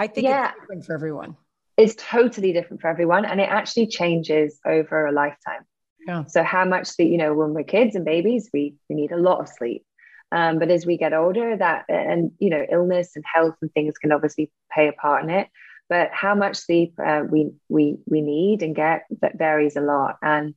I 0.00 0.06
think 0.06 0.26
Yeah. 0.26 0.48
it's 0.50 0.60
different 0.60 0.84
for 0.86 0.94
everyone. 0.94 1.36
It's 1.76 1.94
totally 1.96 2.52
different 2.52 2.80
for 2.80 2.88
everyone, 2.88 3.24
and 3.24 3.40
it 3.40 3.48
actually 3.48 3.86
changes 3.86 4.58
over 4.64 5.06
a 5.06 5.12
lifetime. 5.12 5.64
Yeah. 6.06 6.24
So 6.24 6.42
how 6.42 6.64
much 6.64 6.86
sleep, 6.86 7.10
you 7.12 7.18
know, 7.18 7.34
when 7.34 7.54
we're 7.54 7.64
kids 7.64 7.94
and 7.94 8.04
babies, 8.04 8.50
we 8.52 8.74
we 8.88 8.96
need 8.96 9.12
a 9.12 9.16
lot 9.16 9.40
of 9.40 9.48
sleep. 9.48 9.84
Um, 10.32 10.58
but 10.58 10.70
as 10.70 10.86
we 10.86 10.96
get 10.96 11.12
older, 11.12 11.56
that 11.56 11.84
and 11.88 12.32
you 12.38 12.50
know, 12.50 12.64
illness 12.70 13.16
and 13.16 13.24
health 13.34 13.56
and 13.60 13.72
things 13.72 13.98
can 13.98 14.12
obviously 14.12 14.50
play 14.72 14.88
a 14.88 14.92
part 14.92 15.22
in 15.24 15.30
it. 15.30 15.48
But 15.88 16.10
how 16.12 16.34
much 16.34 16.56
sleep 16.56 16.94
uh, 17.04 17.22
we 17.28 17.52
we 17.68 17.98
we 18.06 18.20
need 18.22 18.62
and 18.62 18.74
get 18.74 19.04
that 19.20 19.36
varies 19.38 19.76
a 19.76 19.80
lot. 19.80 20.16
And 20.22 20.54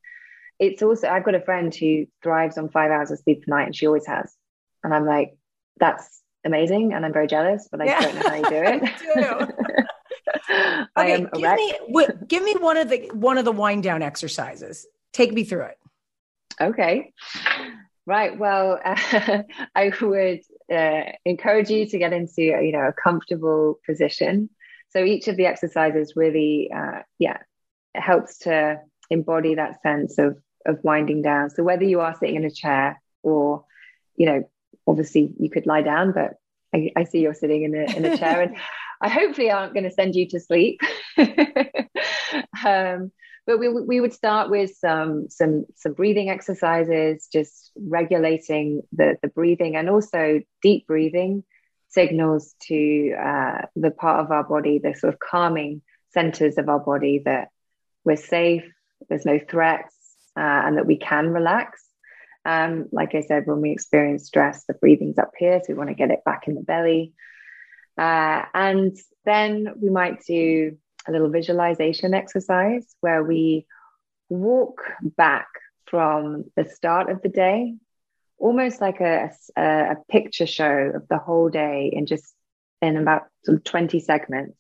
it's 0.60 0.82
also 0.82 1.08
I've 1.10 1.26
got 1.26 1.36
a 1.36 1.42
friend 1.42 1.74
who 1.76 2.06
thrives 2.22 2.58
on 2.58 2.70
five 2.70 2.92
hours 2.92 3.12
of 3.12 3.20
sleep 3.20 3.44
a 3.48 3.50
night, 3.50 3.66
and 3.66 3.76
she 3.76 3.88
always 3.88 4.08
has. 4.08 4.34
And 4.84 4.94
I'm 4.94 5.06
like, 5.06 5.36
that's 5.80 6.23
amazing, 6.46 6.94
and 6.94 7.06
I'm 7.06 7.14
very 7.14 7.28
jealous, 7.28 7.68
but 7.72 7.82
I 7.82 7.86
Yeah. 7.86 8.02
don't 8.02 8.16
know 8.16 8.22
how 8.30 8.36
you 8.36 8.46
do 8.46 8.62
it. 8.64 9.86
I 10.50 10.88
Okay, 10.98 11.14
am 11.14 11.30
give 11.34 11.52
me 11.90 12.08
give 12.28 12.44
me 12.44 12.56
one 12.60 12.78
of 12.78 12.90
the 12.90 13.10
one 13.14 13.38
of 13.38 13.46
the 13.46 13.52
wind 13.52 13.84
down 13.84 14.02
exercises. 14.02 14.86
Take 15.12 15.34
me 15.34 15.44
through 15.44 15.64
it. 15.64 15.78
Okay. 16.62 17.14
Right. 18.06 18.38
Well, 18.38 18.80
I 18.84 19.92
would 20.02 20.42
uh, 20.74 21.02
encourage 21.26 21.70
you 21.70 21.86
to 21.88 21.98
get 21.98 22.14
into 22.14 22.42
you 22.42 22.72
know 22.72 22.88
a 22.88 22.94
comfortable 22.94 23.80
position. 23.86 24.50
So 24.90 25.04
each 25.04 25.28
of 25.28 25.38
the 25.38 25.48
exercises 25.48 26.14
really, 26.16 26.70
uh, 26.76 27.02
yeah, 27.18 27.38
helps 27.96 28.40
to 28.40 28.80
embody 29.10 29.56
that 29.56 29.82
sense 29.82 30.18
of 30.18 30.38
of 30.66 30.80
winding 30.84 31.22
down. 31.22 31.50
So 31.50 31.64
whether 31.64 31.84
you 31.84 32.00
are 32.02 32.16
sitting 32.16 32.36
in 32.36 32.46
a 32.46 32.52
chair 32.52 33.02
or, 33.22 33.66
you 34.16 34.26
know, 34.26 34.50
obviously 34.88 35.34
you 35.40 35.50
could 35.50 35.66
lie 35.66 35.82
down, 35.82 36.12
but 36.12 36.36
I, 36.74 36.92
I 36.96 37.04
see 37.04 37.20
you're 37.20 37.34
sitting 37.34 37.64
in 37.64 37.76
a 37.76 37.96
in 37.96 38.06
a 38.06 38.18
chair, 38.18 38.42
and 38.42 38.58
I 39.02 39.10
hopefully 39.10 39.52
aren't 39.52 39.74
going 39.74 39.84
to 39.84 39.92
send 39.92 40.16
you 40.16 40.28
to 40.30 40.40
sleep. 40.40 40.82
um, 42.66 43.12
but 43.46 43.60
we 43.60 43.70
we 43.70 44.00
would 44.00 44.14
start 44.14 44.50
with 44.50 44.76
some 44.76 45.30
some 45.30 45.66
some 45.76 45.94
breathing 45.94 46.30
exercises, 46.30 47.28
just 47.32 47.72
regulating 47.76 48.82
the 48.94 49.18
the 49.22 49.28
breathing, 49.28 49.76
and 49.76 49.90
also 49.90 50.42
deep 50.62 50.88
breathing 50.88 51.44
signals 51.90 52.56
to 52.68 53.14
uh, 53.14 53.62
the 53.76 53.92
part 53.92 54.24
of 54.24 54.32
our 54.32 54.44
body, 54.44 54.80
the 54.80 54.94
sort 54.96 55.14
of 55.14 55.20
calming 55.20 55.82
centers 56.12 56.58
of 56.58 56.70
our 56.70 56.80
body 56.80 57.22
that 57.26 57.50
we're 58.04 58.16
safe, 58.18 58.64
there's 59.10 59.26
no 59.26 59.40
threats, 59.40 59.96
uh, 60.36 60.40
and 60.66 60.78
that 60.78 60.88
we 60.88 60.98
can 60.98 61.30
relax. 61.30 61.84
Um, 62.46 62.88
like 62.92 63.16
I 63.16 63.22
said, 63.22 63.48
when 63.48 63.62
we 63.62 63.72
experience 63.72 64.26
stress, 64.26 64.66
the 64.66 64.74
breathing's 64.74 65.18
up 65.18 65.32
here, 65.38 65.60
so 65.60 65.66
we 65.70 65.78
want 65.78 65.90
to 65.90 65.96
get 65.96 66.12
it 66.12 66.24
back 66.26 66.48
in 66.48 66.56
the 66.56 66.62
belly. 66.62 67.14
Uh, 67.98 68.44
and 68.54 68.98
then 69.26 69.68
we 69.82 69.90
might 69.90 70.24
do 70.26 70.78
a 71.08 71.12
little 71.12 71.30
visualization 71.30 72.14
exercise 72.14 72.96
where 73.02 73.24
we 73.24 73.66
walk 74.30 74.82
back 75.02 75.48
from 75.86 76.46
the 76.56 76.66
start 76.66 77.10
of 77.10 77.22
the 77.22 77.30
day, 77.30 77.76
almost 78.38 78.82
like 78.82 79.00
a, 79.00 79.32
a, 79.56 79.62
a 79.64 79.98
picture 80.10 80.48
show 80.48 80.92
of 80.96 81.08
the 81.08 81.18
whole 81.18 81.50
day 81.50 81.92
in 81.94 82.06
just 82.06 82.34
in 82.82 82.98
about 82.98 83.24
sort 83.46 83.58
of 83.58 83.64
20 83.64 84.00
segments. 84.00 84.58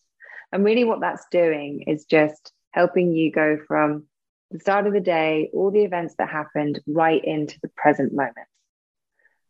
And 0.51 0.63
really, 0.63 0.83
what 0.83 1.01
that's 1.01 1.25
doing 1.31 1.83
is 1.87 2.05
just 2.05 2.53
helping 2.71 3.11
you 3.11 3.31
go 3.31 3.57
from 3.67 4.05
the 4.53 4.59
start 4.59 4.87
of 4.87 4.93
the 4.93 5.01
day, 5.01 5.49
all 5.51 5.71
the 5.71 5.83
events 5.83 6.13
that 6.19 6.29
happened, 6.29 6.79
right 6.87 7.23
into 7.23 7.59
the 7.61 7.69
present 7.69 8.13
moment. 8.13 8.47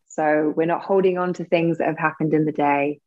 So 0.08 0.54
we're 0.56 0.66
not 0.66 0.84
holding 0.84 1.18
on 1.18 1.34
to 1.34 1.44
things 1.44 1.78
that 1.78 1.88
have 1.88 1.98
happened 2.00 2.34
in 2.34 2.46
the 2.46 2.52
day. 2.52 3.02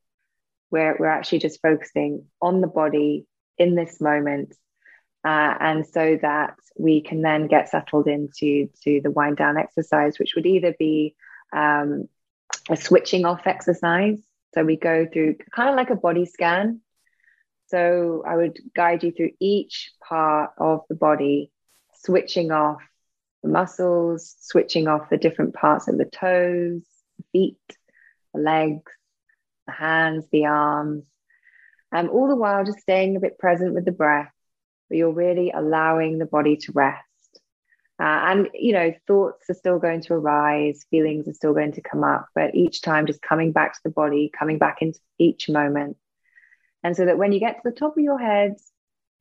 We're, 0.71 0.97
we're 0.99 1.07
actually 1.07 1.39
just 1.39 1.63
focusing 1.63 2.27
on 2.43 2.61
the 2.61 2.67
body 2.67 3.27
in 3.57 3.75
this 3.75 4.01
moment. 4.01 4.55
Uh, 5.25 5.55
and 5.59 5.87
so 5.87 6.19
that 6.21 6.55
we 6.79 7.01
can 7.01 7.23
then 7.23 7.47
get 7.47 7.71
settled 7.71 8.07
into 8.07 8.69
to 8.85 9.01
the 9.03 9.11
wind 9.11 9.39
down 9.39 9.57
exercise, 9.57 10.19
which 10.19 10.35
would 10.37 10.47
either 10.47 10.75
be 10.79 11.17
um, 11.53 12.09
a 12.69 12.77
switching 12.77 13.25
off 13.25 13.47
exercise. 13.47 14.19
So 14.55 14.65
we 14.65 14.77
go 14.77 15.07
through 15.11 15.37
kind 15.55 15.71
of 15.71 15.77
like 15.77 15.91
a 15.91 15.97
body 15.97 16.27
scan. 16.27 16.81
So 17.69 18.23
I 18.27 18.37
would 18.37 18.59
guide 18.75 19.03
you 19.03 19.13
through 19.13 19.31
each 19.41 19.93
part 20.07 20.51
of 20.59 20.83
the 20.89 20.95
body, 20.95 21.51
switching 22.07 22.51
off 22.53 22.81
the 23.43 23.49
muscles, 23.49 24.37
switching 24.41 24.89
off 24.89 25.11
the 25.11 25.17
different 25.17 25.55
parts 25.55 25.89
of 25.89 25.99
the 25.99 26.05
toes, 26.05 26.83
the 27.19 27.25
feet, 27.33 27.77
the 28.33 28.41
legs, 28.41 28.93
the 29.67 29.73
hands, 29.73 30.25
the 30.33 30.47
arms, 30.47 31.05
um, 31.93 32.09
all 32.11 32.29
the 32.29 32.37
while 32.37 32.65
just 32.65 32.81
staying 32.81 33.17
a 33.17 33.21
bit 33.21 33.39
present 33.39 33.75
with 33.75 33.85
the 33.85 33.93
breath, 33.93 34.33
but 34.89 34.99
you're 34.99 35.13
really 35.13 35.51
allowing 35.51 36.19
the 36.19 36.27
body 36.27 36.57
to 36.57 36.73
rest. 36.73 37.03
Uh, 37.99 38.29
and, 38.29 38.49
you 38.53 38.73
know, 38.73 38.93
thoughts 39.07 39.49
are 39.49 39.55
still 39.55 39.79
going 39.79 40.03
to 40.03 40.13
arise, 40.13 40.85
feelings 40.91 41.27
are 41.29 41.33
still 41.33 41.55
going 41.55 41.73
to 41.73 41.81
come 41.81 42.05
up, 42.05 42.29
but 42.35 42.55
each 42.55 42.83
time 42.83 43.07
just 43.07 43.23
coming 43.23 43.53
back 43.53 43.73
to 43.73 43.81
the 43.85 43.91
body, 43.91 44.31
coming 44.39 44.59
back 44.59 44.83
into 44.83 44.99
each 45.19 45.49
moment. 45.49 45.97
And 46.83 46.95
so 46.95 47.07
that 47.07 47.19
when 47.19 47.33
you 47.33 47.41
get 47.41 47.55
to 47.55 47.61
the 47.65 47.71
top 47.71 47.97
of 47.97 48.03
your 48.03 48.19
head, 48.19 48.57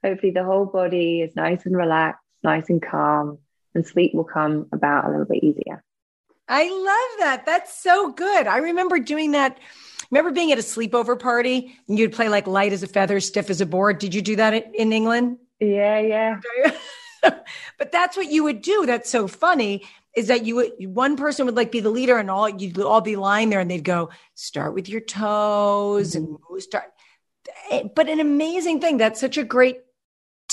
hopefully 0.04 0.34
the 0.34 0.44
whole 0.44 0.66
body 0.66 1.22
is 1.22 1.36
nice 1.36 1.66
and 1.66 1.76
relaxed, 1.76 2.25
nice 2.46 2.70
and 2.70 2.82
calm, 2.82 3.39
and 3.74 3.86
sleep 3.86 4.14
will 4.14 4.24
come 4.24 4.68
about 4.72 5.06
a 5.06 5.10
little 5.10 5.26
bit 5.26 5.43
easier. 5.43 5.84
I 6.48 6.64
love 6.64 7.20
that. 7.20 7.46
That's 7.46 7.78
so 7.78 8.12
good. 8.12 8.48
I 8.48 8.58
remember 8.58 9.00
doing 9.00 9.32
that. 9.32 9.60
Remember 10.12 10.32
being 10.32 10.52
at 10.52 10.60
a 10.60 10.62
sleepover 10.62 11.20
party 11.20 11.76
and 11.88 11.98
you'd 11.98 12.14
play 12.14 12.30
like 12.30 12.46
light 12.46 12.72
as 12.72 12.84
a 12.84 12.88
feather, 12.88 13.20
stiff 13.20 13.50
as 13.50 13.60
a 13.60 13.66
board. 13.66 13.98
Did 13.98 14.14
you 14.14 14.22
do 14.22 14.36
that 14.36 14.54
in 14.76 14.93
England? 14.93 15.39
Yeah, 15.60 16.00
yeah. 16.00 16.39
but 17.78 17.91
that's 17.91 18.16
what 18.16 18.32
you 18.32 18.43
would 18.43 18.62
do. 18.62 18.86
That's 18.86 19.10
so 19.10 19.28
funny 19.28 19.84
is 20.16 20.28
that 20.28 20.46
you 20.46 20.56
would 20.56 20.72
one 20.80 21.18
person 21.18 21.46
would 21.46 21.56
like 21.56 21.72
be 21.72 21.82
the 21.82 21.89
leader 21.89 22.18
and 22.18 22.32
all 22.32 22.48
you'd 22.50 22.80
all 22.80 23.02
be 23.02 23.16
lying 23.16 23.50
there 23.50 23.60
and 23.60 23.70
they'd 23.70 23.84
go 23.84 24.10
start 24.34 24.74
with 24.74 24.88
your 24.89 25.02
toes 25.02 26.16
mm-hmm. 26.16 26.36
and 26.54 26.64
start 26.64 26.86
but 27.96 28.08
an 28.08 28.20
amazing 28.20 28.80
thing 28.80 28.98
that's 28.98 29.20
such 29.20 29.38
a 29.38 29.43
great 29.43 29.80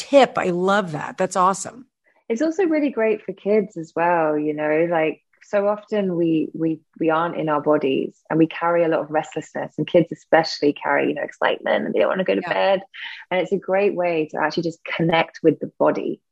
tip. 0.03 0.37
I 0.37 0.51
love 0.51 0.93
that. 0.93 1.19
That's 1.19 1.37
awesome. 1.37 1.87
It's 2.29 2.43
also 2.43 2.65
really 2.65 2.91
great 2.91 3.23
for 3.23 3.33
kids 3.33 3.77
as 3.77 3.93
well 3.95 4.39
you 4.39 4.55
know 4.55 4.87
like 4.91 5.21
so 5.45 5.69
often 5.69 6.17
we 6.17 6.49
we 6.55 6.81
we 6.99 7.11
aren't 7.11 7.37
in 7.37 7.49
our 7.49 7.61
bodies 7.61 8.19
and 8.31 8.39
we 8.39 8.47
carry 8.47 8.85
a 8.85 8.89
lot 8.89 9.01
of 9.01 9.11
restlessness 9.11 9.75
and 9.77 9.87
kids 9.87 10.11
especially 10.11 10.73
carry 10.73 11.09
you 11.09 11.15
know 11.15 11.23
excitement 11.23 11.85
and 11.85 11.95
they 11.95 11.99
don't 11.99 12.09
want 12.09 12.21
to 12.21 12.25
go 12.25 12.35
to 12.35 12.43
yeah. 12.43 12.53
bed. 12.53 12.83
And 13.31 13.41
it's 13.41 13.53
a 13.53 13.59
great 13.59 13.95
way 13.95 14.29
to 14.31 14.39
actually 14.39 14.63
just 14.63 14.85
connect 14.85 15.41
with 15.43 15.61
the 15.61 15.71
body 15.79 16.23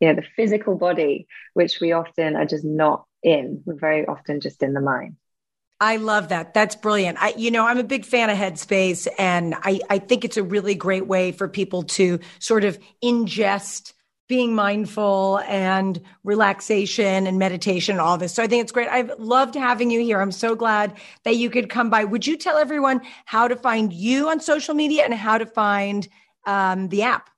you 0.00 0.08
know 0.08 0.14
the 0.14 0.26
physical 0.36 0.74
body 0.76 1.26
which 1.54 1.80
we 1.80 1.92
often 1.92 2.36
are 2.36 2.44
just 2.44 2.64
not 2.64 3.06
in. 3.22 3.62
We're 3.64 3.74
very 3.74 4.06
often 4.06 4.40
just 4.40 4.62
in 4.62 4.74
the 4.74 4.80
mind 4.80 5.16
I 5.80 5.96
love 5.96 6.28
that. 6.28 6.54
That's 6.54 6.74
brilliant. 6.74 7.18
I, 7.20 7.34
you 7.36 7.50
know, 7.50 7.66
I'm 7.66 7.78
a 7.78 7.84
big 7.84 8.06
fan 8.06 8.30
of 8.30 8.38
Headspace, 8.38 9.06
and 9.18 9.54
I, 9.62 9.80
I 9.90 9.98
think 9.98 10.24
it's 10.24 10.38
a 10.38 10.42
really 10.42 10.74
great 10.74 11.06
way 11.06 11.32
for 11.32 11.48
people 11.48 11.82
to 11.82 12.18
sort 12.38 12.64
of 12.64 12.78
ingest 13.04 13.92
being 14.28 14.54
mindful 14.54 15.38
and 15.46 16.00
relaxation 16.24 17.26
and 17.26 17.38
meditation 17.38 17.92
and 17.92 18.00
all 18.00 18.18
this. 18.18 18.34
So 18.34 18.42
I 18.42 18.48
think 18.48 18.62
it's 18.62 18.72
great. 18.72 18.88
I've 18.88 19.12
loved 19.18 19.54
having 19.54 19.90
you 19.90 20.00
here. 20.00 20.20
I'm 20.20 20.32
so 20.32 20.56
glad 20.56 20.94
that 21.24 21.36
you 21.36 21.48
could 21.48 21.68
come 21.68 21.90
by. 21.90 22.04
Would 22.04 22.26
you 22.26 22.36
tell 22.36 22.56
everyone 22.56 23.02
how 23.24 23.46
to 23.46 23.54
find 23.54 23.92
you 23.92 24.28
on 24.28 24.40
social 24.40 24.74
media 24.74 25.04
and 25.04 25.14
how 25.14 25.38
to 25.38 25.46
find 25.46 26.08
um, 26.44 26.88
the 26.88 27.02
app? 27.02 27.30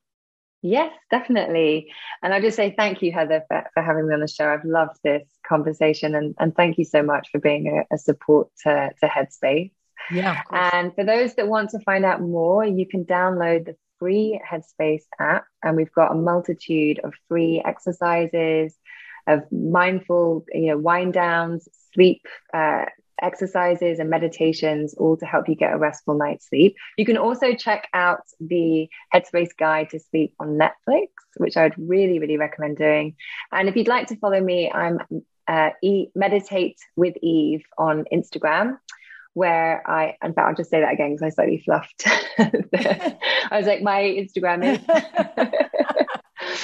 Yes, 0.61 0.93
definitely. 1.11 1.93
And 2.23 2.35
I 2.35 2.41
just 2.41 2.57
say 2.57 2.75
thank 2.77 3.01
you, 3.01 3.13
Heather, 3.13 3.45
for, 3.49 3.65
for 3.75 3.83
having 3.83 4.09
me 4.09 4.15
on 4.15 4.21
the 4.21 4.29
show. 4.29 4.49
I've 4.49 4.65
loved 4.65 4.99
this 5.05 5.23
conversation 5.47 6.15
and, 6.15 6.35
and 6.39 6.55
thank 6.55 6.79
you 6.79 6.85
so 6.85 7.03
much 7.03 7.29
for 7.31 7.39
being 7.39 7.69
a, 7.69 7.95
a 7.95 7.99
support 7.99 8.49
to, 8.65 8.91
to 9.01 9.07
Headspace. 9.07 9.71
Yeah. 10.11 10.41
And 10.51 10.95
for 10.95 11.05
those 11.05 11.35
that 11.35 11.49
want 11.49 11.71
to 11.71 11.81
find 11.81 12.05
out 12.05 12.21
more, 12.21 12.65
you 12.65 12.87
can 12.87 13.05
download 13.05 13.67
the 13.67 13.77
free 13.99 14.41
Headspace 14.49 15.03
app, 15.19 15.45
and 15.63 15.77
we've 15.77 15.93
got 15.93 16.13
a 16.13 16.15
multitude 16.15 17.01
of 17.05 17.15
free 17.29 17.63
exercises, 17.65 18.77
of 19.27 19.43
mindful, 19.53 20.47
you 20.53 20.69
know, 20.69 20.79
wind 20.79 21.13
downs, 21.13 21.69
sleep 21.93 22.23
uh, 22.55 22.87
exercises, 23.23 23.99
and 23.99 24.11
meditations, 24.11 24.95
all 24.95 25.17
to 25.17 25.27
help 25.27 25.49
you 25.49 25.55
get 25.55 25.73
a 25.73 25.79
restful 25.79 26.17
night's 26.17 26.49
sleep. 26.49 26.77
You 26.97 27.05
can 27.05 27.17
also 27.17 27.55
check 27.55 27.89
out 27.95 28.21
the 28.41 28.89
Headspace 29.15 29.57
Guide 29.59 29.91
to 29.91 30.01
Sleep 30.01 30.35
on 30.41 30.59
Netflix, 30.59 31.09
which 31.37 31.57
I 31.57 31.65
would 31.65 31.75
really, 31.79 32.19
really 32.19 32.37
recommend 32.37 32.77
doing. 32.77 33.17
And 33.53 33.69
if 33.69 33.77
you'd 33.77 33.89
like 33.89 34.09
to 34.09 34.17
follow 34.17 34.41
me, 34.41 34.71
I'm 34.71 34.99
uh, 35.47 35.71
e- 35.83 36.09
meditate 36.15 36.79
with 36.97 37.17
Eve 37.23 37.65
on 37.77 38.05
Instagram 38.13 38.79
where 39.35 39.89
I, 39.89 40.17
in 40.25 40.33
fact, 40.33 40.49
I'll 40.49 40.55
just 40.55 40.69
say 40.69 40.81
that 40.81 40.93
again 40.93 41.15
because 41.15 41.23
I 41.23 41.29
slightly 41.29 41.63
fluffed. 41.65 42.05
I 42.39 43.49
was 43.53 43.67
like, 43.67 43.83
my 43.83 44.03
Instagram 44.03 44.65
is. 44.65 44.81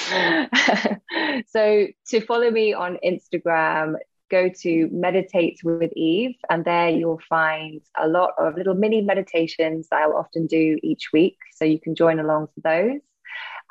so 1.47 1.87
to 2.09 2.21
follow 2.21 2.51
me 2.51 2.73
on 2.73 2.97
Instagram, 3.05 3.95
go 4.29 4.49
to 4.61 4.89
Meditate 4.91 5.59
with 5.63 5.91
Eve, 5.95 6.35
and 6.49 6.65
there 6.65 6.89
you'll 6.89 7.21
find 7.29 7.81
a 7.97 8.07
lot 8.07 8.31
of 8.37 8.55
little 8.55 8.73
mini 8.73 9.01
meditations 9.01 9.87
that 9.89 10.01
I'll 10.01 10.17
often 10.17 10.47
do 10.47 10.77
each 10.83 11.09
week. 11.13 11.37
So 11.55 11.65
you 11.65 11.79
can 11.79 11.95
join 11.95 12.19
along 12.19 12.47
for 12.47 12.61
those. 12.61 13.01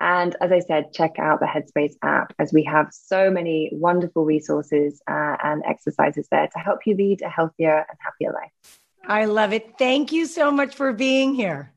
And 0.00 0.34
as 0.40 0.50
I 0.50 0.58
said, 0.58 0.92
check 0.92 1.18
out 1.18 1.40
the 1.40 1.46
Headspace 1.46 1.94
app 2.02 2.34
as 2.38 2.52
we 2.52 2.64
have 2.64 2.88
so 2.90 3.30
many 3.30 3.70
wonderful 3.72 4.24
resources 4.24 5.00
uh, 5.08 5.36
and 5.42 5.62
exercises 5.66 6.26
there 6.30 6.48
to 6.48 6.58
help 6.58 6.80
you 6.84 6.96
lead 6.96 7.22
a 7.22 7.28
healthier 7.28 7.86
and 7.88 7.98
happier 8.00 8.32
life. 8.32 8.80
I 9.06 9.26
love 9.26 9.52
it. 9.52 9.74
Thank 9.78 10.12
you 10.12 10.26
so 10.26 10.50
much 10.50 10.74
for 10.74 10.92
being 10.92 11.34
here. 11.34 11.72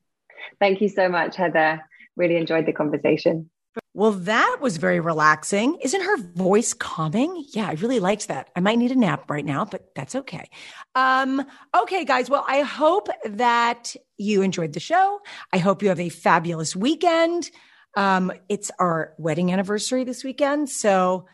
Thank 0.59 0.81
you 0.81 0.89
so 0.89 1.09
much, 1.09 1.35
Heather. 1.35 1.83
Really 2.15 2.37
enjoyed 2.37 2.65
the 2.65 2.73
conversation. 2.73 3.49
Well, 3.93 4.11
that 4.11 4.57
was 4.61 4.77
very 4.77 4.99
relaxing. 4.99 5.79
Isn't 5.81 6.01
her 6.01 6.17
voice 6.17 6.73
calming? 6.73 7.45
Yeah, 7.49 7.67
I 7.67 7.73
really 7.73 7.99
liked 7.99 8.27
that. 8.27 8.49
I 8.55 8.59
might 8.59 8.77
need 8.77 8.91
a 8.91 8.95
nap 8.95 9.29
right 9.29 9.43
now, 9.43 9.65
but 9.65 9.89
that's 9.95 10.13
okay. 10.13 10.49
Um, 10.93 11.43
okay, 11.75 12.05
guys. 12.05 12.29
Well, 12.29 12.45
I 12.47 12.61
hope 12.61 13.09
that 13.25 13.95
you 14.17 14.43
enjoyed 14.43 14.73
the 14.73 14.79
show. 14.79 15.19
I 15.51 15.57
hope 15.57 15.81
you 15.81 15.89
have 15.89 15.99
a 15.99 16.09
fabulous 16.09 16.75
weekend. 16.75 17.49
Um, 17.95 18.31
it's 18.49 18.69
our 18.77 19.15
wedding 19.17 19.51
anniversary 19.51 20.03
this 20.03 20.23
weekend. 20.23 20.69
So 20.69 21.25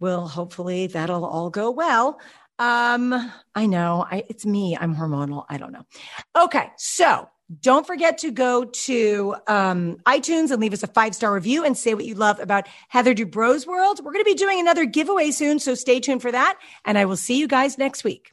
we'll 0.00 0.26
hopefully 0.26 0.86
that'll 0.86 1.26
all 1.26 1.50
go 1.50 1.70
well. 1.70 2.18
Um, 2.58 3.30
I 3.54 3.66
know 3.66 4.06
I, 4.10 4.24
it's 4.30 4.46
me. 4.46 4.76
I'm 4.80 4.96
hormonal. 4.96 5.44
I 5.50 5.58
don't 5.58 5.72
know. 5.72 5.84
Okay. 6.34 6.70
So 6.78 7.28
don't 7.60 7.86
forget 7.86 8.18
to 8.18 8.30
go 8.30 8.64
to 8.64 9.36
um, 9.46 9.98
iTunes 10.04 10.50
and 10.50 10.60
leave 10.60 10.72
us 10.72 10.82
a 10.82 10.88
five 10.88 11.14
star 11.14 11.32
review 11.32 11.64
and 11.64 11.76
say 11.76 11.94
what 11.94 12.04
you 12.04 12.14
love 12.14 12.40
about 12.40 12.66
Heather 12.88 13.14
Dubrow's 13.14 13.66
World. 13.66 14.00
We're 14.04 14.12
going 14.12 14.24
to 14.24 14.30
be 14.30 14.34
doing 14.34 14.58
another 14.58 14.84
giveaway 14.84 15.30
soon, 15.30 15.58
so 15.58 15.74
stay 15.74 16.00
tuned 16.00 16.22
for 16.22 16.32
that. 16.32 16.58
And 16.84 16.98
I 16.98 17.04
will 17.04 17.16
see 17.16 17.38
you 17.38 17.46
guys 17.46 17.78
next 17.78 18.02
week. 18.02 18.32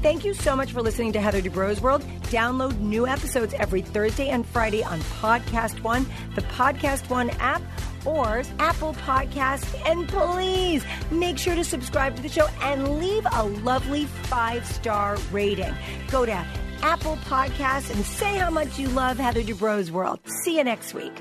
Thank 0.00 0.24
you 0.24 0.32
so 0.32 0.54
much 0.54 0.70
for 0.72 0.80
listening 0.80 1.12
to 1.14 1.20
Heather 1.20 1.42
Dubrow's 1.42 1.80
World. 1.80 2.04
Download 2.24 2.78
new 2.78 3.06
episodes 3.06 3.52
every 3.54 3.80
Thursday 3.82 4.28
and 4.28 4.46
Friday 4.46 4.84
on 4.84 5.00
Podcast 5.00 5.82
One, 5.82 6.06
the 6.36 6.42
Podcast 6.42 7.10
One 7.10 7.30
app 7.40 7.62
or 8.08 8.42
Apple 8.58 8.94
Podcast. 8.94 9.66
And 9.86 10.08
please 10.08 10.84
make 11.10 11.38
sure 11.38 11.54
to 11.54 11.64
subscribe 11.64 12.16
to 12.16 12.22
the 12.22 12.28
show 12.28 12.46
and 12.62 12.98
leave 12.98 13.26
a 13.30 13.44
lovely 13.44 14.06
five 14.06 14.66
star 14.66 15.16
rating. 15.30 15.74
Go 16.10 16.24
to 16.24 16.44
Apple 16.82 17.16
Podcasts 17.24 17.90
and 17.90 18.04
say 18.04 18.38
how 18.38 18.50
much 18.50 18.78
you 18.78 18.88
love 18.88 19.18
Heather 19.18 19.42
Dubrow's 19.42 19.90
World. 19.90 20.20
See 20.44 20.56
you 20.56 20.64
next 20.64 20.94
week. 20.94 21.12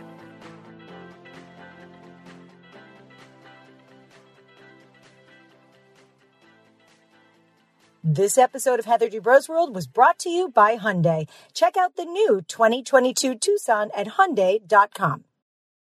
This 8.09 8.37
episode 8.37 8.79
of 8.79 8.85
Heather 8.85 9.09
Dubrow's 9.09 9.49
World 9.49 9.75
was 9.75 9.85
brought 9.85 10.17
to 10.19 10.29
you 10.29 10.47
by 10.47 10.77
Hyundai. 10.77 11.27
Check 11.53 11.75
out 11.75 11.97
the 11.97 12.05
new 12.05 12.41
2022 12.47 13.35
Tucson 13.35 13.89
at 13.93 14.07
Hyundai.com. 14.07 15.26